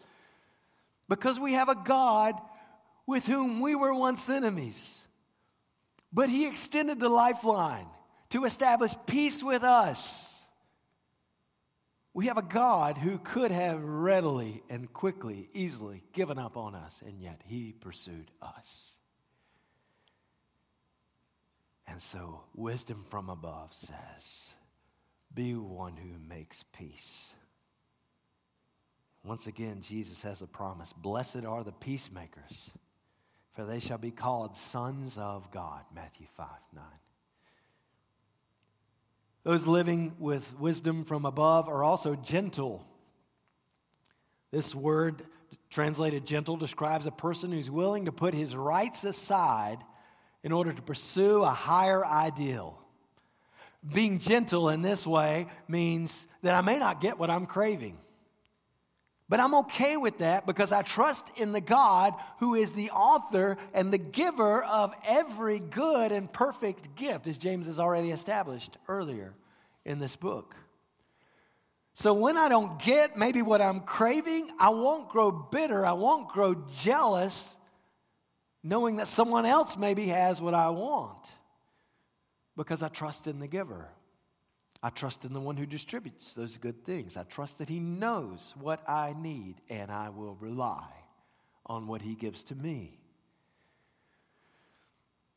because 1.08 1.40
we 1.40 1.54
have 1.54 1.70
a 1.70 1.76
God 1.76 2.36
with 3.06 3.26
whom 3.26 3.62
we 3.62 3.76
were 3.76 3.94
once 3.94 4.30
enemies. 4.30 4.96
But 6.12 6.30
He 6.30 6.48
extended 6.48 7.00
the 7.00 7.10
lifeline 7.10 7.86
to 8.32 8.46
establish 8.46 8.94
peace 9.06 9.44
with 9.44 9.64
us. 9.64 10.35
We 12.16 12.28
have 12.28 12.38
a 12.38 12.42
God 12.42 12.98
who 12.98 13.18
could 13.18 13.52
have 13.52 13.84
readily 13.84 14.64
and 14.70 14.92
quickly, 14.94 15.50
easily 15.54 16.02
given 16.14 16.40
up 16.40 16.56
on 16.56 16.74
us, 16.74 17.04
and 17.06 17.22
yet 17.22 17.42
He 17.44 17.74
pursued 17.74 18.32
us. 18.42 18.92
And 21.86 22.02
so, 22.02 22.40
wisdom 22.56 23.04
from 23.10 23.30
above 23.30 23.74
says, 23.74 24.50
be 25.34 25.56
one 25.56 25.98
who 25.98 26.18
makes 26.18 26.64
peace. 26.72 27.34
Once 29.26 29.48
again, 29.48 29.82
Jesus 29.82 30.22
has 30.22 30.42
a 30.42 30.48
promise 30.48 30.94
Blessed 30.94 31.44
are 31.44 31.66
the 31.66 31.74
peacemakers, 31.74 32.72
for 33.52 33.66
they 33.66 33.82
shall 33.82 33.98
be 33.98 34.12
called 34.12 34.56
sons 34.56 35.18
of 35.18 35.52
God. 35.52 35.82
Matthew 35.94 36.28
5 36.38 36.48
9. 36.74 36.84
Those 39.46 39.68
living 39.68 40.16
with 40.18 40.60
wisdom 40.60 41.06
from 41.06 41.24
above 41.24 41.70
are 41.70 41.84
also 41.84 42.16
gentle. 42.16 42.84
This 44.52 44.74
word, 44.74 45.22
translated 45.70 46.26
gentle, 46.26 46.58
describes 46.58 47.06
a 47.06 47.12
person 47.12 47.52
who's 47.52 47.70
willing 47.70 48.06
to 48.06 48.12
put 48.12 48.34
his 48.34 48.56
rights 48.56 49.04
aside 49.04 49.78
in 50.44 50.52
order 50.52 50.74
to 50.74 50.82
pursue 50.82 51.44
a 51.44 51.52
higher 51.52 52.04
ideal. 52.04 52.80
Being 53.94 54.18
gentle 54.18 54.70
in 54.70 54.82
this 54.82 55.06
way 55.06 55.46
means 55.68 56.28
that 56.42 56.56
I 56.56 56.62
may 56.62 56.80
not 56.80 57.00
get 57.00 57.20
what 57.20 57.30
I'm 57.30 57.46
craving. 57.46 58.00
But 59.28 59.40
I'm 59.40 59.56
okay 59.56 59.98
with 59.98 60.20
that 60.20 60.46
because 60.46 60.72
I 60.72 60.84
trust 60.84 61.32
in 61.36 61.52
the 61.52 61.62
God 61.62 62.14
who 62.40 62.54
is 62.54 62.74
the 62.74 62.92
author 62.92 63.58
and 63.74 63.92
the 63.92 63.98
giver 63.98 64.64
of 64.64 64.94
every 65.06 65.60
good 65.60 66.12
and 66.12 66.32
perfect 66.32 66.96
gift, 66.96 67.26
as 67.26 67.38
James 67.38 67.66
has 67.66 67.80
already 67.80 68.12
established 68.12 68.78
earlier 68.88 69.34
in 69.84 69.98
this 69.98 70.16
book. 70.16 70.56
So 71.96 72.14
when 72.14 72.38
I 72.38 72.50
don't 72.50 72.80
get 72.80 73.18
maybe 73.18 73.42
what 73.42 73.62
I'm 73.62 73.80
craving, 73.80 74.52
I 74.60 74.70
won't 74.70 75.10
grow 75.10 75.32
bitter, 75.32 75.86
I 75.86 75.94
won't 75.94 76.28
grow 76.28 76.56
jealous, 76.78 77.56
knowing 78.62 78.98
that 78.98 79.08
someone 79.08 79.46
else 79.46 79.78
maybe 79.78 80.08
has 80.08 80.42
what 80.42 80.54
I 80.54 80.70
want 80.70 81.26
because 82.58 82.84
I 82.84 82.90
trust 82.90 83.28
in 83.28 83.40
the 83.40 83.48
giver. 83.48 83.90
I 84.84 84.90
trust 84.90 85.26
in 85.26 85.34
the 85.34 85.40
one 85.40 85.58
who 85.58 85.66
distributes 85.66 86.34
those 86.34 86.58
good 86.58 86.86
things. 86.86 87.18
I 87.18 87.24
trust 87.24 87.58
that 87.58 87.70
he 87.70 87.80
knows 87.80 88.54
what 88.60 88.88
I 88.88 89.16
need, 89.18 89.56
and 89.70 89.92
I 89.92 90.10
will 90.10 90.36
rely 90.36 90.88
on 91.66 91.88
what 91.88 92.02
he 92.02 92.16
gives 92.16 92.44
to 92.46 92.56
me. 92.56 93.00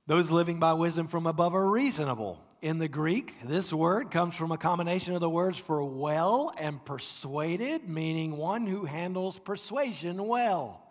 Those 0.07 0.30
living 0.30 0.59
by 0.59 0.72
wisdom 0.72 1.07
from 1.07 1.26
above 1.26 1.55
are 1.55 1.70
reasonable. 1.70 2.43
In 2.61 2.78
the 2.78 2.89
Greek, 2.89 3.34
this 3.45 3.72
word 3.72 4.11
comes 4.11 4.34
from 4.34 4.51
a 4.51 4.59
combination 4.59 5.14
of 5.14 5.20
the 5.20 5.30
words 5.30 5.59
for 5.59 5.84
well 5.84 6.53
and 6.59 6.84
persuaded, 6.84 7.89
meaning 7.89 8.36
one 8.36 8.66
who 8.66 8.84
handles 8.84 9.39
persuasion 9.39 10.26
well. 10.26 10.82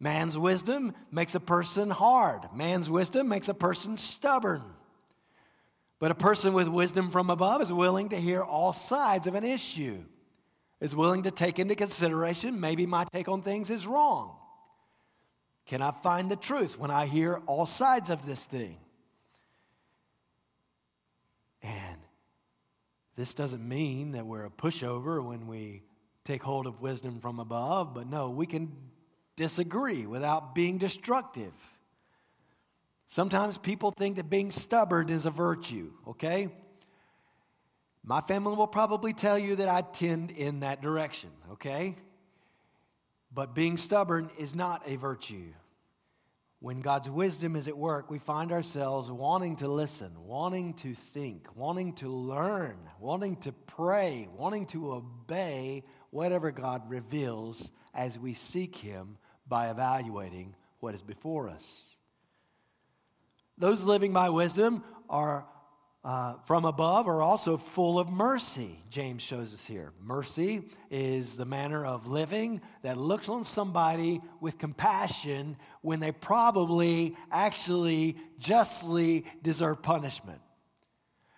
Man's 0.00 0.38
wisdom 0.38 0.94
makes 1.10 1.34
a 1.34 1.40
person 1.40 1.90
hard, 1.90 2.42
man's 2.54 2.88
wisdom 2.88 3.28
makes 3.28 3.48
a 3.48 3.54
person 3.54 3.98
stubborn. 3.98 4.62
But 5.98 6.10
a 6.10 6.14
person 6.14 6.52
with 6.52 6.68
wisdom 6.68 7.10
from 7.10 7.28
above 7.28 7.60
is 7.60 7.72
willing 7.72 8.10
to 8.10 8.20
hear 8.20 8.42
all 8.42 8.72
sides 8.72 9.26
of 9.26 9.34
an 9.34 9.44
issue, 9.44 9.98
is 10.80 10.94
willing 10.94 11.24
to 11.24 11.30
take 11.30 11.58
into 11.58 11.74
consideration 11.74 12.60
maybe 12.60 12.86
my 12.86 13.04
take 13.12 13.28
on 13.28 13.42
things 13.42 13.70
is 13.70 13.86
wrong. 13.86 14.36
Can 15.66 15.82
I 15.82 15.90
find 15.90 16.30
the 16.30 16.36
truth 16.36 16.78
when 16.78 16.90
I 16.90 17.06
hear 17.06 17.42
all 17.46 17.66
sides 17.66 18.10
of 18.10 18.24
this 18.24 18.42
thing? 18.42 18.78
And 21.62 21.98
this 23.16 23.34
doesn't 23.34 23.66
mean 23.66 24.12
that 24.12 24.24
we're 24.24 24.44
a 24.44 24.50
pushover 24.50 25.22
when 25.22 25.46
we 25.48 25.82
take 26.24 26.42
hold 26.42 26.66
of 26.66 26.80
wisdom 26.80 27.20
from 27.20 27.40
above, 27.40 27.92
but 27.92 28.06
no, 28.06 28.30
we 28.30 28.46
can 28.46 28.72
disagree 29.36 30.06
without 30.06 30.54
being 30.54 30.78
destructive. 30.78 31.52
Sometimes 33.08 33.56
people 33.56 33.90
think 33.90 34.16
that 34.16 34.28
being 34.28 34.50
stubborn 34.50 35.08
is 35.08 35.24
a 35.24 35.30
virtue, 35.30 35.90
okay? 36.08 36.48
My 38.04 38.20
family 38.20 38.54
will 38.54 38.66
probably 38.66 39.14
tell 39.14 39.38
you 39.38 39.56
that 39.56 39.68
I 39.68 39.80
tend 39.80 40.30
in 40.30 40.60
that 40.60 40.82
direction, 40.82 41.30
okay? 41.52 41.96
But 43.32 43.54
being 43.54 43.78
stubborn 43.78 44.30
is 44.38 44.54
not 44.54 44.82
a 44.86 44.96
virtue. 44.96 45.52
When 46.60 46.80
God's 46.80 47.08
wisdom 47.08 47.54
is 47.56 47.68
at 47.68 47.78
work, 47.78 48.10
we 48.10 48.18
find 48.18 48.50
ourselves 48.50 49.10
wanting 49.10 49.56
to 49.56 49.68
listen, 49.68 50.10
wanting 50.26 50.74
to 50.74 50.94
think, 50.94 51.46
wanting 51.54 51.94
to 51.94 52.08
learn, 52.08 52.76
wanting 52.98 53.36
to 53.36 53.52
pray, 53.52 54.28
wanting 54.36 54.66
to 54.66 54.92
obey 54.92 55.84
whatever 56.10 56.50
God 56.50 56.90
reveals 56.90 57.70
as 57.94 58.18
we 58.18 58.34
seek 58.34 58.76
Him 58.76 59.16
by 59.46 59.70
evaluating 59.70 60.54
what 60.80 60.94
is 60.94 61.02
before 61.02 61.48
us. 61.48 61.90
Those 63.58 63.82
living 63.82 64.12
by 64.12 64.28
wisdom 64.28 64.84
are 65.08 65.46
uh, 66.04 66.34
from 66.46 66.64
above 66.64 67.08
are 67.08 67.20
also 67.20 67.56
full 67.56 67.98
of 67.98 68.08
mercy, 68.08 68.82
James 68.88 69.20
shows 69.20 69.52
us 69.52 69.66
here. 69.66 69.92
Mercy 70.00 70.62
is 70.90 71.36
the 71.36 71.44
manner 71.44 71.84
of 71.84 72.06
living 72.06 72.60
that 72.82 72.96
looks 72.96 73.28
on 73.28 73.44
somebody 73.44 74.20
with 74.40 74.58
compassion 74.58 75.56
when 75.82 75.98
they 75.98 76.12
probably 76.12 77.16
actually 77.32 78.16
justly 78.38 79.26
deserve 79.42 79.82
punishment. 79.82 80.40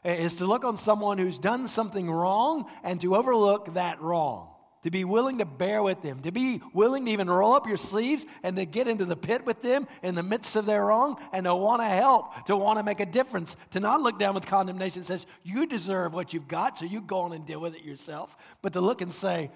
It's 0.04 0.36
to 0.36 0.46
look 0.46 0.64
on 0.64 0.76
someone 0.76 1.16
who's 1.16 1.38
done 1.38 1.66
something 1.66 2.10
wrong 2.10 2.66
and 2.84 3.00
to 3.00 3.16
overlook 3.16 3.74
that 3.74 4.00
wrong 4.02 4.49
to 4.82 4.90
be 4.90 5.04
willing 5.04 5.38
to 5.38 5.44
bear 5.44 5.82
with 5.82 6.00
them, 6.02 6.20
to 6.20 6.32
be 6.32 6.62
willing 6.72 7.04
to 7.04 7.12
even 7.12 7.28
roll 7.28 7.54
up 7.54 7.66
your 7.66 7.76
sleeves 7.76 8.24
and 8.42 8.56
to 8.56 8.64
get 8.64 8.88
into 8.88 9.04
the 9.04 9.16
pit 9.16 9.44
with 9.44 9.60
them 9.62 9.86
in 10.02 10.14
the 10.14 10.22
midst 10.22 10.56
of 10.56 10.66
their 10.66 10.84
wrong 10.86 11.16
and 11.32 11.44
to 11.44 11.54
want 11.54 11.82
to 11.82 11.86
help, 11.86 12.46
to 12.46 12.56
want 12.56 12.78
to 12.78 12.82
make 12.82 13.00
a 13.00 13.06
difference, 13.06 13.56
to 13.72 13.80
not 13.80 14.00
look 14.00 14.18
down 14.18 14.34
with 14.34 14.46
condemnation 14.46 15.04
says, 15.04 15.26
You 15.42 15.66
deserve 15.66 16.14
what 16.14 16.32
you've 16.32 16.48
got, 16.48 16.78
so 16.78 16.86
you 16.86 17.00
go 17.00 17.18
on 17.20 17.32
and 17.32 17.46
deal 17.46 17.60
with 17.60 17.74
it 17.74 17.82
yourself, 17.82 18.34
but 18.62 18.72
to 18.72 18.80
look 18.80 19.00
and 19.02 19.12
say, 19.12 19.50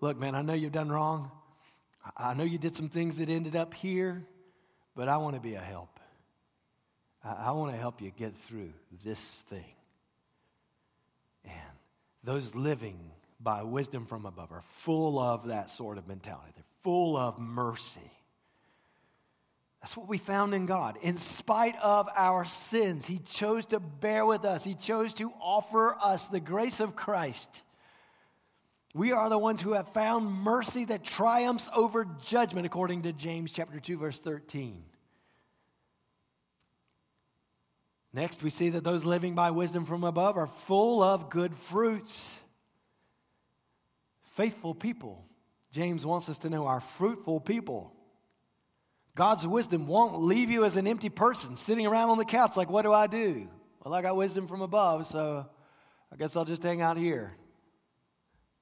Look, 0.00 0.18
man, 0.18 0.34
I 0.34 0.42
know 0.42 0.54
you've 0.54 0.72
done 0.72 0.90
wrong. 0.90 1.30
I 2.16 2.34
know 2.34 2.44
you 2.44 2.58
did 2.58 2.74
some 2.74 2.88
things 2.88 3.18
that 3.18 3.28
ended 3.28 3.54
up 3.54 3.74
here, 3.74 4.24
but 4.96 5.08
I 5.08 5.18
want 5.18 5.36
to 5.36 5.40
be 5.40 5.54
a 5.54 5.60
help. 5.60 6.00
I 7.22 7.52
want 7.52 7.72
to 7.72 7.78
help 7.78 8.00
you 8.00 8.10
get 8.10 8.34
through 8.48 8.72
this 9.04 9.20
thing. 9.50 9.74
And 11.44 11.54
those 12.24 12.54
living 12.54 12.98
by 13.42 13.62
wisdom 13.62 14.06
from 14.06 14.26
above 14.26 14.52
are 14.52 14.62
full 14.62 15.18
of 15.18 15.48
that 15.48 15.70
sort 15.70 15.98
of 15.98 16.06
mentality. 16.06 16.52
They're 16.54 16.64
full 16.82 17.16
of 17.16 17.38
mercy. 17.38 18.10
That's 19.80 19.96
what 19.96 20.08
we 20.08 20.18
found 20.18 20.52
in 20.52 20.66
God. 20.66 20.98
In 21.00 21.16
spite 21.16 21.76
of 21.80 22.08
our 22.14 22.44
sins, 22.44 23.06
He 23.06 23.18
chose 23.18 23.66
to 23.66 23.80
bear 23.80 24.26
with 24.26 24.44
us, 24.44 24.62
He 24.62 24.74
chose 24.74 25.14
to 25.14 25.32
offer 25.40 25.96
us 26.02 26.28
the 26.28 26.40
grace 26.40 26.80
of 26.80 26.94
Christ. 26.94 27.62
We 28.92 29.12
are 29.12 29.28
the 29.28 29.38
ones 29.38 29.62
who 29.62 29.72
have 29.72 29.88
found 29.94 30.26
mercy 30.26 30.84
that 30.86 31.04
triumphs 31.04 31.68
over 31.74 32.06
judgment, 32.26 32.66
according 32.66 33.02
to 33.02 33.12
James 33.12 33.52
chapter 33.52 33.78
2, 33.78 33.96
verse 33.96 34.18
13. 34.18 34.82
Next, 38.12 38.42
we 38.42 38.50
see 38.50 38.70
that 38.70 38.82
those 38.82 39.04
living 39.04 39.36
by 39.36 39.52
wisdom 39.52 39.86
from 39.86 40.02
above 40.02 40.36
are 40.36 40.48
full 40.48 41.02
of 41.02 41.30
good 41.30 41.54
fruits 41.54 42.40
faithful 44.40 44.74
people. 44.74 45.22
James 45.70 46.06
wants 46.06 46.30
us 46.30 46.38
to 46.38 46.48
know 46.48 46.66
are 46.66 46.80
fruitful 46.80 47.40
people. 47.40 47.92
God's 49.14 49.46
wisdom 49.46 49.86
won't 49.86 50.22
leave 50.22 50.50
you 50.50 50.64
as 50.64 50.78
an 50.78 50.86
empty 50.86 51.10
person 51.10 51.58
sitting 51.58 51.86
around 51.86 52.08
on 52.08 52.16
the 52.16 52.24
couch 52.24 52.56
like, 52.56 52.70
what 52.70 52.82
do 52.82 52.92
I 52.92 53.06
do? 53.06 53.48
Well, 53.84 53.92
I 53.92 54.00
got 54.00 54.16
wisdom 54.16 54.48
from 54.48 54.62
above, 54.62 55.08
so 55.08 55.44
I 56.10 56.16
guess 56.16 56.36
I'll 56.36 56.46
just 56.46 56.62
hang 56.62 56.80
out 56.80 56.96
here. 56.96 57.36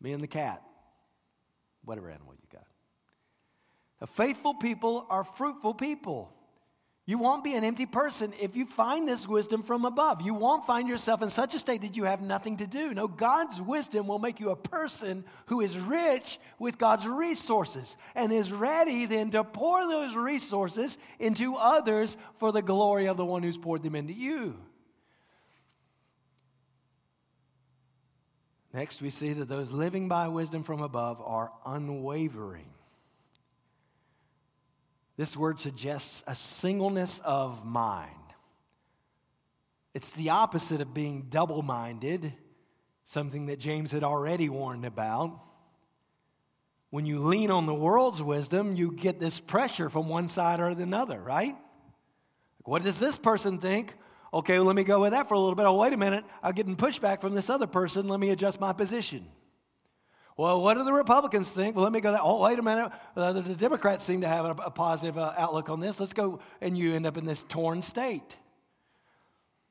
Me 0.01 0.11
and 0.11 0.21
the 0.21 0.27
cat, 0.27 0.65
whatever 1.85 2.11
animal 2.11 2.35
you 2.35 2.49
got. 2.53 2.67
A 4.01 4.09
faithful 4.09 4.55
people 4.55 5.07
are 5.09 5.23
fruitful 5.23 5.75
people. 5.75 6.33
You 7.09 7.17
won't 7.17 7.43
be 7.43 7.55
an 7.55 7.65
empty 7.65 7.87
person 7.87 8.35
if 8.39 8.55
you 8.55 8.67
find 8.67 9.09
this 9.09 9.27
wisdom 9.27 9.63
from 9.63 9.87
above. 9.87 10.21
You 10.21 10.35
won't 10.35 10.67
find 10.67 10.87
yourself 10.87 11.23
in 11.23 11.31
such 11.31 11.55
a 11.55 11.59
state 11.59 11.81
that 11.81 11.97
you 11.97 12.05
have 12.05 12.21
nothing 12.21 12.59
to 12.59 12.67
do. 12.67 12.93
No, 12.93 13.09
God's 13.09 13.59
wisdom 13.63 14.07
will 14.07 14.19
make 14.19 14.41
you 14.41 14.51
a 14.51 14.57
person 14.57 15.25
who 15.47 15.63
is 15.63 15.79
rich 15.79 16.39
with 16.59 16.77
God's 16.77 17.07
resources 17.07 17.97
and 18.15 18.31
is 18.31 18.53
ready 18.53 19.07
then 19.07 19.31
to 19.31 19.43
pour 19.43 19.89
those 19.89 20.15
resources 20.15 20.99
into 21.19 21.57
others 21.57 22.19
for 22.37 22.53
the 22.53 22.61
glory 22.61 23.07
of 23.07 23.17
the 23.17 23.25
one 23.25 23.43
who's 23.43 23.57
poured 23.57 23.83
them 23.83 23.95
into 23.95 24.13
you. 24.13 24.59
Next, 28.75 29.01
we 29.01 29.09
see 29.09 29.33
that 29.33 29.49
those 29.49 29.73
living 29.73 30.09
by 30.09 30.29
wisdom 30.29 30.63
from 30.63 30.83
above 30.83 31.23
are 31.23 31.53
unwavering. 31.65 32.69
This 35.19 35.37
word 35.37 35.59
suggests 35.59 36.23
a 36.29 36.35
singleness 36.37 37.21
of 37.25 37.67
mind. 37.67 38.13
It's 39.93 40.11
the 40.11 40.31
opposite 40.31 40.81
of 40.81 40.95
being 40.95 41.27
double 41.29 41.61
minded, 41.61 42.33
something 43.07 43.47
that 43.47 43.59
James 43.59 43.91
had 43.91 44.05
already 44.05 44.49
warned 44.49 44.85
about. 44.85 45.41
When 46.91 47.05
you 47.05 47.19
lean 47.19 47.51
on 47.51 47.67
the 47.67 47.75
world's 47.75 48.23
wisdom, 48.23 48.77
you 48.77 48.93
get 48.93 49.19
this 49.19 49.41
pressure 49.41 49.91
from 49.91 50.09
one 50.09 50.29
side 50.29 50.61
or 50.61 50.73
the 50.73 50.97
other, 50.97 51.21
right? 51.21 51.57
What 52.63 52.85
does 52.85 53.01
this 53.01 53.19
person 53.19 53.59
think? 53.59 53.95
Okay, 54.33 54.59
well, 54.59 54.67
let 54.67 54.77
me 54.77 54.85
go 54.85 55.01
with 55.01 55.11
that 55.11 55.29
for 55.29 55.35
a 55.35 55.39
little 55.41 55.57
bit. 55.57 55.67
Oh, 55.67 55.75
wait 55.75 55.93
a 55.93 55.97
minute. 55.97 56.25
I'm 56.45 56.55
getting 56.55 56.77
pushback 56.77 57.21
from 57.21 57.35
this 57.35 57.51
other 57.51 57.67
person. 57.67 58.07
Let 58.07 58.21
me 58.21 58.31
adjust 58.31 58.61
my 58.61 58.73
position. 58.73 59.27
Well, 60.39 60.63
what 60.63 60.75
do 60.75 60.85
the 60.85 60.93
Republicans 60.93 61.51
think? 61.51 61.75
Well, 61.75 61.83
let 61.83 61.93
me 61.93 62.01
go 62.01 62.13
that. 62.13 62.21
Oh, 62.23 62.41
wait 62.41 62.61
a 62.61 62.63
minute. 62.63 62.93
Uh, 63.17 63.33
the, 63.33 63.57
Democrats 63.57 64.05
seem 64.05 64.21
to 64.21 64.29
have 64.29 64.45
a, 64.45 64.51
a 64.67 64.71
positive 64.71 65.19
uh, 65.19 65.35
outlook 65.37 65.69
on 65.69 65.81
this. 65.81 65.99
Let's 65.99 66.13
go. 66.13 66.39
And 66.61 66.79
you 66.79 66.95
end 66.95 67.07
up 67.07 67.17
in 67.17 67.25
this 67.27 67.43
torn 67.49 67.83
state. 67.83 68.37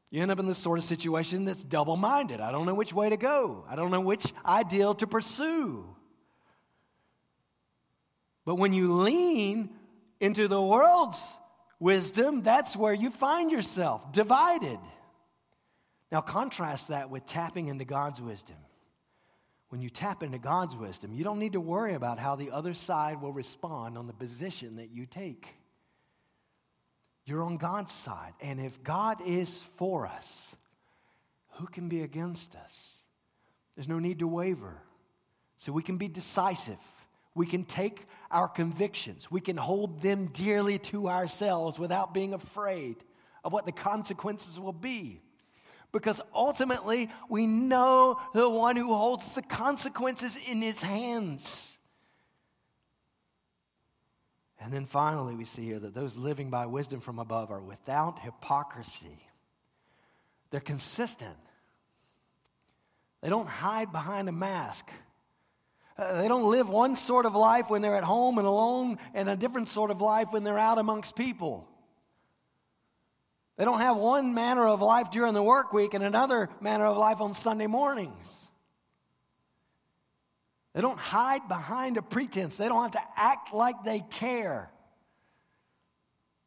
You 0.09 0.21
end 0.21 0.29
up 0.29 0.39
in 0.39 0.45
this 0.45 0.57
sort 0.57 0.77
of 0.77 0.83
situation 0.83 1.45
that's 1.45 1.63
double 1.63 1.95
minded. 1.95 2.41
I 2.41 2.51
don't 2.51 2.65
know 2.65 2.73
which 2.73 2.91
way 2.93 3.09
to 3.09 3.15
go, 3.15 3.63
I 3.69 3.77
don't 3.77 3.91
know 3.91 4.01
which 4.01 4.25
ideal 4.45 4.93
to 4.95 5.07
pursue. 5.07 5.85
But 8.43 8.55
when 8.55 8.73
you 8.73 8.93
lean 8.93 9.69
into 10.19 10.49
the 10.49 10.61
world's 10.61 11.25
wisdom, 11.79 12.41
that's 12.43 12.75
where 12.75 12.93
you 12.93 13.09
find 13.09 13.51
yourself 13.51 14.11
divided. 14.11 14.79
Now, 16.11 16.21
contrast 16.21 16.89
that 16.89 17.09
with 17.09 17.25
tapping 17.25 17.67
into 17.67 17.85
God's 17.85 18.21
wisdom 18.21 18.57
when 19.69 19.81
you 19.81 19.89
tap 19.89 20.23
into 20.23 20.37
God's 20.37 20.75
wisdom, 20.75 21.13
you 21.13 21.23
don't 21.23 21.39
need 21.39 21.53
to 21.53 21.59
worry 21.59 21.93
about 21.93 22.19
how 22.19 22.35
the 22.35 22.51
other 22.51 22.73
side 22.73 23.21
will 23.21 23.33
respond 23.33 23.97
on 23.97 24.07
the 24.07 24.13
position 24.13 24.77
that 24.77 24.91
you 24.91 25.05
take. 25.05 25.47
You're 27.25 27.43
on 27.43 27.57
God's 27.57 27.91
side. 27.91 28.33
And 28.39 28.61
if 28.61 28.81
God 28.83 29.19
is 29.25 29.63
for 29.75 30.07
us, 30.07 30.55
who 31.51 31.67
can 31.67 31.89
be 31.89 32.01
against 32.01 32.55
us? 32.55 32.97
There's 33.75 33.89
no 33.89 33.99
need 33.99 34.19
to 34.19 34.27
waver. 34.27 34.81
So 35.57 35.73
we 35.73 35.83
can 35.83 35.97
be 35.97 36.07
decisive. 36.07 36.77
We 37.35 37.45
can 37.45 37.65
take 37.65 38.05
our 38.31 38.47
convictions. 38.47 39.29
We 39.29 39.41
can 39.41 39.57
hold 39.57 40.01
them 40.01 40.27
dearly 40.27 40.79
to 40.79 41.09
ourselves 41.09 41.77
without 41.77 42.13
being 42.13 42.33
afraid 42.33 42.95
of 43.43 43.51
what 43.51 43.65
the 43.65 43.71
consequences 43.73 44.57
will 44.59 44.73
be 44.73 45.21
because 45.97 46.21
ultimately 46.33 47.09
we 47.29 47.47
know 47.47 48.19
the 48.33 48.47
one 48.47 48.75
who 48.75 48.93
holds 48.93 49.35
the 49.35 49.41
consequences 49.41 50.37
in 50.47 50.61
his 50.61 50.81
hands. 50.81 51.73
And 54.59 54.73
then 54.73 54.85
finally, 54.85 55.35
we 55.35 55.45
see 55.45 55.65
here 55.65 55.79
that 55.79 55.93
those 55.93 56.17
living 56.17 56.49
by 56.49 56.65
wisdom 56.65 56.99
from 56.99 57.19
above 57.19 57.51
are 57.51 57.61
without 57.61 58.19
hypocrisy. 58.19 59.19
They're 60.49 60.59
consistent. 60.59 61.37
They 63.21 63.29
don't 63.29 63.47
hide 63.47 63.91
behind 63.91 64.29
a 64.29 64.31
mask. 64.31 64.89
Uh, 65.97 66.21
they 66.21 66.27
don't 66.27 66.49
live 66.49 66.69
one 66.69 66.95
sort 66.95 67.25
of 67.25 67.35
life 67.35 67.69
when 67.69 67.81
they're 67.81 67.95
at 67.95 68.03
home 68.03 68.37
and 68.37 68.47
alone, 68.47 68.99
and 69.13 69.29
a 69.29 69.35
different 69.35 69.67
sort 69.67 69.89
of 69.89 70.01
life 70.01 70.27
when 70.31 70.43
they're 70.43 70.59
out 70.59 70.77
amongst 70.77 71.15
people. 71.15 71.67
They 73.57 73.65
don't 73.65 73.79
have 73.79 73.97
one 73.97 74.33
manner 74.33 74.67
of 74.67 74.81
life 74.81 75.09
during 75.11 75.33
the 75.33 75.43
work 75.43 75.73
week 75.73 75.93
and 75.95 76.03
another 76.03 76.49
manner 76.61 76.85
of 76.85 76.97
life 76.97 77.19
on 77.21 77.33
Sunday 77.33 77.67
mornings. 77.67 78.33
They 80.73 80.81
don't 80.81 80.99
hide 80.99 81.47
behind 81.47 81.97
a 81.97 82.03
pretense. 82.03 82.57
They 82.57 82.67
don't 82.67 82.83
have 82.83 82.91
to 82.91 83.01
act 83.15 83.51
like 83.51 83.83
they 83.83 84.01
care. 84.11 84.69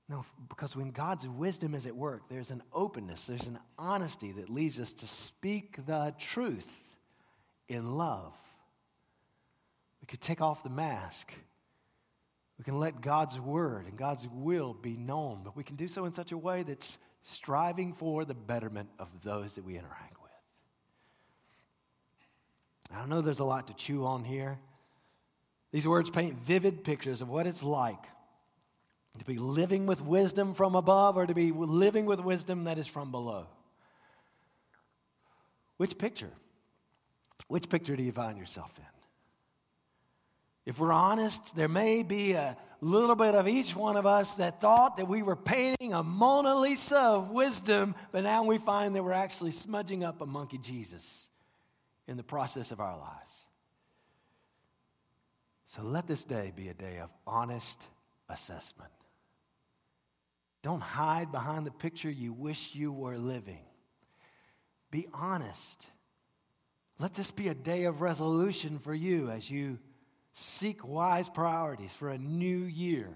No, 0.08 0.24
because 0.48 0.76
when 0.76 0.92
God's 0.92 1.26
wisdom 1.26 1.74
is 1.74 1.84
at 1.84 1.96
work, 1.96 2.22
there's 2.28 2.50
an 2.52 2.62
openness, 2.72 3.24
there's 3.24 3.46
an 3.46 3.58
honesty 3.76 4.32
that 4.32 4.48
leads 4.48 4.78
us 4.78 4.92
to 4.94 5.06
speak 5.08 5.84
the 5.86 6.14
truth 6.18 6.66
in 7.68 7.96
love. 7.96 8.32
We 10.00 10.06
could 10.06 10.20
take 10.20 10.40
off 10.40 10.62
the 10.62 10.70
mask 10.70 11.32
we 12.60 12.64
can 12.64 12.78
let 12.78 13.00
God's 13.00 13.40
word 13.40 13.86
and 13.86 13.96
God's 13.96 14.28
will 14.30 14.74
be 14.74 14.94
known, 14.94 15.40
but 15.42 15.56
we 15.56 15.64
can 15.64 15.76
do 15.76 15.88
so 15.88 16.04
in 16.04 16.12
such 16.12 16.30
a 16.30 16.36
way 16.36 16.62
that's 16.62 16.98
striving 17.24 17.94
for 17.94 18.26
the 18.26 18.34
betterment 18.34 18.90
of 18.98 19.08
those 19.24 19.54
that 19.54 19.64
we 19.64 19.78
interact 19.78 20.20
with. 20.22 20.30
I 22.92 22.98
don't 22.98 23.08
know 23.08 23.22
there's 23.22 23.38
a 23.38 23.44
lot 23.44 23.68
to 23.68 23.74
chew 23.74 24.04
on 24.04 24.24
here. 24.24 24.58
These 25.72 25.88
words 25.88 26.10
paint 26.10 26.38
vivid 26.38 26.84
pictures 26.84 27.22
of 27.22 27.30
what 27.30 27.46
it's 27.46 27.62
like 27.62 28.04
to 29.18 29.24
be 29.24 29.38
living 29.38 29.86
with 29.86 30.02
wisdom 30.02 30.52
from 30.52 30.74
above 30.74 31.16
or 31.16 31.26
to 31.26 31.32
be 31.32 31.52
living 31.52 32.04
with 32.04 32.20
wisdom 32.20 32.64
that 32.64 32.76
is 32.76 32.86
from 32.86 33.10
below. 33.10 33.46
Which 35.78 35.96
picture? 35.96 36.32
Which 37.48 37.70
picture 37.70 37.96
do 37.96 38.02
you 38.02 38.12
find 38.12 38.36
yourself 38.36 38.70
in? 38.76 38.99
If 40.66 40.78
we're 40.78 40.92
honest, 40.92 41.54
there 41.56 41.68
may 41.68 42.02
be 42.02 42.32
a 42.32 42.56
little 42.80 43.14
bit 43.14 43.34
of 43.34 43.48
each 43.48 43.74
one 43.74 43.96
of 43.96 44.06
us 44.06 44.34
that 44.34 44.60
thought 44.60 44.96
that 44.96 45.08
we 45.08 45.22
were 45.22 45.36
painting 45.36 45.92
a 45.92 46.02
Mona 46.02 46.58
Lisa 46.58 46.98
of 46.98 47.30
wisdom, 47.30 47.94
but 48.12 48.22
now 48.22 48.44
we 48.44 48.58
find 48.58 48.94
that 48.94 49.02
we're 49.02 49.12
actually 49.12 49.52
smudging 49.52 50.04
up 50.04 50.20
a 50.20 50.26
monkey 50.26 50.58
Jesus 50.58 51.26
in 52.06 52.16
the 52.16 52.22
process 52.22 52.70
of 52.70 52.80
our 52.80 52.98
lives. 52.98 53.44
So 55.66 55.82
let 55.82 56.06
this 56.06 56.24
day 56.24 56.52
be 56.54 56.68
a 56.68 56.74
day 56.74 56.98
of 56.98 57.10
honest 57.26 57.86
assessment. 58.28 58.90
Don't 60.62 60.80
hide 60.80 61.32
behind 61.32 61.66
the 61.66 61.70
picture 61.70 62.10
you 62.10 62.32
wish 62.32 62.74
you 62.74 62.92
were 62.92 63.16
living. 63.16 63.60
Be 64.90 65.06
honest. 65.14 65.86
Let 66.98 67.14
this 67.14 67.30
be 67.30 67.48
a 67.48 67.54
day 67.54 67.84
of 67.84 68.00
resolution 68.00 68.78
for 68.78 68.92
you 68.92 69.30
as 69.30 69.50
you 69.50 69.78
Seek 70.34 70.86
wise 70.86 71.28
priorities 71.28 71.90
for 71.98 72.10
a 72.10 72.18
new 72.18 72.58
year. 72.58 73.08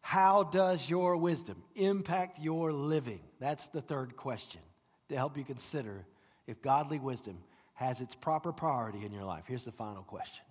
How 0.00 0.42
does 0.42 0.88
your 0.88 1.16
wisdom 1.16 1.62
impact 1.74 2.38
your 2.38 2.72
living? 2.72 3.20
That's 3.40 3.68
the 3.68 3.80
third 3.80 4.16
question 4.16 4.60
to 5.08 5.16
help 5.16 5.36
you 5.36 5.44
consider 5.44 6.04
if 6.46 6.60
godly 6.60 6.98
wisdom 6.98 7.38
has 7.74 8.00
its 8.00 8.14
proper 8.14 8.52
priority 8.52 9.04
in 9.04 9.12
your 9.12 9.24
life. 9.24 9.44
Here's 9.46 9.64
the 9.64 9.72
final 9.72 10.02
question 10.02 10.44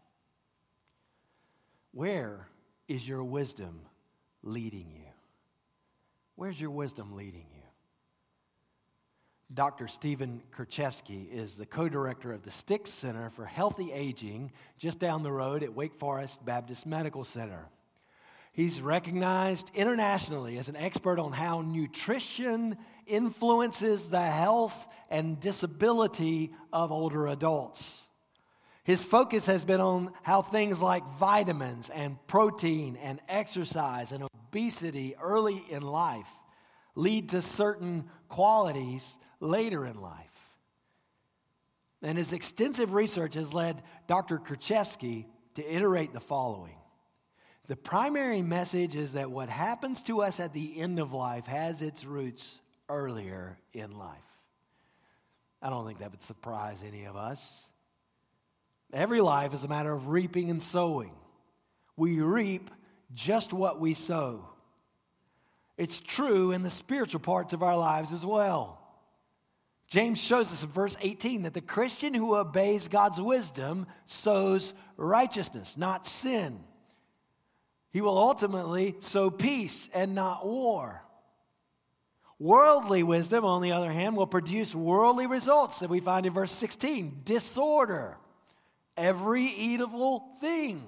Where 1.91 2.47
is 2.87 3.07
your 3.07 3.23
wisdom 3.23 3.81
leading 4.43 4.89
you? 4.91 5.11
Where's 6.35 6.59
your 6.59 6.71
wisdom 6.71 7.15
leading 7.15 7.45
you? 7.53 7.61
Dr. 9.53 9.89
Stephen 9.89 10.41
Kritchevsky 10.55 11.29
is 11.29 11.55
the 11.55 11.65
co 11.65 11.89
director 11.89 12.31
of 12.31 12.43
the 12.43 12.51
Sticht 12.51 12.87
Center 12.87 13.29
for 13.31 13.45
Healthy 13.45 13.91
Aging 13.91 14.51
just 14.77 14.97
down 14.97 15.23
the 15.23 15.31
road 15.31 15.61
at 15.61 15.73
Wake 15.73 15.95
Forest 15.95 16.45
Baptist 16.45 16.85
Medical 16.85 17.25
Center. 17.25 17.67
He's 18.53 18.81
recognized 18.81 19.71
internationally 19.73 20.57
as 20.57 20.69
an 20.69 20.77
expert 20.77 21.19
on 21.19 21.33
how 21.33 21.61
nutrition 21.61 22.77
influences 23.07 24.09
the 24.09 24.21
health 24.21 24.87
and 25.09 25.39
disability 25.39 26.53
of 26.71 26.91
older 26.91 27.27
adults. 27.27 28.01
His 28.83 29.03
focus 29.03 29.45
has 29.47 29.65
been 29.65 29.81
on 29.81 30.11
how 30.23 30.41
things 30.41 30.81
like 30.81 31.03
vitamins 31.17 31.89
and 31.89 32.15
protein 32.27 32.97
and 33.01 33.19
exercise 33.27 34.13
and 34.13 34.23
obesity 34.23 35.15
early 35.21 35.61
in 35.69 35.81
life 35.81 36.27
lead 36.95 37.29
to 37.29 37.41
certain 37.41 38.05
qualities 38.27 39.17
later 39.41 39.85
in 39.85 39.99
life. 39.99 40.27
And 42.01 42.17
his 42.17 42.31
extensive 42.31 42.93
research 42.93 43.33
has 43.33 43.53
led 43.53 43.83
Dr. 44.07 44.37
Kritchevsky 44.39 45.25
to 45.55 45.75
iterate 45.75 46.13
the 46.13 46.21
following 46.21 46.77
The 47.67 47.75
primary 47.75 48.41
message 48.41 48.95
is 48.95 49.13
that 49.13 49.29
what 49.29 49.49
happens 49.49 50.01
to 50.03 50.21
us 50.21 50.39
at 50.39 50.53
the 50.53 50.79
end 50.79 50.99
of 50.99 51.11
life 51.13 51.45
has 51.47 51.81
its 51.81 52.05
roots 52.05 52.59
earlier 52.89 53.57
in 53.73 53.97
life. 53.97 54.17
I 55.61 55.69
don't 55.69 55.85
think 55.85 55.99
that 55.99 56.11
would 56.11 56.23
surprise 56.23 56.79
any 56.87 57.05
of 57.05 57.15
us. 57.15 57.61
Every 58.93 59.21
life 59.21 59.53
is 59.53 59.63
a 59.63 59.67
matter 59.67 59.93
of 59.93 60.07
reaping 60.07 60.49
and 60.49 60.61
sowing. 60.61 61.13
We 61.95 62.19
reap 62.19 62.71
just 63.13 63.53
what 63.53 63.79
we 63.79 63.93
sow. 63.93 64.49
It's 65.77 65.99
true 65.99 66.51
in 66.51 66.63
the 66.63 66.69
spiritual 66.69 67.19
parts 67.19 67.53
of 67.53 67.63
our 67.63 67.77
lives 67.77 68.11
as 68.11 68.25
well. 68.25 68.80
James 69.91 70.19
shows 70.19 70.53
us 70.53 70.63
in 70.63 70.69
verse 70.69 70.95
18 71.01 71.41
that 71.41 71.53
the 71.53 71.59
Christian 71.59 72.13
who 72.13 72.37
obeys 72.37 72.87
God's 72.87 73.19
wisdom 73.19 73.87
sows 74.05 74.73
righteousness, 74.95 75.77
not 75.77 76.07
sin. 76.07 76.61
He 77.91 77.99
will 77.99 78.17
ultimately 78.17 78.95
sow 79.01 79.29
peace 79.29 79.89
and 79.93 80.15
not 80.15 80.47
war. 80.47 81.03
Worldly 82.39 83.03
wisdom, 83.03 83.43
on 83.43 83.61
the 83.61 83.73
other 83.73 83.91
hand, 83.91 84.15
will 84.15 84.27
produce 84.27 84.73
worldly 84.73 85.27
results 85.27 85.79
that 85.79 85.89
we 85.89 85.99
find 85.99 86.25
in 86.25 86.31
verse 86.31 86.53
16 86.53 87.23
disorder, 87.25 88.17
every 88.95 89.43
evil 89.43 90.23
thing. 90.39 90.81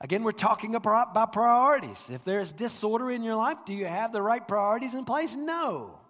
Again, 0.00 0.24
we're 0.24 0.32
talking 0.32 0.74
about 0.74 1.32
priorities. 1.34 2.08
If 2.10 2.24
there's 2.24 2.54
disorder 2.54 3.10
in 3.10 3.22
your 3.22 3.36
life, 3.36 3.58
do 3.66 3.74
you 3.74 3.84
have 3.84 4.12
the 4.12 4.22
right 4.22 4.46
priorities 4.48 4.94
in 4.94 5.04
place? 5.04 5.36
No. 5.36 6.00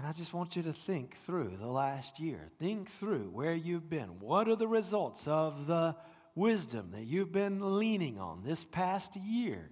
And 0.00 0.08
I 0.08 0.12
just 0.12 0.32
want 0.32 0.56
you 0.56 0.62
to 0.62 0.72
think 0.72 1.14
through 1.26 1.58
the 1.60 1.68
last 1.68 2.18
year. 2.18 2.48
Think 2.58 2.90
through 2.90 3.28
where 3.34 3.52
you've 3.52 3.90
been. 3.90 4.18
What 4.18 4.48
are 4.48 4.56
the 4.56 4.66
results 4.66 5.28
of 5.28 5.66
the 5.66 5.94
wisdom 6.34 6.92
that 6.92 7.04
you've 7.04 7.32
been 7.32 7.78
leaning 7.78 8.18
on 8.18 8.40
this 8.42 8.64
past 8.64 9.14
year? 9.16 9.68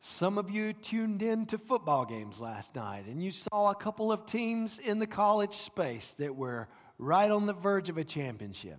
Some 0.00 0.36
of 0.36 0.50
you 0.50 0.74
tuned 0.74 1.22
in 1.22 1.46
to 1.46 1.56
football 1.56 2.04
games 2.04 2.38
last 2.38 2.74
night 2.74 3.06
and 3.06 3.24
you 3.24 3.32
saw 3.32 3.70
a 3.70 3.74
couple 3.74 4.12
of 4.12 4.26
teams 4.26 4.78
in 4.78 4.98
the 4.98 5.06
college 5.06 5.56
space 5.56 6.14
that 6.18 6.36
were 6.36 6.68
right 6.98 7.30
on 7.30 7.46
the 7.46 7.54
verge 7.54 7.88
of 7.88 7.96
a 7.96 8.04
championship. 8.04 8.78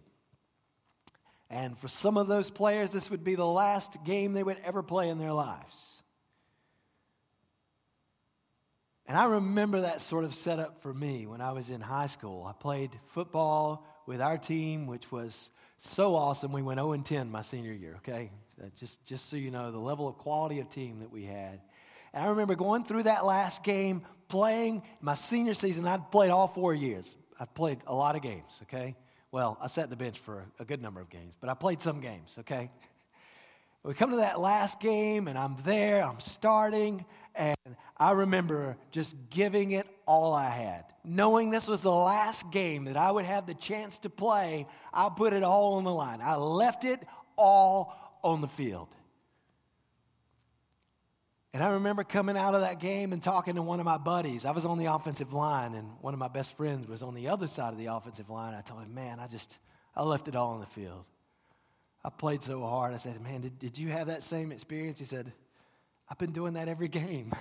And 1.49 1.75
for 1.75 1.87
some 1.87 2.17
of 2.17 2.27
those 2.27 2.51
players, 2.51 2.91
this 2.91 3.09
would 3.09 3.23
be 3.23 3.33
the 3.33 3.47
last 3.47 4.03
game 4.03 4.33
they 4.33 4.43
would 4.43 4.59
ever 4.63 4.83
play 4.83 5.09
in 5.09 5.17
their 5.17 5.33
lives. 5.33 5.96
And 9.07 9.17
I 9.17 9.25
remember 9.25 9.81
that 9.81 10.01
sort 10.01 10.25
of 10.25 10.35
setup 10.35 10.81
for 10.81 10.93
me 10.93 11.25
when 11.25 11.39
I 11.39 11.53
was 11.53 11.69
in 11.69 11.79
high 11.79 12.07
school. 12.07 12.45
I 12.45 12.51
played 12.51 12.91
football 13.13 13.85
with 14.05 14.21
our 14.21 14.37
team, 14.37 14.85
which 14.85 15.09
was 15.11 15.49
so 15.79 16.15
awesome. 16.15 16.51
We 16.51 16.61
went 16.61 16.79
0 16.79 16.97
10 16.97 17.31
my 17.31 17.41
senior 17.41 17.71
year, 17.71 17.95
okay? 17.97 18.31
Uh, 18.61 18.67
just, 18.77 19.05
just 19.05 19.29
so 19.29 19.37
you 19.37 19.49
know, 19.49 19.71
the 19.71 19.77
level 19.77 20.09
of 20.09 20.17
quality 20.17 20.59
of 20.59 20.69
team 20.69 20.99
that 20.99 21.11
we 21.11 21.23
had. 21.23 21.61
And 22.13 22.25
I 22.25 22.27
remember 22.27 22.55
going 22.55 22.83
through 22.83 23.03
that 23.03 23.23
last 23.23 23.63
game, 23.63 24.01
playing 24.27 24.83
my 24.99 25.15
senior 25.15 25.53
season. 25.53 25.87
I'd 25.87 26.11
played 26.11 26.31
all 26.31 26.49
four 26.49 26.73
years. 26.73 27.09
I 27.39 27.45
played 27.45 27.79
a 27.87 27.95
lot 27.95 28.17
of 28.17 28.21
games, 28.21 28.59
okay? 28.63 28.95
Well, 29.31 29.57
I 29.61 29.67
sat 29.67 29.89
the 29.89 29.95
bench 29.95 30.19
for 30.19 30.39
a, 30.59 30.63
a 30.63 30.65
good 30.65 30.81
number 30.81 30.99
of 30.99 31.09
games, 31.09 31.33
but 31.39 31.49
I 31.49 31.53
played 31.53 31.81
some 31.81 32.01
games, 32.01 32.35
okay? 32.39 32.69
We 33.83 33.93
come 33.93 34.11
to 34.11 34.17
that 34.17 34.39
last 34.39 34.81
game, 34.81 35.29
and 35.29 35.37
I'm 35.37 35.55
there, 35.63 36.03
I'm 36.03 36.19
starting, 36.19 37.05
and 37.35 37.55
I 37.99 38.11
remember 38.11 38.77
just 38.91 39.15
giving 39.29 39.71
it 39.71 39.87
all 40.05 40.33
I 40.33 40.49
had. 40.49 40.85
Knowing 41.03 41.49
this 41.49 41.67
was 41.67 41.81
the 41.81 41.91
last 41.91 42.51
game 42.51 42.85
that 42.85 42.97
I 42.97 43.09
would 43.09 43.25
have 43.25 43.47
the 43.47 43.55
chance 43.55 43.97
to 43.99 44.09
play, 44.09 44.67
I 44.93 45.09
put 45.09 45.33
it 45.33 45.43
all 45.43 45.75
on 45.75 45.83
the 45.83 45.93
line. 45.93 46.19
I 46.21 46.35
left 46.35 46.83
it 46.83 46.99
all 47.35 48.19
on 48.23 48.41
the 48.41 48.47
field. 48.47 48.89
And 51.53 51.63
I 51.63 51.69
remember 51.69 52.03
coming 52.03 52.37
out 52.37 52.53
of 52.53 52.61
that 52.61 52.79
game 52.79 53.13
and 53.13 53.23
talking 53.23 53.55
to 53.55 53.63
one 53.63 53.79
of 53.79 53.85
my 53.85 53.97
buddies. 53.97 54.45
I 54.45 54.51
was 54.51 54.63
on 54.63 54.77
the 54.77 54.93
offensive 54.93 55.33
line, 55.33 55.73
and 55.73 55.89
one 56.01 56.13
of 56.13 56.19
my 56.19 56.27
best 56.27 56.55
friends 56.55 56.87
was 56.87 57.01
on 57.01 57.15
the 57.15 57.29
other 57.29 57.47
side 57.47 57.73
of 57.73 57.79
the 57.79 57.87
offensive 57.87 58.29
line. 58.29 58.53
I 58.53 58.61
told 58.61 58.83
him, 58.83 58.93
Man, 58.93 59.19
I 59.19 59.25
just, 59.25 59.57
I 59.95 60.03
left 60.03 60.27
it 60.27 60.35
all 60.35 60.51
on 60.51 60.59
the 60.59 60.67
field. 60.67 61.03
I 62.05 62.09
played 62.09 62.43
so 62.43 62.61
hard. 62.61 62.93
I 62.93 62.97
said, 62.97 63.19
Man, 63.21 63.41
did, 63.41 63.57
did 63.57 63.77
you 63.77 63.89
have 63.89 64.05
that 64.05 64.21
same 64.21 64.51
experience? 64.51 64.99
He 64.99 65.05
said, 65.05 65.31
I've 66.09 66.19
been 66.19 66.31
doing 66.31 66.53
that 66.53 66.67
every 66.67 66.87
game. 66.89 67.33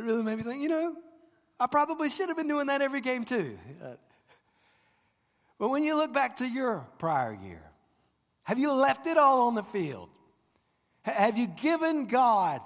It 0.00 0.04
really 0.04 0.22
made 0.22 0.36
me 0.36 0.42
think, 0.42 0.62
you 0.62 0.68
know, 0.68 0.96
I 1.58 1.66
probably 1.66 2.08
should 2.08 2.28
have 2.28 2.36
been 2.36 2.48
doing 2.48 2.68
that 2.68 2.80
every 2.80 3.02
game 3.02 3.24
too. 3.24 3.58
Uh, 3.84 3.88
but 5.58 5.68
when 5.68 5.84
you 5.84 5.94
look 5.94 6.12
back 6.12 6.38
to 6.38 6.48
your 6.48 6.86
prior 6.98 7.34
year, 7.34 7.62
have 8.44 8.58
you 8.58 8.72
left 8.72 9.06
it 9.06 9.18
all 9.18 9.42
on 9.42 9.54
the 9.54 9.62
field? 9.62 10.08
Have 11.02 11.36
you 11.36 11.46
given 11.46 12.06
God 12.06 12.62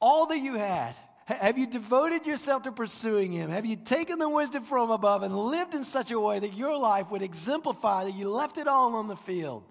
all 0.00 0.26
that 0.26 0.38
you 0.38 0.54
had? 0.54 0.94
Have 1.26 1.58
you 1.58 1.66
devoted 1.66 2.26
yourself 2.26 2.62
to 2.62 2.72
pursuing 2.72 3.32
Him? 3.32 3.50
Have 3.50 3.66
you 3.66 3.74
taken 3.74 4.20
the 4.20 4.28
wisdom 4.28 4.62
from 4.62 4.92
above 4.92 5.24
and 5.24 5.36
lived 5.36 5.74
in 5.74 5.82
such 5.82 6.12
a 6.12 6.20
way 6.20 6.38
that 6.38 6.54
your 6.54 6.76
life 6.76 7.10
would 7.10 7.22
exemplify 7.22 8.04
that 8.04 8.14
you 8.14 8.30
left 8.30 8.56
it 8.56 8.68
all 8.68 8.94
on 8.94 9.08
the 9.08 9.16
field? 9.16 9.64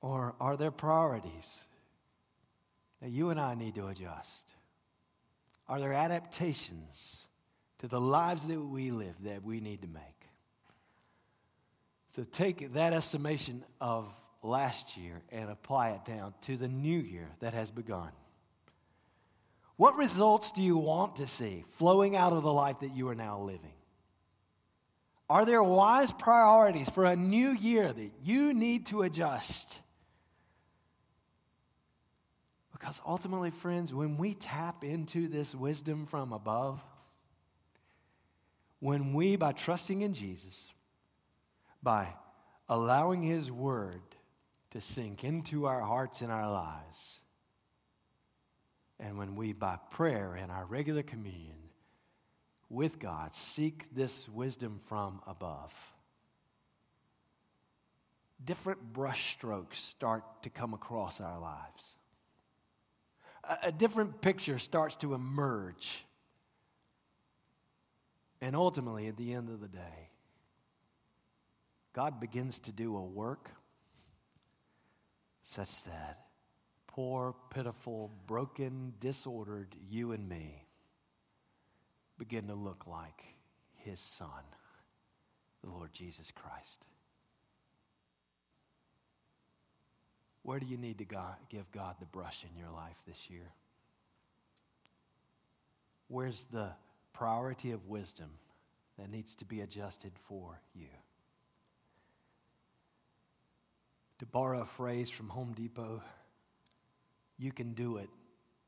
Or 0.00 0.34
are 0.40 0.56
there 0.56 0.72
priorities 0.72 1.64
that 3.04 3.10
you 3.10 3.28
and 3.28 3.38
I 3.38 3.54
need 3.54 3.74
to 3.74 3.88
adjust? 3.88 4.48
Are 5.68 5.78
there 5.78 5.92
adaptations 5.92 7.26
to 7.80 7.86
the 7.86 8.00
lives 8.00 8.46
that 8.46 8.58
we 8.58 8.90
live 8.92 9.14
that 9.24 9.44
we 9.44 9.60
need 9.60 9.82
to 9.82 9.88
make? 9.88 10.02
So 12.16 12.24
take 12.24 12.72
that 12.72 12.94
estimation 12.94 13.62
of 13.78 14.08
last 14.42 14.96
year 14.96 15.20
and 15.30 15.50
apply 15.50 15.90
it 15.90 16.06
down 16.06 16.32
to 16.42 16.56
the 16.56 16.66
new 16.66 16.98
year 16.98 17.28
that 17.40 17.52
has 17.52 17.70
begun. 17.70 18.08
What 19.76 19.98
results 19.98 20.52
do 20.52 20.62
you 20.62 20.78
want 20.78 21.16
to 21.16 21.26
see 21.26 21.66
flowing 21.76 22.16
out 22.16 22.32
of 22.32 22.42
the 22.42 22.52
life 22.52 22.80
that 22.80 22.96
you 22.96 23.10
are 23.10 23.14
now 23.14 23.38
living? 23.38 23.74
Are 25.28 25.44
there 25.44 25.62
wise 25.62 26.10
priorities 26.10 26.88
for 26.88 27.04
a 27.04 27.16
new 27.16 27.50
year 27.50 27.92
that 27.92 28.12
you 28.22 28.54
need 28.54 28.86
to 28.86 29.02
adjust? 29.02 29.80
Because 32.74 33.00
ultimately, 33.06 33.50
friends, 33.50 33.94
when 33.94 34.18
we 34.18 34.34
tap 34.34 34.82
into 34.84 35.28
this 35.28 35.54
wisdom 35.54 36.06
from 36.06 36.32
above, 36.32 36.82
when 38.80 39.14
we, 39.14 39.36
by 39.36 39.52
trusting 39.52 40.02
in 40.02 40.12
Jesus, 40.12 40.72
by 41.82 42.08
allowing 42.68 43.22
His 43.22 43.50
Word 43.50 44.02
to 44.72 44.80
sink 44.80 45.22
into 45.22 45.66
our 45.66 45.80
hearts 45.80 46.20
and 46.20 46.32
our 46.32 46.50
lives, 46.50 47.20
and 48.98 49.18
when 49.18 49.36
we, 49.36 49.52
by 49.52 49.78
prayer 49.92 50.34
and 50.34 50.50
our 50.50 50.66
regular 50.66 51.04
communion 51.04 51.56
with 52.68 52.98
God, 52.98 53.36
seek 53.36 53.86
this 53.94 54.28
wisdom 54.28 54.80
from 54.88 55.20
above, 55.28 55.72
different 58.44 58.92
brushstrokes 58.92 59.76
start 59.76 60.24
to 60.42 60.50
come 60.50 60.74
across 60.74 61.20
our 61.20 61.38
lives 61.38 61.93
a, 63.62 63.72
different 63.72 64.20
picture 64.20 64.58
starts 64.58 64.94
to 64.96 65.14
emerge. 65.14 66.04
And 68.40 68.54
ultimately, 68.54 69.08
at 69.08 69.16
the 69.16 69.32
end 69.32 69.48
of 69.48 69.60
the 69.60 69.68
day, 69.68 70.10
God 71.94 72.20
begins 72.20 72.58
to 72.60 72.72
do 72.72 72.96
a 72.96 73.02
work 73.02 73.50
such 75.44 75.82
that 75.84 76.26
poor, 76.86 77.34
pitiful, 77.50 78.10
broken, 78.26 78.94
disordered 79.00 79.74
you 79.88 80.12
and 80.12 80.28
me 80.28 80.64
begin 82.18 82.46
to 82.48 82.54
look 82.54 82.86
like 82.86 83.24
His 83.76 84.00
Son, 84.00 84.28
the 85.62 85.70
Lord 85.70 85.92
Jesus 85.92 86.30
Christ. 86.34 86.84
Where 90.44 90.60
do 90.60 90.66
you 90.66 90.76
need 90.76 90.98
to 90.98 91.04
God, 91.04 91.36
give 91.48 91.70
God 91.72 91.96
the 91.98 92.06
brush 92.06 92.44
in 92.48 92.56
your 92.58 92.70
life 92.70 92.96
this 93.08 93.30
year? 93.30 93.50
Where's 96.08 96.44
the 96.52 96.68
priority 97.14 97.72
of 97.72 97.88
wisdom 97.88 98.30
that 98.98 99.10
needs 99.10 99.34
to 99.36 99.46
be 99.46 99.62
adjusted 99.62 100.12
for 100.28 100.60
you? 100.74 100.88
To 104.18 104.26
borrow 104.26 104.60
a 104.60 104.66
phrase 104.66 105.08
from 105.08 105.30
Home 105.30 105.54
Depot, 105.56 106.02
you 107.38 107.50
can 107.50 107.72
do 107.72 107.96
it, 107.96 108.10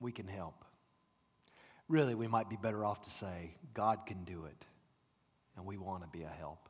we 0.01 0.13
can 0.13 0.27
help. 0.27 0.65
Really, 1.89 2.15
we 2.15 2.27
might 2.27 2.49
be 2.49 2.57
better 2.57 2.87
off 2.87 3.03
to 3.03 3.11
say, 3.11 3.55
God 3.75 4.07
can 4.07 4.25
do 4.25 4.47
it, 4.47 4.65
and 5.57 5.67
we 5.67 5.77
want 5.77 6.03
to 6.03 6.09
be 6.09 6.25
a 6.25 6.29
help. 6.29 6.66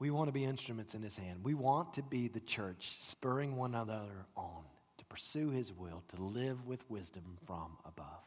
We 0.00 0.10
want 0.10 0.28
to 0.28 0.32
be 0.32 0.44
instruments 0.44 0.94
in 0.94 1.02
his 1.02 1.16
hand. 1.16 1.40
We 1.44 1.54
want 1.54 1.94
to 1.94 2.02
be 2.02 2.26
the 2.26 2.40
church, 2.40 2.96
spurring 3.00 3.54
one 3.54 3.74
another 3.74 4.26
on 4.34 4.64
to 4.96 5.04
pursue 5.04 5.50
his 5.50 5.72
will, 5.72 6.02
to 6.16 6.22
live 6.22 6.66
with 6.66 6.88
wisdom 6.90 7.36
from 7.46 7.76
above. 7.84 8.24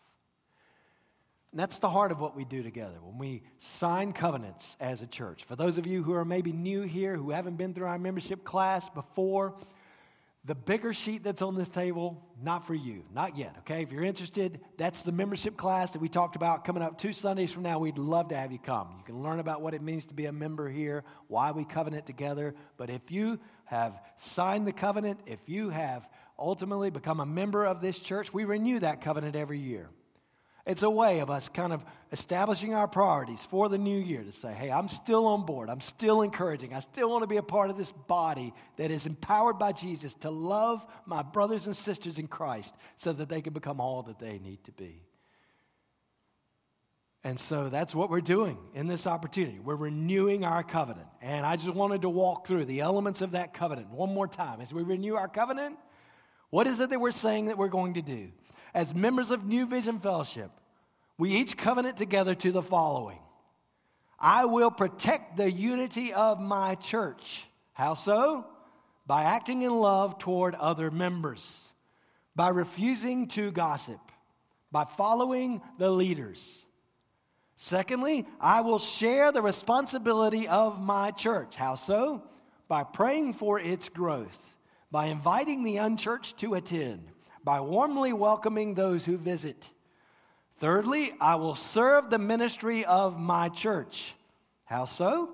And 1.51 1.59
that's 1.59 1.79
the 1.79 1.89
heart 1.89 2.11
of 2.11 2.19
what 2.19 2.35
we 2.35 2.45
do 2.45 2.61
together 2.61 2.97
when 3.01 3.17
we 3.17 3.41
sign 3.57 4.13
covenants 4.13 4.75
as 4.79 5.01
a 5.01 5.07
church. 5.07 5.45
For 5.45 5.55
those 5.55 5.79
of 5.79 5.87
you 5.87 6.03
who 6.03 6.13
are 6.13 6.25
maybe 6.25 6.51
new 6.51 6.83
here, 6.83 7.15
who 7.15 7.31
haven't 7.31 7.57
been 7.57 7.73
through 7.73 7.87
our 7.87 7.99
membership 7.99 8.43
class 8.43 8.87
before, 8.89 9.55
the 10.45 10.55
bigger 10.55 10.91
sheet 10.91 11.23
that's 11.23 11.41
on 11.41 11.55
this 11.55 11.69
table, 11.69 12.21
not 12.41 12.67
for 12.67 12.73
you, 12.73 13.03
not 13.13 13.37
yet, 13.37 13.55
okay? 13.59 13.81
If 13.81 13.93
you're 13.93 14.03
interested, 14.03 14.59
that's 14.77 15.03
the 15.03 15.13
membership 15.13 15.55
class 15.55 15.91
that 15.91 16.01
we 16.01 16.09
talked 16.09 16.35
about 16.35 16.65
coming 16.65 16.83
up 16.83 16.97
two 16.97 17.13
Sundays 17.13 17.51
from 17.51 17.63
now. 17.63 17.79
We'd 17.79 17.97
love 17.97 18.27
to 18.29 18.35
have 18.35 18.51
you 18.51 18.59
come. 18.59 18.95
You 18.97 19.05
can 19.05 19.23
learn 19.23 19.39
about 19.39 19.61
what 19.61 19.73
it 19.73 19.81
means 19.81 20.05
to 20.07 20.13
be 20.13 20.25
a 20.25 20.33
member 20.33 20.69
here, 20.69 21.05
why 21.27 21.51
we 21.51 21.63
covenant 21.63 22.05
together. 22.05 22.55
But 22.75 22.89
if 22.89 23.09
you 23.09 23.39
have 23.65 23.93
signed 24.17 24.67
the 24.67 24.73
covenant, 24.73 25.21
if 25.25 25.39
you 25.45 25.69
have 25.69 26.05
ultimately 26.37 26.89
become 26.89 27.21
a 27.21 27.25
member 27.25 27.65
of 27.65 27.79
this 27.79 27.97
church, 27.97 28.33
we 28.33 28.43
renew 28.43 28.79
that 28.79 28.99
covenant 28.99 29.37
every 29.37 29.59
year. 29.59 29.89
It's 30.65 30.83
a 30.83 30.89
way 30.89 31.19
of 31.19 31.29
us 31.29 31.49
kind 31.49 31.73
of 31.73 31.83
establishing 32.13 32.73
our 32.73 32.87
priorities 32.87 33.43
for 33.43 33.67
the 33.67 33.77
new 33.77 33.99
year 33.99 34.23
to 34.23 34.31
say, 34.31 34.53
hey, 34.53 34.71
I'm 34.71 34.87
still 34.87 35.25
on 35.25 35.45
board. 35.45 35.69
I'm 35.69 35.81
still 35.81 36.21
encouraging. 36.21 36.73
I 36.73 36.79
still 36.79 37.09
want 37.09 37.23
to 37.23 37.27
be 37.27 37.35
a 37.35 37.43
part 37.43 37.69
of 37.69 37.77
this 37.77 37.91
body 37.91 38.53
that 38.77 38.89
is 38.89 39.05
empowered 39.05 39.59
by 39.59 39.73
Jesus 39.73 40.13
to 40.15 40.29
love 40.29 40.85
my 41.05 41.21
brothers 41.21 41.65
and 41.65 41.75
sisters 41.75 42.17
in 42.17 42.27
Christ 42.27 42.75
so 42.95 43.11
that 43.11 43.27
they 43.27 43.41
can 43.41 43.51
become 43.51 43.81
all 43.81 44.03
that 44.03 44.19
they 44.19 44.39
need 44.39 44.63
to 44.63 44.71
be. 44.71 45.01
And 47.25 47.37
so 47.37 47.67
that's 47.67 47.93
what 47.93 48.09
we're 48.09 48.21
doing 48.21 48.57
in 48.73 48.87
this 48.87 49.05
opportunity. 49.05 49.59
We're 49.59 49.75
renewing 49.75 50.45
our 50.45 50.63
covenant. 50.63 51.07
And 51.21 51.45
I 51.45 51.57
just 51.57 51.73
wanted 51.73 52.03
to 52.03 52.09
walk 52.09 52.47
through 52.47 52.65
the 52.65 52.81
elements 52.81 53.21
of 53.21 53.31
that 53.31 53.53
covenant 53.53 53.89
one 53.89 54.13
more 54.13 54.27
time. 54.27 54.61
As 54.61 54.73
we 54.73 54.83
renew 54.83 55.15
our 55.15 55.29
covenant, 55.29 55.77
what 56.49 56.67
is 56.67 56.79
it 56.79 56.89
that 56.89 57.01
we're 57.01 57.11
saying 57.11 57.45
that 57.45 57.57
we're 57.57 57.67
going 57.69 57.95
to 57.95 58.01
do? 58.01 58.29
As 58.73 58.93
members 58.93 59.31
of 59.31 59.45
New 59.45 59.65
Vision 59.65 59.99
Fellowship, 59.99 60.51
we 61.17 61.31
each 61.31 61.57
covenant 61.57 61.97
together 61.97 62.35
to 62.35 62.51
the 62.51 62.61
following 62.61 63.19
I 64.19 64.45
will 64.45 64.71
protect 64.71 65.37
the 65.37 65.51
unity 65.51 66.13
of 66.13 66.39
my 66.39 66.75
church. 66.75 67.45
How 67.73 67.93
so? 67.93 68.45
by 69.05 69.23
acting 69.23 69.63
in 69.63 69.71
love 69.71 70.17
toward 70.17 70.55
other 70.55 70.89
members, 70.89 71.63
by 72.35 72.49
refusing 72.49 73.27
to 73.29 73.51
gossip, 73.51 73.99
by 74.71 74.85
following 74.85 75.61
the 75.77 75.89
leaders. 75.89 76.65
Secondly, 77.57 78.25
I 78.39 78.61
will 78.61 78.79
share 78.79 79.31
the 79.31 79.41
responsibility 79.41 80.47
of 80.47 80.81
my 80.81 81.11
church. 81.11 81.55
How 81.55 81.75
so? 81.75 82.23
By 82.67 82.83
praying 82.83 83.33
for 83.33 83.59
its 83.59 83.89
growth, 83.89 84.37
by 84.89 85.07
inviting 85.07 85.63
the 85.63 85.77
unchurched 85.77 86.37
to 86.39 86.55
attend, 86.55 87.07
by 87.43 87.59
warmly 87.59 88.13
welcoming 88.13 88.73
those 88.73 89.03
who 89.03 89.17
visit. 89.17 89.69
Thirdly, 90.57 91.13
I 91.19 91.35
will 91.35 91.55
serve 91.55 92.09
the 92.09 92.19
ministry 92.19 92.85
of 92.85 93.19
my 93.19 93.49
church. 93.49 94.13
How 94.65 94.85
so? 94.85 95.29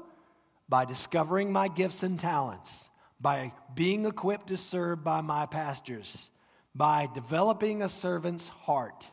By 0.68 0.86
discovering 0.86 1.52
my 1.52 1.68
gifts 1.68 2.04
and 2.04 2.20
talents, 2.20 2.90
by 3.20 3.54
being 3.76 4.06
equipped 4.06 4.48
to 4.48 4.58
serve 4.58 5.04
by 5.04 5.22
my 5.22 5.46
pastors, 5.46 6.30
by 6.74 7.08
developing 7.14 7.82
a 7.82 7.90
servant's 7.90 8.48
heart. 8.48 9.08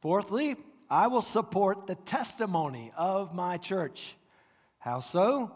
Fourthly, 0.00 0.56
I 0.88 1.08
will 1.08 1.22
support 1.22 1.86
the 1.86 1.94
testimony 1.94 2.92
of 2.96 3.34
my 3.34 3.56
church. 3.56 4.14
How 4.78 5.00
so? 5.00 5.50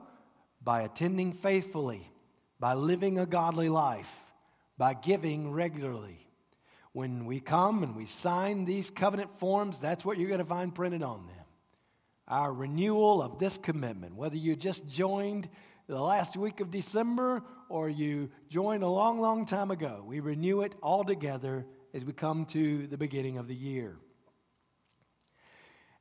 By 0.62 0.82
attending 0.82 1.32
faithfully, 1.32 2.11
by 2.59 2.74
living 2.74 3.18
a 3.18 3.26
godly 3.26 3.68
life, 3.68 4.11
by 4.76 4.94
giving 4.94 5.53
regularly. 5.53 6.26
When 6.93 7.24
we 7.24 7.41
come 7.41 7.82
and 7.82 7.95
we 7.95 8.07
sign 8.07 8.64
these 8.64 8.91
covenant 8.91 9.38
forms, 9.38 9.78
that's 9.78 10.05
what 10.05 10.18
you're 10.18 10.28
going 10.28 10.41
to 10.41 10.45
find 10.45 10.74
printed 10.74 11.03
on 11.03 11.26
them. 11.26 11.36
Our 12.26 12.53
renewal 12.53 13.22
of 13.22 13.38
this 13.38 13.59
commitment, 13.59 14.14
whether 14.14 14.36
you 14.36 14.57
just 14.57 14.86
joined 14.88 15.49
the 15.86 16.01
last 16.01 16.36
week 16.36 16.61
of 16.61 16.70
December 16.70 17.43
or 17.68 17.88
you 17.88 18.30
joined 18.49 18.82
a 18.82 18.88
long, 18.88 19.20
long 19.20 19.47
time 19.47 19.70
ago, 19.70 20.05
we 20.07 20.20
renew 20.20 20.62
it 20.62 20.74
all 20.82 21.05
together 21.05 21.66
as 21.95 22.05
we 22.05 22.12
come 22.12 22.45
to 22.47 22.86
the 22.86 22.97
beginning 22.97 23.38
of 23.38 23.49
the 23.49 23.55
year. 23.55 23.97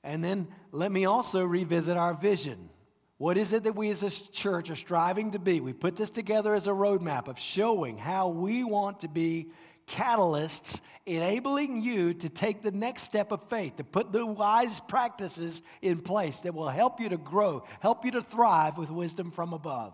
And 0.03 0.23
then 0.23 0.47
let 0.71 0.91
me 0.91 1.05
also 1.05 1.43
revisit 1.43 1.97
our 1.97 2.13
vision. 2.13 2.69
What 3.17 3.37
is 3.37 3.51
it 3.51 3.63
that 3.63 3.75
we 3.75 3.89
as 3.89 4.01
a 4.01 4.09
church 4.09 4.69
are 4.69 4.75
striving 4.75 5.31
to 5.31 5.39
be? 5.39 5.59
We 5.59 5.73
put 5.73 5.97
this 5.97 6.09
together 6.09 6.55
as 6.55 6.67
a 6.67 6.71
roadmap 6.71 7.27
of 7.27 7.37
showing 7.37 7.97
how 7.97 8.29
we 8.29 8.63
want 8.63 9.01
to 9.01 9.09
be 9.09 9.49
catalysts 9.89 10.79
enabling 11.05 11.81
you 11.81 12.13
to 12.13 12.29
take 12.29 12.61
the 12.61 12.71
next 12.71 13.03
step 13.03 13.31
of 13.31 13.41
faith, 13.49 13.77
to 13.77 13.83
put 13.83 14.11
the 14.11 14.25
wise 14.25 14.79
practices 14.87 15.61
in 15.81 15.99
place 15.99 16.41
that 16.41 16.53
will 16.53 16.69
help 16.69 16.99
you 16.99 17.09
to 17.09 17.17
grow, 17.17 17.63
help 17.79 18.05
you 18.05 18.11
to 18.11 18.21
thrive 18.21 18.77
with 18.77 18.91
wisdom 18.91 19.31
from 19.31 19.53
above. 19.53 19.93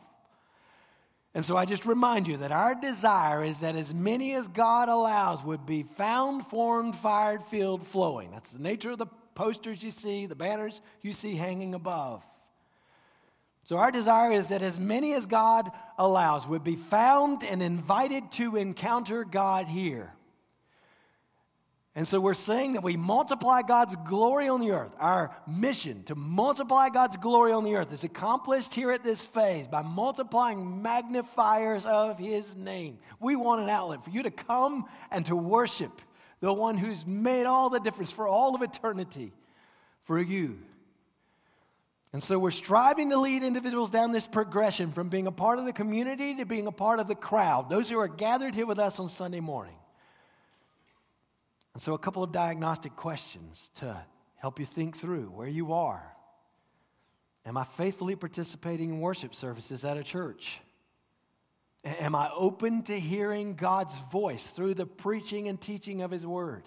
And 1.34 1.44
so 1.44 1.58
I 1.58 1.66
just 1.66 1.86
remind 1.86 2.28
you 2.28 2.38
that 2.38 2.52
our 2.52 2.76
desire 2.76 3.44
is 3.44 3.60
that 3.60 3.76
as 3.76 3.94
many 3.94 4.34
as 4.36 4.48
God 4.48 4.88
allows 4.88 5.44
would 5.44 5.66
be 5.66 5.84
found, 5.84 6.48
formed, 6.48 6.96
fired, 6.96 7.44
filled, 7.46 7.86
flowing. 7.88 8.32
That's 8.32 8.52
the 8.52 8.62
nature 8.62 8.92
of 8.92 8.98
the 8.98 9.08
posters 9.36 9.84
you 9.84 9.92
see, 9.92 10.26
the 10.28 10.36
banners 10.36 10.82
you 11.02 11.12
see 11.12 11.36
hanging 11.36 11.74
above. 11.74 12.24
So, 13.66 13.78
our 13.78 13.92
desire 13.92 14.32
is 14.32 14.50
that 14.50 14.62
as 14.62 14.80
many 14.80 15.14
as 15.14 15.26
God 15.26 15.72
allows 15.98 16.48
would 16.48 16.64
be 16.64 16.76
found 16.76 17.44
and 17.44 17.62
invited 17.62 18.32
to 18.34 18.56
encounter 18.56 19.24
God 19.24 19.68
here. 19.68 20.14
And 21.98 22.06
so 22.06 22.20
we're 22.20 22.34
saying 22.34 22.74
that 22.74 22.84
we 22.84 22.98
multiply 22.98 23.62
God's 23.62 23.96
glory 24.06 24.50
on 24.50 24.60
the 24.60 24.72
earth. 24.72 24.92
Our 25.00 25.34
mission 25.48 26.04
to 26.04 26.16
multiply 26.16 26.90
God's 26.90 27.16
glory 27.16 27.54
on 27.54 27.64
the 27.64 27.76
earth 27.76 27.94
is 27.94 28.04
accomplished 28.04 28.74
here 28.74 28.92
at 28.92 29.02
this 29.02 29.26
phase 29.26 29.66
by 29.68 29.82
multiplying 29.82 30.82
magnifiers 30.82 31.86
of 31.86 32.20
His 32.20 32.54
name. 32.58 33.00
We 33.22 33.38
want 33.38 33.62
an 33.62 33.70
outlet 33.70 34.04
for 34.04 34.10
you 34.10 34.24
to 34.24 34.32
come 34.32 34.86
and 35.10 35.26
to 35.28 35.38
worship 35.38 36.02
the 36.42 36.54
one 36.54 36.78
who's 36.78 37.06
made 37.08 37.46
all 37.46 37.70
the 37.70 37.80
difference 37.80 38.12
for 38.12 38.28
all 38.28 38.54
of 38.54 38.62
eternity 38.62 39.32
for 40.04 40.22
you. 40.22 40.60
And 42.16 42.24
so 42.24 42.40
we're 42.40 42.52
striving 42.52 43.10
to 43.10 43.18
lead 43.18 43.44
individuals 43.44 43.92
down 43.92 44.14
this 44.14 44.26
progression 44.26 44.94
from 44.94 45.10
being 45.10 45.28
a 45.28 45.34
part 45.34 45.60
of 45.60 45.66
the 45.66 45.74
community 45.74 46.34
to 46.36 46.46
being 46.46 46.66
a 46.66 46.72
part 46.72 47.02
of 47.02 47.10
the 47.10 47.14
crowd, 47.14 47.70
those 47.70 47.90
who 47.90 48.00
are 48.00 48.08
gathered 48.08 48.56
here 48.56 48.66
with 48.66 48.80
us 48.80 49.02
on 49.02 49.10
Sunday 49.10 49.42
morning. 49.42 49.76
And 51.74 51.84
so, 51.84 51.94
a 51.94 51.98
couple 51.98 52.24
of 52.24 52.32
diagnostic 52.32 52.96
questions 52.96 53.70
to 53.80 54.02
help 54.38 54.62
you 54.62 54.66
think 54.66 54.96
through 54.96 55.26
where 55.26 55.50
you 55.50 55.74
are. 55.74 56.10
Am 57.46 57.58
I 57.58 57.66
faithfully 57.66 58.16
participating 58.16 58.92
in 58.92 59.02
worship 59.02 59.36
services 59.36 59.84
at 59.84 59.98
a 59.98 60.04
church? 60.04 60.62
Am 61.84 62.16
I 62.16 62.32
open 62.34 62.84
to 62.84 62.98
hearing 62.98 63.56
God's 63.56 63.96
voice 64.10 64.48
through 64.48 64.76
the 64.76 64.86
preaching 64.86 65.50
and 65.50 65.60
teaching 65.60 66.02
of 66.02 66.12
His 66.12 66.26
Word? 66.26 66.64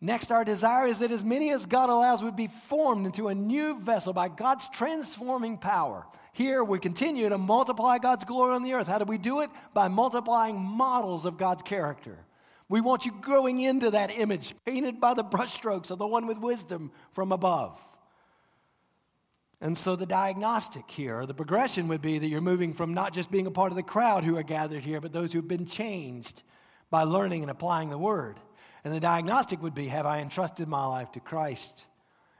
Next, 0.00 0.30
our 0.30 0.44
desire 0.44 0.86
is 0.86 1.00
that 1.00 1.10
as 1.10 1.24
many 1.24 1.50
as 1.50 1.66
God 1.66 1.90
allows 1.90 2.22
would 2.22 2.36
be 2.36 2.46
formed 2.46 3.06
into 3.06 3.28
a 3.28 3.34
new 3.34 3.80
vessel 3.80 4.12
by 4.12 4.28
God's 4.28 4.68
transforming 4.68 5.58
power. 5.58 6.06
Here, 6.32 6.62
we 6.62 6.78
continue 6.78 7.28
to 7.28 7.38
multiply 7.38 7.98
God's 7.98 8.24
glory 8.24 8.54
on 8.54 8.62
the 8.62 8.74
earth. 8.74 8.86
How 8.86 8.98
do 8.98 9.04
we 9.04 9.18
do 9.18 9.40
it? 9.40 9.50
By 9.74 9.88
multiplying 9.88 10.56
models 10.56 11.24
of 11.24 11.36
God's 11.36 11.62
character. 11.62 12.16
We 12.68 12.80
want 12.80 13.06
you 13.06 13.12
growing 13.20 13.58
into 13.58 13.90
that 13.90 14.16
image, 14.16 14.54
painted 14.64 15.00
by 15.00 15.14
the 15.14 15.24
brushstrokes 15.24 15.90
of 15.90 15.98
the 15.98 16.06
one 16.06 16.28
with 16.28 16.38
wisdom 16.38 16.92
from 17.12 17.32
above. 17.32 17.80
And 19.60 19.76
so, 19.76 19.96
the 19.96 20.06
diagnostic 20.06 20.88
here, 20.88 21.26
the 21.26 21.34
progression 21.34 21.88
would 21.88 22.02
be 22.02 22.20
that 22.20 22.28
you're 22.28 22.40
moving 22.40 22.72
from 22.72 22.94
not 22.94 23.12
just 23.12 23.32
being 23.32 23.48
a 23.48 23.50
part 23.50 23.72
of 23.72 23.76
the 23.76 23.82
crowd 23.82 24.22
who 24.22 24.36
are 24.36 24.44
gathered 24.44 24.84
here, 24.84 25.00
but 25.00 25.12
those 25.12 25.32
who've 25.32 25.48
been 25.48 25.66
changed 25.66 26.42
by 26.90 27.02
learning 27.02 27.42
and 27.42 27.50
applying 27.50 27.90
the 27.90 27.98
word. 27.98 28.38
And 28.88 28.96
the 28.96 29.00
diagnostic 29.00 29.62
would 29.62 29.74
be 29.74 29.88
Have 29.88 30.06
I 30.06 30.20
entrusted 30.20 30.66
my 30.66 30.86
life 30.86 31.12
to 31.12 31.20
Christ? 31.20 31.84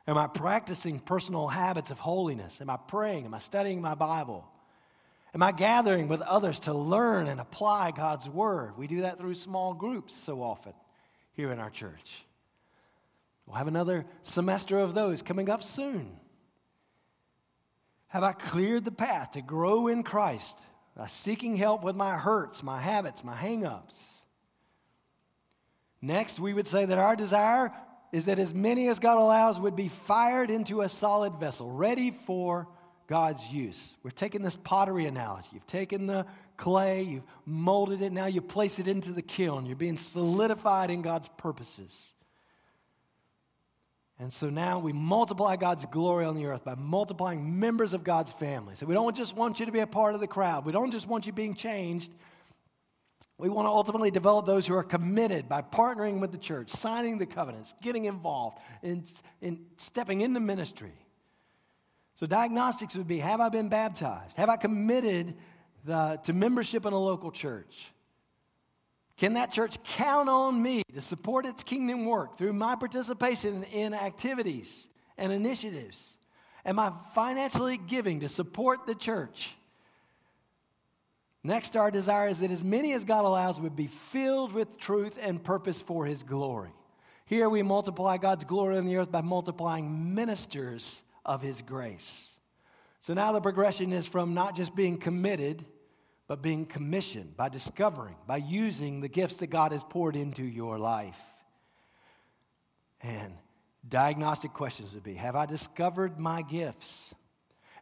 Am 0.07 0.17
I 0.17 0.29
practicing 0.29 0.99
personal 0.99 1.47
habits 1.47 1.91
of 1.91 1.99
holiness? 1.99 2.63
Am 2.63 2.71
I 2.71 2.79
praying? 2.79 3.27
Am 3.27 3.35
I 3.35 3.39
studying 3.39 3.83
my 3.83 3.95
Bible? 3.95 4.49
Am 5.35 5.43
I 5.43 5.53
gathering 5.53 6.09
with 6.09 6.23
others 6.23 6.61
to 6.61 6.73
learn 6.73 7.27
and 7.27 7.39
apply 7.39 7.91
God's 7.91 8.27
word? 8.31 8.79
We 8.79 8.87
do 8.87 9.03
that 9.03 9.19
through 9.19 9.35
small 9.35 9.75
groups 9.75 10.17
so 10.17 10.43
often 10.43 10.73
here 11.33 11.53
in 11.53 11.59
our 11.59 11.69
church. 11.69 12.25
We'll 13.45 13.57
have 13.57 13.69
another 13.69 14.07
semester 14.23 14.79
of 14.79 14.95
those 14.95 15.21
coming 15.21 15.51
up 15.51 15.63
soon. 15.63 16.17
Have 18.07 18.25
I 18.25 18.33
cleared 18.33 18.87
the 18.87 18.91
path 18.91 19.33
to 19.33 19.43
grow 19.43 19.89
in 19.89 20.03
Christ 20.03 20.57
by 20.97 21.09
seeking 21.09 21.57
help 21.57 21.85
with 21.85 21.95
my 21.95 22.17
hurts, 22.17 22.63
my 22.63 22.81
habits, 22.81 23.23
my 23.23 23.37
hangups? 23.37 23.93
Next, 26.01 26.39
we 26.39 26.55
would 26.55 26.67
say 26.67 26.85
that 26.85 26.99
our 26.99 27.17
desire 27.17 27.73
is 28.13 28.27
that 28.27 28.39
as 28.39 28.55
many 28.55 28.89
as 28.89 28.99
God 28.99 29.19
allows 29.19 29.61
would 29.61 29.77
be 29.77 29.89
fired 29.89 30.51
into 30.51 30.83
a 30.83 30.89
solid 30.89 31.35
vessel, 31.37 31.71
ready 31.71 32.17
for 32.27 32.69
God's 33.07 33.45
use. 33.51 33.97
We're 34.03 34.11
taking 34.11 34.43
this 34.43 34.57
pottery 34.57 35.07
analogy. 35.07 35.49
You've 35.53 35.67
taken 35.67 36.07
the 36.07 36.27
clay, 36.57 37.03
you've 37.03 37.25
molded 37.47 38.03
it, 38.03 38.13
now 38.13 38.27
you 38.27 38.41
place 38.41 38.79
it 38.79 38.87
into 38.87 39.13
the 39.13 39.23
kiln. 39.23 39.67
You're 39.67 39.77
being 39.77 39.97
solidified 39.97 40.91
in 40.91 41.03
God's 41.03 41.29
purposes. 41.39 42.13
And 44.21 44.33
so 44.33 44.51
now 44.51 44.81
we 44.81 44.93
multiply 44.93 45.57
God's 45.57 45.87
glory 45.87 46.25
on 46.25 46.35
the 46.35 46.47
earth 46.47 46.65
by 46.65 46.75
multiplying 46.75 47.61
members 47.61 47.93
of 47.93 48.03
God's 48.03 48.33
family. 48.33 48.75
So 48.75 48.85
we 48.85 48.95
don't 48.95 49.17
just 49.17 49.37
want 49.37 49.61
you 49.61 49.67
to 49.67 49.73
be 49.73 49.79
a 49.79 49.87
part 49.87 50.15
of 50.15 50.21
the 50.21 50.27
crowd. 50.27 50.67
We 50.67 50.73
don't 50.73 50.91
just 50.91 51.07
want 51.07 51.27
you 51.27 51.33
being 51.33 51.55
changed. 51.55 52.11
We 53.39 53.49
want 53.49 53.67
to 53.67 53.71
ultimately 53.71 54.11
develop 54.11 54.47
those 54.47 54.67
who 54.67 54.75
are 54.75 54.83
committed 54.83 55.49
by 55.49 55.63
partnering 55.63 56.19
with 56.19 56.33
the 56.33 56.39
church, 56.39 56.73
signing 56.73 57.19
the 57.19 57.27
covenants, 57.27 57.73
getting 57.81 58.07
involved, 58.07 58.59
in, 58.83 59.05
in 59.41 59.61
stepping 59.77 60.23
into 60.23 60.41
ministry. 60.41 60.93
So, 62.19 62.27
diagnostics 62.27 62.97
would 62.97 63.07
be 63.07 63.19
Have 63.19 63.41
I 63.41 63.49
been 63.49 63.69
baptized? 63.69 64.37
Have 64.37 64.49
I 64.49 64.57
committed 64.57 65.37
the, 65.85 66.19
to 66.25 66.33
membership 66.33 66.85
in 66.85 66.93
a 66.93 66.99
local 66.99 67.31
church? 67.31 67.93
Can 69.17 69.35
that 69.35 69.53
church 69.53 69.83
count 69.85 70.29
on 70.29 70.61
me 70.61 70.83
to 70.95 71.01
support 71.01 71.47
its 71.47 71.63
kingdom 71.63 72.07
work 72.07 72.39
through 72.39 72.53
my 72.53 72.75
participation 72.75 73.65
in 73.65 73.95
activities 73.95 74.89
and 75.17 75.33
initiatives? 75.33 76.17
Am 76.65 76.79
I 76.79 76.93
financially 77.15 77.79
giving 77.79 78.21
to 78.21 78.29
support 78.29 78.87
the 78.87 78.95
church? 78.95 79.55
Next, 81.49 81.77
our 81.77 81.91
desire 81.91 82.29
is 82.29 82.41
that 82.41 82.51
as 82.51 82.63
many 82.63 82.93
as 82.93 83.05
God 83.05 83.25
allows 83.25 83.59
would 83.59 83.75
be 83.75 83.87
filled 83.87 84.53
with 84.53 84.77
truth 84.77 85.19
and 85.19 85.43
purpose 85.43 85.81
for 85.81 86.05
His 86.05 86.23
glory. 86.23 86.69
Here 87.25 87.49
we 87.49 87.63
multiply 87.63 88.19
God's 88.19 88.45
glory 88.45 88.77
on 88.77 88.85
the 88.85 88.99
earth 88.99 89.11
by 89.11 89.23
multiplying 89.23 90.15
ministers 90.15 91.01
of 91.25 91.41
His 91.41 91.63
grace. 91.63 92.29
So 93.01 93.15
now 93.15 93.33
the 93.33 93.41
progression 93.41 93.95
is 93.95 94.07
from 94.07 94.35
not 94.35 94.57
just 94.57 94.77
being 94.77 94.99
committed, 94.99 95.65
but 96.27 96.43
being 96.43 96.67
commissioned 96.67 97.35
by 97.35 97.49
discovering, 97.49 98.17
by 98.27 98.37
using 98.37 99.01
the 99.01 99.09
gifts 99.09 99.39
that 99.39 99.47
God 99.47 99.73
has 99.73 99.83
poured 99.83 100.17
into 100.17 100.45
your 100.45 100.79
life. 100.79 101.17
And 103.01 103.33
diagnostic 103.89 104.53
questions 104.53 104.93
would 104.93 105.03
be 105.03 105.15
Have 105.15 105.35
I 105.35 105.47
discovered 105.47 106.19
my 106.19 106.43
gifts? 106.43 107.15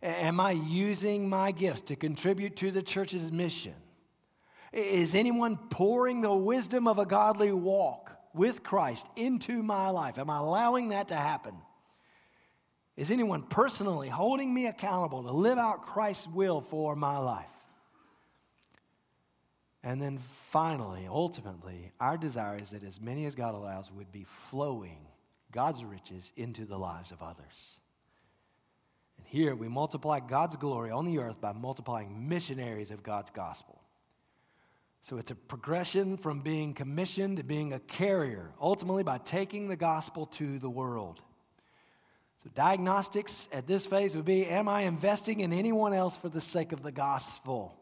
Am 0.07 0.39
I 0.39 0.53
using 0.53 1.29
my 1.29 1.51
gifts 1.51 1.83
to 1.83 1.97
contribute 1.97 2.55
to 2.59 2.71
the 2.71 2.83
church's 2.83 3.33
mission? 3.33 3.75
Is 4.73 5.17
anyone 5.17 5.57
pouring 5.57 6.21
the 6.21 6.33
wisdom 6.33 6.87
of 6.87 7.01
a 7.01 7.07
godly 7.07 7.51
walk 7.51 8.13
with 8.33 8.63
Christ 8.63 9.05
into 9.17 9.65
my 9.65 9.89
life? 9.89 10.17
Am 10.17 10.31
I 10.31 10.39
allowing 10.39 10.91
that 10.91 11.09
to 11.09 11.17
happen? 11.17 11.55
Is 12.97 13.11
anyone 13.11 13.43
personally 13.43 14.09
holding 14.09 14.55
me 14.55 14.67
accountable 14.67 15.25
to 15.25 15.33
live 15.33 15.59
out 15.59 15.87
Christ's 15.87 16.29
will 16.29 16.61
for 16.61 16.95
my 16.95 17.19
life? 17.19 17.47
And 19.83 20.01
then 20.01 20.21
finally, 20.51 21.09
ultimately, 21.11 21.91
our 21.99 22.17
desire 22.17 22.59
is 22.59 22.71
that 22.71 22.85
as 22.85 23.01
many 23.01 23.27
as 23.27 23.35
God 23.35 23.55
allows 23.55 23.91
would 23.91 24.13
be 24.13 24.25
flowing 24.51 24.99
God's 25.51 25.83
riches 25.85 26.31
into 26.37 26.65
the 26.65 26.79
lives 26.79 27.11
of 27.11 27.23
others. 27.23 27.77
Here 29.27 29.55
we 29.55 29.69
multiply 29.69 30.21
God's 30.21 30.57
glory 30.57 30.91
on 30.91 31.05
the 31.05 31.19
earth 31.19 31.41
by 31.41 31.53
multiplying 31.53 32.29
missionaries 32.29 32.91
of 32.91 33.03
God's 33.03 33.31
gospel. 33.31 33.81
So 35.03 35.19
it's 35.19 35.31
a 35.31 35.37
progression 35.37 36.17
from 36.17 36.41
being 36.41 36.75
commissioned 36.75 37.37
to 37.37 37.45
being 37.45 37.73
a 37.73 37.79
carrier, 37.81 38.51
ultimately 38.61 39.03
by 39.03 39.19
taking 39.19 39.69
the 39.69 39.77
gospel 39.77 40.27
to 40.27 40.59
the 40.59 40.71
world. 40.71 41.21
So, 42.43 42.51
diagnostics 42.55 43.49
at 43.53 43.67
this 43.67 43.87
phase 43.87 44.15
would 44.15 44.25
be 44.25 44.47
Am 44.47 44.69
I 44.69 44.83
investing 44.83 45.41
in 45.41 45.53
anyone 45.53 45.93
else 45.93 46.17
for 46.17 46.29
the 46.29 46.41
sake 46.41 46.73
of 46.73 46.83
the 46.83 46.93
gospel? 46.93 47.77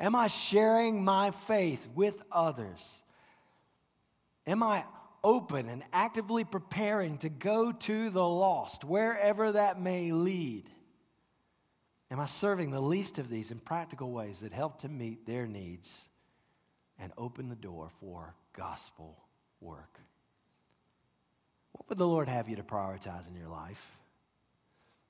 Am 0.00 0.14
I 0.14 0.26
sharing 0.28 1.04
my 1.04 1.30
faith 1.30 1.86
with 1.94 2.24
others? 2.30 2.80
Am 4.46 4.62
I 4.62 4.84
open 5.22 5.68
and 5.68 5.82
actively 5.92 6.44
preparing 6.44 7.18
to 7.18 7.28
go 7.28 7.72
to 7.72 8.10
the 8.10 8.26
lost, 8.26 8.84
wherever 8.84 9.52
that 9.52 9.80
may 9.80 10.12
lead? 10.12 10.68
Am 12.10 12.20
I 12.20 12.26
serving 12.26 12.70
the 12.70 12.80
least 12.80 13.18
of 13.18 13.28
these 13.28 13.50
in 13.50 13.58
practical 13.58 14.12
ways 14.12 14.40
that 14.40 14.52
help 14.52 14.80
to 14.80 14.88
meet 14.88 15.26
their 15.26 15.46
needs 15.46 15.98
and 16.98 17.12
open 17.16 17.48
the 17.48 17.56
door 17.56 17.90
for 18.00 18.34
gospel 18.56 19.18
work? 19.60 19.98
What 21.72 21.88
would 21.88 21.98
the 21.98 22.06
Lord 22.06 22.28
have 22.28 22.48
you 22.48 22.56
to 22.56 22.62
prioritize 22.62 23.28
in 23.28 23.34
your 23.34 23.48
life? 23.48 23.82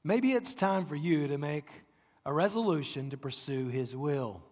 Maybe 0.02 0.32
it's 0.32 0.54
time 0.54 0.86
for 0.86 0.96
you 0.96 1.28
to 1.28 1.38
make 1.38 1.68
a 2.24 2.32
resolution 2.32 3.10
to 3.10 3.16
pursue 3.16 3.68
His 3.68 3.94
will. 3.94 4.42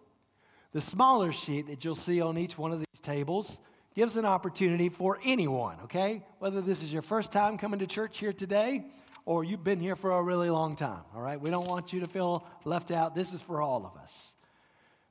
The 0.73 0.81
smaller 0.81 1.31
sheet 1.31 1.67
that 1.67 1.85
you'll 1.85 1.95
see 1.95 2.21
on 2.21 2.37
each 2.37 2.57
one 2.57 2.71
of 2.71 2.79
these 2.79 3.01
tables 3.01 3.57
gives 3.95 4.17
an 4.17 4.25
opportunity 4.25 4.89
for 4.89 5.19
anyone, 5.23 5.77
okay? 5.83 6.23
Whether 6.39 6.61
this 6.61 6.83
is 6.83 6.91
your 6.91 7.03
first 7.03 7.31
time 7.31 7.57
coming 7.57 7.79
to 7.79 7.87
church 7.87 8.17
here 8.17 8.33
today 8.33 8.83
or 9.25 9.43
you've 9.43 9.63
been 9.63 9.79
here 9.79 9.95
for 9.95 10.11
a 10.11 10.21
really 10.21 10.49
long 10.49 10.75
time, 10.75 11.01
all 11.15 11.21
right? 11.21 11.39
We 11.39 11.49
don't 11.49 11.67
want 11.67 11.93
you 11.93 12.01
to 12.01 12.07
feel 12.07 12.45
left 12.65 12.91
out. 12.91 13.15
This 13.15 13.33
is 13.33 13.41
for 13.41 13.61
all 13.61 13.85
of 13.85 14.01
us. 14.01 14.33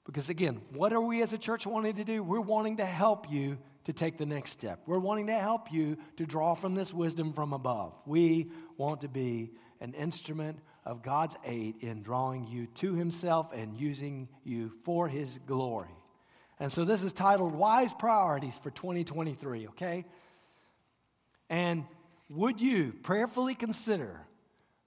Because 0.05 0.29
again, 0.29 0.61
what 0.73 0.93
are 0.93 1.01
we 1.01 1.23
as 1.23 1.33
a 1.33 1.39
church 1.39 1.67
wanting 1.67 1.97
to 1.97 2.05
do? 2.05 2.23
We're 2.23 2.41
wanting 2.41 2.79
to 2.79 2.85
help 2.85 3.31
you 3.31 3.59
to 3.85 3.93
take 3.93 4.19
the 4.19 4.27
next 4.27 4.51
step. 4.51 4.81
We're 4.87 4.99
wanting 4.99 5.29
to 5.29 5.35
help 5.35 5.73
you 5.73 5.97
to 6.17 6.27
draw 6.27 6.55
from 6.55 6.75
this 6.75 6.93
wisdom 6.93 7.33
from 7.33 7.53
above. 7.53 7.95
We 8.07 8.51
want 8.77 9.01
to 9.03 9.09
be 9.09 9.53
an 9.81 9.95
instrument 9.95 10.59
of 10.85 11.03
God's 11.03 11.37
aid 11.45 11.77
in 11.81 12.03
drawing 12.03 12.47
you 12.47 12.67
to 12.67 12.95
Himself 12.95 13.53
and 13.53 13.77
using 13.77 14.29
you 14.45 14.73
for 14.85 15.09
His 15.09 15.39
glory. 15.47 15.91
And 16.61 16.73
so 16.73 16.85
this 16.85 17.03
is 17.03 17.13
titled 17.13 17.55
Wise 17.55 17.91
Priorities 17.99 18.55
for 18.63 18.71
2023, 18.71 19.69
okay? 19.69 20.05
And 21.51 21.85
would 22.33 22.61
you 22.61 22.93
prayerfully 23.03 23.55
consider 23.55 24.21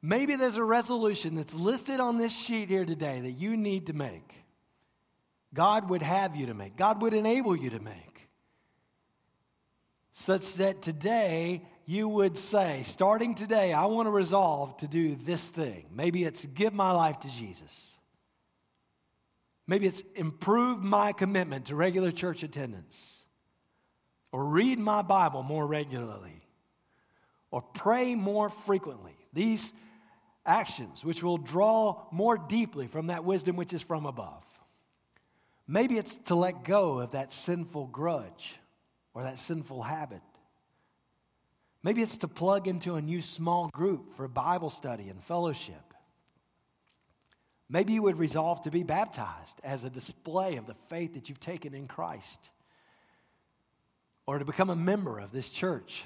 maybe 0.01 0.35
there's 0.35 0.57
a 0.57 0.63
resolution 0.63 1.35
that's 1.35 1.53
listed 1.53 1.99
on 1.99 2.17
this 2.17 2.31
sheet 2.31 2.69
here 2.69 2.85
today 2.85 3.21
that 3.21 3.31
you 3.31 3.55
need 3.55 3.87
to 3.87 3.93
make? 3.93 4.33
God 5.53 5.89
would 5.89 6.01
have 6.01 6.35
you 6.35 6.47
to 6.47 6.53
make, 6.53 6.75
God 6.75 7.01
would 7.01 7.13
enable 7.13 7.55
you 7.55 7.69
to 7.69 7.79
make, 7.79 8.27
such 10.13 10.55
that 10.55 10.81
today 10.81 11.61
you 11.85 12.07
would 12.07 12.37
say, 12.37 12.83
starting 12.85 13.35
today, 13.35 13.71
I 13.71 13.85
want 13.85 14.07
to 14.07 14.11
resolve 14.11 14.75
to 14.77 14.87
do 14.87 15.15
this 15.15 15.47
thing. 15.47 15.85
Maybe 15.93 16.23
it's 16.23 16.45
give 16.45 16.73
my 16.73 16.91
life 16.91 17.19
to 17.21 17.29
Jesus. 17.29 17.91
Maybe 19.67 19.87
it's 19.87 20.03
improve 20.15 20.83
my 20.83 21.11
commitment 21.11 21.65
to 21.65 21.75
regular 21.75 22.11
church 22.11 22.43
attendance, 22.43 23.19
or 24.31 24.45
read 24.45 24.79
my 24.79 25.01
Bible 25.01 25.43
more 25.43 25.65
regularly, 25.65 26.44
or 27.55 27.61
pray 27.61 28.15
more 28.15 28.49
frequently. 28.49 29.15
These 29.31 29.71
actions, 30.45 31.05
which 31.05 31.23
will 31.23 31.37
draw 31.37 32.01
more 32.11 32.37
deeply 32.37 32.87
from 32.87 33.07
that 33.07 33.23
wisdom 33.23 33.55
which 33.55 33.71
is 33.71 33.81
from 33.81 34.05
above. 34.05 34.43
Maybe 35.65 35.97
it's 35.97 36.17
to 36.25 36.35
let 36.35 36.65
go 36.65 36.99
of 36.99 37.11
that 37.11 37.31
sinful 37.31 37.87
grudge 37.87 38.57
or 39.13 39.23
that 39.23 39.39
sinful 39.39 39.83
habit. 39.83 40.21
Maybe 41.81 42.01
it's 42.01 42.17
to 42.17 42.27
plug 42.27 42.67
into 42.67 42.95
a 42.95 43.01
new 43.01 43.21
small 43.21 43.69
group 43.69 44.17
for 44.17 44.27
Bible 44.27 44.69
study 44.69 45.07
and 45.07 45.23
fellowship. 45.23 45.93
Maybe 47.69 47.93
you 47.93 48.01
would 48.01 48.19
resolve 48.19 48.63
to 48.63 48.69
be 48.69 48.83
baptized 48.83 49.61
as 49.63 49.85
a 49.85 49.89
display 49.89 50.57
of 50.57 50.67
the 50.67 50.75
faith 50.89 51.13
that 51.13 51.29
you've 51.29 51.39
taken 51.39 51.73
in 51.73 51.87
Christ. 51.87 52.49
Or 54.27 54.39
to 54.39 54.43
become 54.43 54.69
a 54.69 54.75
member 54.75 55.19
of 55.19 55.31
this 55.31 55.49
church 55.49 56.03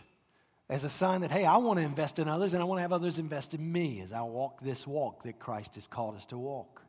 as 0.70 0.84
a 0.84 0.90
sign 0.90 1.22
that, 1.22 1.32
hey, 1.32 1.46
I 1.46 1.58
want 1.58 1.80
to 1.80 1.86
invest 1.86 2.20
in 2.20 2.30
others 2.30 2.54
and 2.54 2.62
I 2.62 2.66
want 2.66 2.78
to 2.78 2.84
have 2.84 2.94
others 2.94 3.18
invest 3.18 3.54
in 3.54 3.72
me 3.72 4.02
as 4.02 4.14
I 4.14 4.22
walk 4.22 4.62
this 4.62 4.86
walk 4.86 5.24
that 5.24 5.40
Christ 5.40 5.76
has 5.76 5.88
called 5.88 6.16
us 6.16 6.28
to 6.28 6.38
walk. 6.38 6.82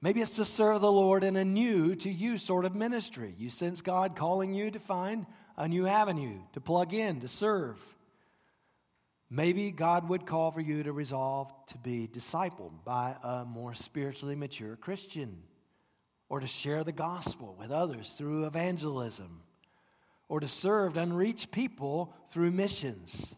Maybe 0.00 0.20
it's 0.20 0.34
to 0.36 0.44
serve 0.44 0.80
the 0.80 0.90
Lord 0.90 1.22
in 1.22 1.36
a 1.36 1.44
new 1.44 1.94
to 1.94 2.10
you 2.10 2.36
sort 2.36 2.64
of 2.64 2.74
ministry. 2.74 3.36
You 3.38 3.50
sense 3.50 3.80
God 3.80 4.16
calling 4.16 4.52
you 4.52 4.72
to 4.72 4.80
find 4.80 5.26
a 5.56 5.68
new 5.68 5.86
avenue, 5.86 6.40
to 6.54 6.60
plug 6.60 6.92
in, 6.92 7.20
to 7.20 7.28
serve. 7.28 7.78
Maybe 9.30 9.70
God 9.70 10.08
would 10.08 10.26
call 10.26 10.50
for 10.50 10.60
you 10.60 10.82
to 10.82 10.92
resolve 10.92 11.52
to 11.68 11.78
be 11.78 12.08
discipled 12.12 12.72
by 12.84 13.14
a 13.22 13.44
more 13.44 13.74
spiritually 13.74 14.34
mature 14.34 14.74
Christian, 14.74 15.44
or 16.28 16.40
to 16.40 16.48
share 16.48 16.82
the 16.82 16.92
gospel 16.92 17.54
with 17.56 17.70
others 17.70 18.10
through 18.10 18.46
evangelism, 18.46 19.42
or 20.28 20.40
to 20.40 20.48
serve 20.48 20.96
unreached 20.96 21.50
people 21.50 22.14
through 22.30 22.50
missions. 22.50 23.34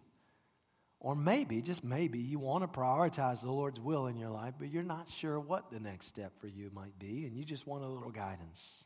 Or 1.01 1.14
maybe, 1.14 1.61
just 1.61 1.85
maybe, 1.85 2.18
you 2.18 2.39
want 2.39 2.62
to 2.64 2.78
prioritize 2.78 3.43
the 3.43 3.51
Lord's 3.51 3.78
will 3.78 4.07
in 4.07 4.16
your 4.16 4.30
life, 4.30 4.55
but 4.59 4.70
you're 4.70 4.82
not 4.82 5.11
sure 5.11 5.39
what 5.39 5.70
the 5.70 5.78
next 5.78 6.07
step 6.07 6.32
for 6.41 6.49
you 6.49 6.70
might 6.72 6.99
be, 6.99 7.26
and 7.26 7.37
you 7.37 7.45
just 7.45 7.66
want 7.66 7.85
a 7.85 7.87
little 7.87 8.11
guidance. 8.11 8.85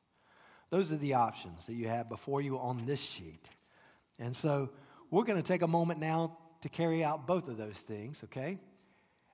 Those 0.70 0.90
are 0.90 0.96
the 0.96 1.14
options 1.14 1.66
that 1.66 1.74
you 1.74 1.86
have 1.86 2.08
before 2.08 2.40
you 2.40 2.58
on 2.58 2.84
this 2.86 3.00
sheet. 3.00 3.48
And 4.18 4.36
so 4.36 4.70
we're 5.10 5.24
going 5.24 5.40
to 5.40 5.46
take 5.46 5.62
a 5.62 5.68
moment 5.68 6.00
now 6.00 6.36
to 6.62 6.68
carry 6.68 7.04
out 7.04 7.26
both 7.26 7.46
of 7.48 7.56
those 7.56 7.76
things, 7.76 8.20
okay? 8.24 8.58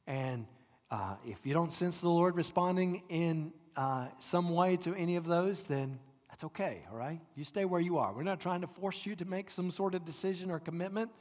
And 0.07 0.47
uh, 0.91 1.17
if 1.27 1.39
you 1.45 1.55
don't 1.55 1.73
sense 1.73 2.03
the 2.03 2.11
Lord 2.11 2.37
responding 2.37 3.03
in 3.09 3.53
uh, 3.77 4.09
some 4.19 4.51
way 4.51 4.77
to 4.79 4.95
any 4.95 5.17
of 5.17 5.25
those, 5.25 5.62
then 5.62 5.99
that's 6.35 6.43
okay, 6.43 6.82
all 6.91 6.99
right? 6.99 7.20
You 7.37 7.45
stay 7.45 7.64
where 7.64 7.80
you 7.80 7.99
are. 7.99 8.12
We're 8.12 8.24
not 8.24 8.41
trying 8.41 8.62
to 8.62 8.66
force 8.66 9.07
you 9.07 9.14
to 9.14 9.24
make 9.24 9.53
some 9.53 9.70
sort 9.70 9.95
of 9.95 10.05
decision 10.05 10.51
or 10.51 10.59
commitment, 10.59 11.12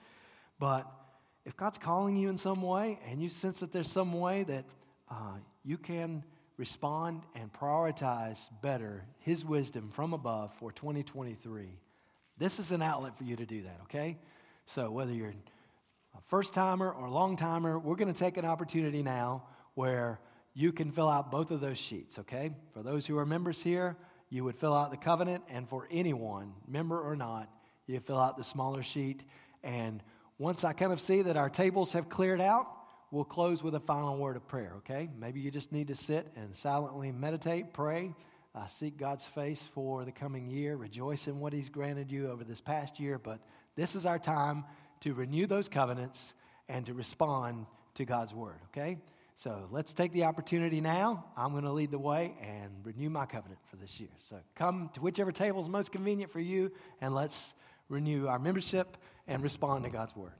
but 0.57 0.91
if 1.45 1.55
God's 1.55 1.78
calling 1.78 2.16
you 2.16 2.30
in 2.30 2.38
some 2.39 2.64
way 2.64 2.97
and 3.07 3.22
you 3.22 3.30
sense 3.30 3.59
that 3.59 3.72
there's 3.72 3.91
some 3.91 4.14
way 4.14 4.41
that 4.45 4.66
uh, 5.11 5.36
you 5.64 5.78
can 5.78 6.24
respond 6.57 7.22
and 7.36 7.53
prioritize 7.53 8.47
better 8.64 9.05
His 9.20 9.45
wisdom 9.45 9.91
from 9.91 10.14
above 10.14 10.51
for 10.55 10.72
2023, 10.72 11.78
this 12.39 12.57
is 12.57 12.72
an 12.72 12.82
outlet 12.82 13.16
for 13.16 13.24
you 13.24 13.36
to 13.36 13.45
do 13.45 13.61
that, 13.61 13.82
okay? 13.84 14.18
So 14.66 14.89
whether 14.89 15.14
you're 15.14 15.36
a 16.18 16.22
first 16.26 16.55
timer 16.55 16.91
or 16.91 17.05
a 17.05 17.11
long 17.11 17.38
timer, 17.38 17.78
we're 17.78 17.97
going 17.97 18.11
to 18.11 18.20
take 18.20 18.38
an 18.38 18.45
opportunity 18.45 19.03
now 19.03 19.43
where 19.76 20.20
you 20.55 20.72
can 20.72 20.91
fill 20.91 21.07
out 21.07 21.30
both 21.30 21.51
of 21.51 21.61
those 21.61 21.78
sheets, 21.78 22.18
okay? 22.18 22.49
For 22.74 22.82
those 22.82 23.05
who 23.05 23.16
are 23.20 23.28
members 23.28 23.61
here, 23.61 23.95
you 24.34 24.43
would 24.43 24.55
fill 24.55 24.73
out 24.73 24.89
the 24.89 24.97
covenant, 24.97 25.43
and 25.47 25.69
for 25.69 25.88
anyone, 25.91 26.53
member 26.67 26.99
or 26.99 27.15
not, 27.15 27.47
you 27.86 27.99
fill 27.99 28.17
out 28.17 28.36
the 28.36 28.43
smaller 28.43 28.81
sheet. 28.81 29.21
And 29.63 30.01
once 30.39 30.63
I 30.63 30.73
kind 30.73 30.91
of 30.91 30.99
see 30.99 31.21
that 31.21 31.38
our 31.38 31.51
tables 31.51 31.93
have 31.93 32.09
cleared 32.09 32.41
out, 32.41 32.65
we'll 33.11 33.25
close 33.25 33.61
with 33.61 33.75
a 33.75 33.79
final 33.79 34.17
word 34.17 34.36
of 34.36 34.47
prayer, 34.47 34.73
okay? 34.77 35.07
Maybe 35.19 35.39
you 35.39 35.51
just 35.51 35.71
need 35.71 35.88
to 35.89 35.95
sit 35.95 36.31
and 36.36 36.55
silently 36.55 37.11
meditate, 37.11 37.73
pray, 37.73 38.15
uh, 38.55 38.65
seek 38.65 38.97
God's 38.97 39.23
face 39.23 39.69
for 39.75 40.03
the 40.03 40.11
coming 40.11 40.49
year, 40.49 40.77
rejoice 40.77 41.27
in 41.27 41.39
what 41.39 41.53
He's 41.53 41.69
granted 41.69 42.11
you 42.11 42.31
over 42.31 42.43
this 42.43 42.59
past 42.59 42.99
year. 42.99 43.19
But 43.19 43.39
this 43.75 43.93
is 43.93 44.07
our 44.07 44.17
time 44.17 44.63
to 45.01 45.13
renew 45.13 45.45
those 45.45 45.69
covenants 45.69 46.34
and 46.67 46.88
to 46.88 46.95
respond 46.95 47.67
to 47.93 48.05
God's 48.05 48.34
word, 48.34 48.57
okay? 48.71 48.97
So 49.38 49.67
let's 49.71 49.93
take 49.93 50.13
the 50.13 50.23
opportunity 50.25 50.79
now. 50.79 51.25
I'm 51.36 51.51
going 51.51 51.63
to 51.63 51.71
lead 51.71 51.91
the 51.91 51.99
way 51.99 52.34
and 52.41 52.71
renew 52.84 53.09
my 53.09 53.25
covenant 53.25 53.59
for 53.69 53.75
this 53.75 53.99
year. 53.99 54.09
So 54.19 54.38
come 54.55 54.89
to 54.93 55.01
whichever 55.01 55.31
table 55.31 55.61
is 55.61 55.69
most 55.69 55.91
convenient 55.91 56.31
for 56.31 56.39
you, 56.39 56.71
and 57.01 57.13
let's 57.13 57.53
renew 57.89 58.27
our 58.27 58.39
membership 58.39 58.97
and 59.27 59.41
respond 59.41 59.84
to 59.84 59.89
God's 59.89 60.15
word. 60.15 60.31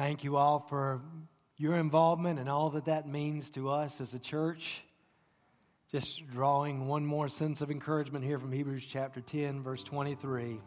Thank 0.00 0.24
you 0.24 0.38
all 0.38 0.60
for 0.60 1.02
your 1.58 1.76
involvement 1.76 2.38
and 2.38 2.48
all 2.48 2.70
that 2.70 2.86
that 2.86 3.06
means 3.06 3.50
to 3.50 3.68
us 3.68 4.00
as 4.00 4.14
a 4.14 4.18
church. 4.18 4.82
Just 5.92 6.26
drawing 6.30 6.88
one 6.88 7.04
more 7.04 7.28
sense 7.28 7.60
of 7.60 7.70
encouragement 7.70 8.24
here 8.24 8.38
from 8.38 8.50
Hebrews 8.50 8.86
chapter 8.88 9.20
10, 9.20 9.62
verse 9.62 9.82
23. 9.82 10.58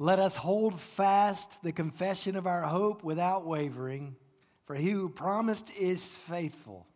Let 0.00 0.18
us 0.18 0.34
hold 0.34 0.80
fast 0.80 1.52
the 1.62 1.70
confession 1.70 2.34
of 2.34 2.48
our 2.48 2.62
hope 2.62 3.04
without 3.04 3.46
wavering, 3.46 4.16
for 4.66 4.74
he 4.74 4.90
who 4.90 5.08
promised 5.08 5.70
is 5.78 6.12
faithful. 6.12 6.88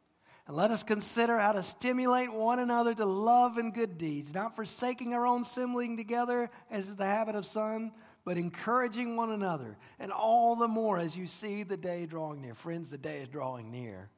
And 0.49 0.57
let 0.57 0.73
us 0.73 0.82
consider 0.82 1.39
how 1.39 1.53
to 1.53 1.62
stimulate 1.62 2.32
one 2.32 2.59
another 2.59 2.93
to 2.93 3.07
love 3.07 3.57
and 3.57 3.73
good 3.73 3.99
deeds, 3.99 4.35
not 4.35 4.57
forsaking 4.57 5.15
our 5.15 5.28
own 5.28 5.43
assembling 5.43 5.97
together, 5.97 6.51
as 6.73 6.89
is 6.89 6.97
the 6.97 7.07
habit 7.07 7.36
of 7.36 7.47
some, 7.47 7.93
but 8.25 8.39
encouraging 8.39 9.17
one 9.17 9.31
another, 9.31 9.77
and 9.99 10.11
all 10.11 10.57
the 10.57 10.69
more 10.69 10.99
as 10.99 11.17
you 11.17 11.27
see 11.27 11.63
the 11.63 11.77
day 11.77 12.07
drawing 12.07 12.41
near. 12.41 12.55
Friends, 12.55 12.89
the 12.89 12.99
day 12.99 13.21
is 13.21 13.29
drawing 13.29 13.71
near. 13.71 14.09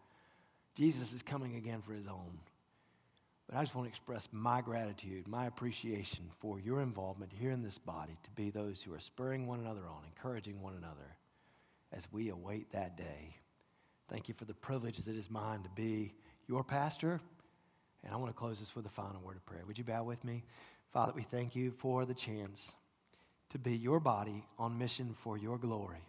Jesus 0.77 1.13
is 1.13 1.23
coming 1.23 1.57
again 1.57 1.83
for 1.83 1.93
his 1.93 2.07
own. 2.07 2.39
But 3.49 3.57
I 3.57 3.63
just 3.63 3.75
want 3.75 3.87
to 3.87 3.91
express 3.91 4.29
my 4.33 4.61
gratitude, 4.61 5.29
my 5.29 5.47
appreciation 5.47 6.25
for 6.41 6.59
your 6.59 6.81
involvement 6.81 7.33
here 7.33 7.53
in 7.53 7.63
this 7.63 7.79
body 7.79 8.17
to 8.25 8.31
be 8.33 8.51
those 8.51 8.83
who 8.83 8.93
are 8.93 9.01
spurring 9.01 9.47
one 9.47 9.61
another 9.61 9.83
on, 9.89 10.03
encouraging 10.05 10.61
one 10.61 10.75
another 10.77 11.17
as 11.93 12.03
we 12.13 12.31
await 12.31 12.71
that 12.73 12.97
day. 12.97 13.37
Thank 14.09 14.29
you 14.29 14.35
for 14.35 14.45
the 14.45 14.55
privilege 14.55 14.99
that 14.99 15.17
is 15.17 15.31
mine 15.31 15.63
to 15.63 15.69
be 15.71 16.13
your 16.49 16.65
pastor. 16.65 17.21
And 18.05 18.13
I 18.13 18.17
want 18.17 18.31
to 18.31 18.39
close 18.39 18.59
this 18.59 18.75
with 18.75 18.87
a 18.87 18.91
final 18.91 19.21
word 19.21 19.37
of 19.37 19.47
prayer. 19.47 19.63
Would 19.67 19.79
you 19.79 19.85
bow 19.85 20.03
with 20.05 20.23
me? 20.25 20.45
Father, 20.93 21.13
we 21.15 21.23
thank 21.23 21.57
you 21.57 21.73
for 21.79 22.05
the 22.05 22.15
chance 22.15 22.73
to 23.51 23.59
be 23.59 23.77
your 23.77 24.01
body 24.01 24.45
on 24.59 24.79
mission 24.79 25.15
for 25.23 25.39
your 25.39 25.59
glory. 25.59 26.05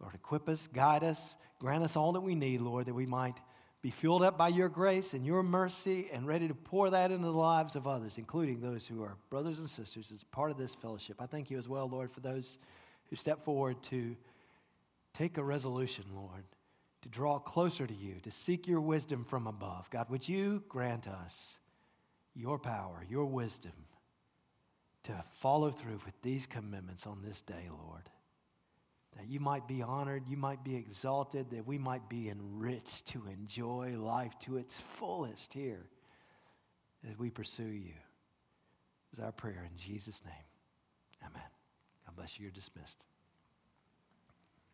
Lord, 0.00 0.14
equip 0.14 0.48
us, 0.48 0.68
guide 0.72 1.04
us, 1.04 1.34
grant 1.58 1.84
us 1.84 1.96
all 1.96 2.12
that 2.12 2.20
we 2.20 2.34
need, 2.34 2.60
Lord, 2.60 2.86
that 2.86 2.94
we 2.94 3.06
might 3.06 3.36
be 3.80 3.90
filled 3.90 4.22
up 4.22 4.36
by 4.36 4.48
your 4.48 4.68
grace 4.68 5.14
and 5.14 5.24
your 5.24 5.42
mercy 5.42 6.08
and 6.12 6.26
ready 6.26 6.48
to 6.48 6.54
pour 6.54 6.90
that 6.90 7.12
into 7.12 7.26
the 7.26 7.32
lives 7.32 7.76
of 7.76 7.86
others, 7.86 8.18
including 8.18 8.60
those 8.60 8.86
who 8.86 9.02
are 9.02 9.16
brothers 9.30 9.58
and 9.58 9.70
sisters 9.70 10.10
as 10.12 10.24
part 10.24 10.50
of 10.50 10.58
this 10.58 10.74
fellowship. 10.74 11.16
I 11.20 11.26
thank 11.26 11.50
you 11.50 11.58
as 11.58 11.68
well, 11.68 11.88
Lord, 11.88 12.10
for 12.10 12.20
those 12.20 12.58
who 13.10 13.16
step 13.16 13.44
forward 13.44 13.80
to 13.84 14.16
take 15.14 15.38
a 15.38 15.44
resolution, 15.44 16.04
Lord, 16.14 16.44
to 17.02 17.08
draw 17.08 17.38
closer 17.38 17.86
to 17.86 17.94
you, 17.94 18.16
to 18.24 18.30
seek 18.30 18.66
your 18.66 18.80
wisdom 18.80 19.24
from 19.24 19.46
above. 19.46 19.88
God, 19.90 20.10
would 20.10 20.28
you 20.28 20.62
grant 20.68 21.06
us 21.06 21.56
your 22.34 22.58
power, 22.58 23.04
your 23.08 23.26
wisdom 23.26 23.72
to 25.08 25.24
follow 25.40 25.70
through 25.70 26.00
with 26.04 26.14
these 26.22 26.46
commitments 26.46 27.06
on 27.06 27.20
this 27.22 27.42
day, 27.42 27.68
Lord? 27.86 28.08
that 29.18 29.28
you 29.28 29.40
might 29.40 29.66
be 29.66 29.82
honored, 29.82 30.22
you 30.28 30.36
might 30.36 30.62
be 30.62 30.76
exalted, 30.76 31.50
that 31.50 31.66
we 31.66 31.76
might 31.76 32.08
be 32.08 32.30
enriched 32.30 33.06
to 33.06 33.22
enjoy 33.26 33.96
life 33.98 34.38
to 34.38 34.58
its 34.58 34.74
fullest 34.74 35.52
here 35.52 35.86
as 37.10 37.18
we 37.18 37.28
pursue 37.28 37.64
you. 37.64 37.94
Is 39.12 39.20
our 39.20 39.32
prayer 39.32 39.68
in 39.68 39.76
Jesus' 39.76 40.22
name. 40.24 40.34
Amen. 41.22 41.42
God 42.06 42.16
bless 42.16 42.38
you. 42.38 42.44
You're 42.44 42.52
dismissed. 42.52 42.98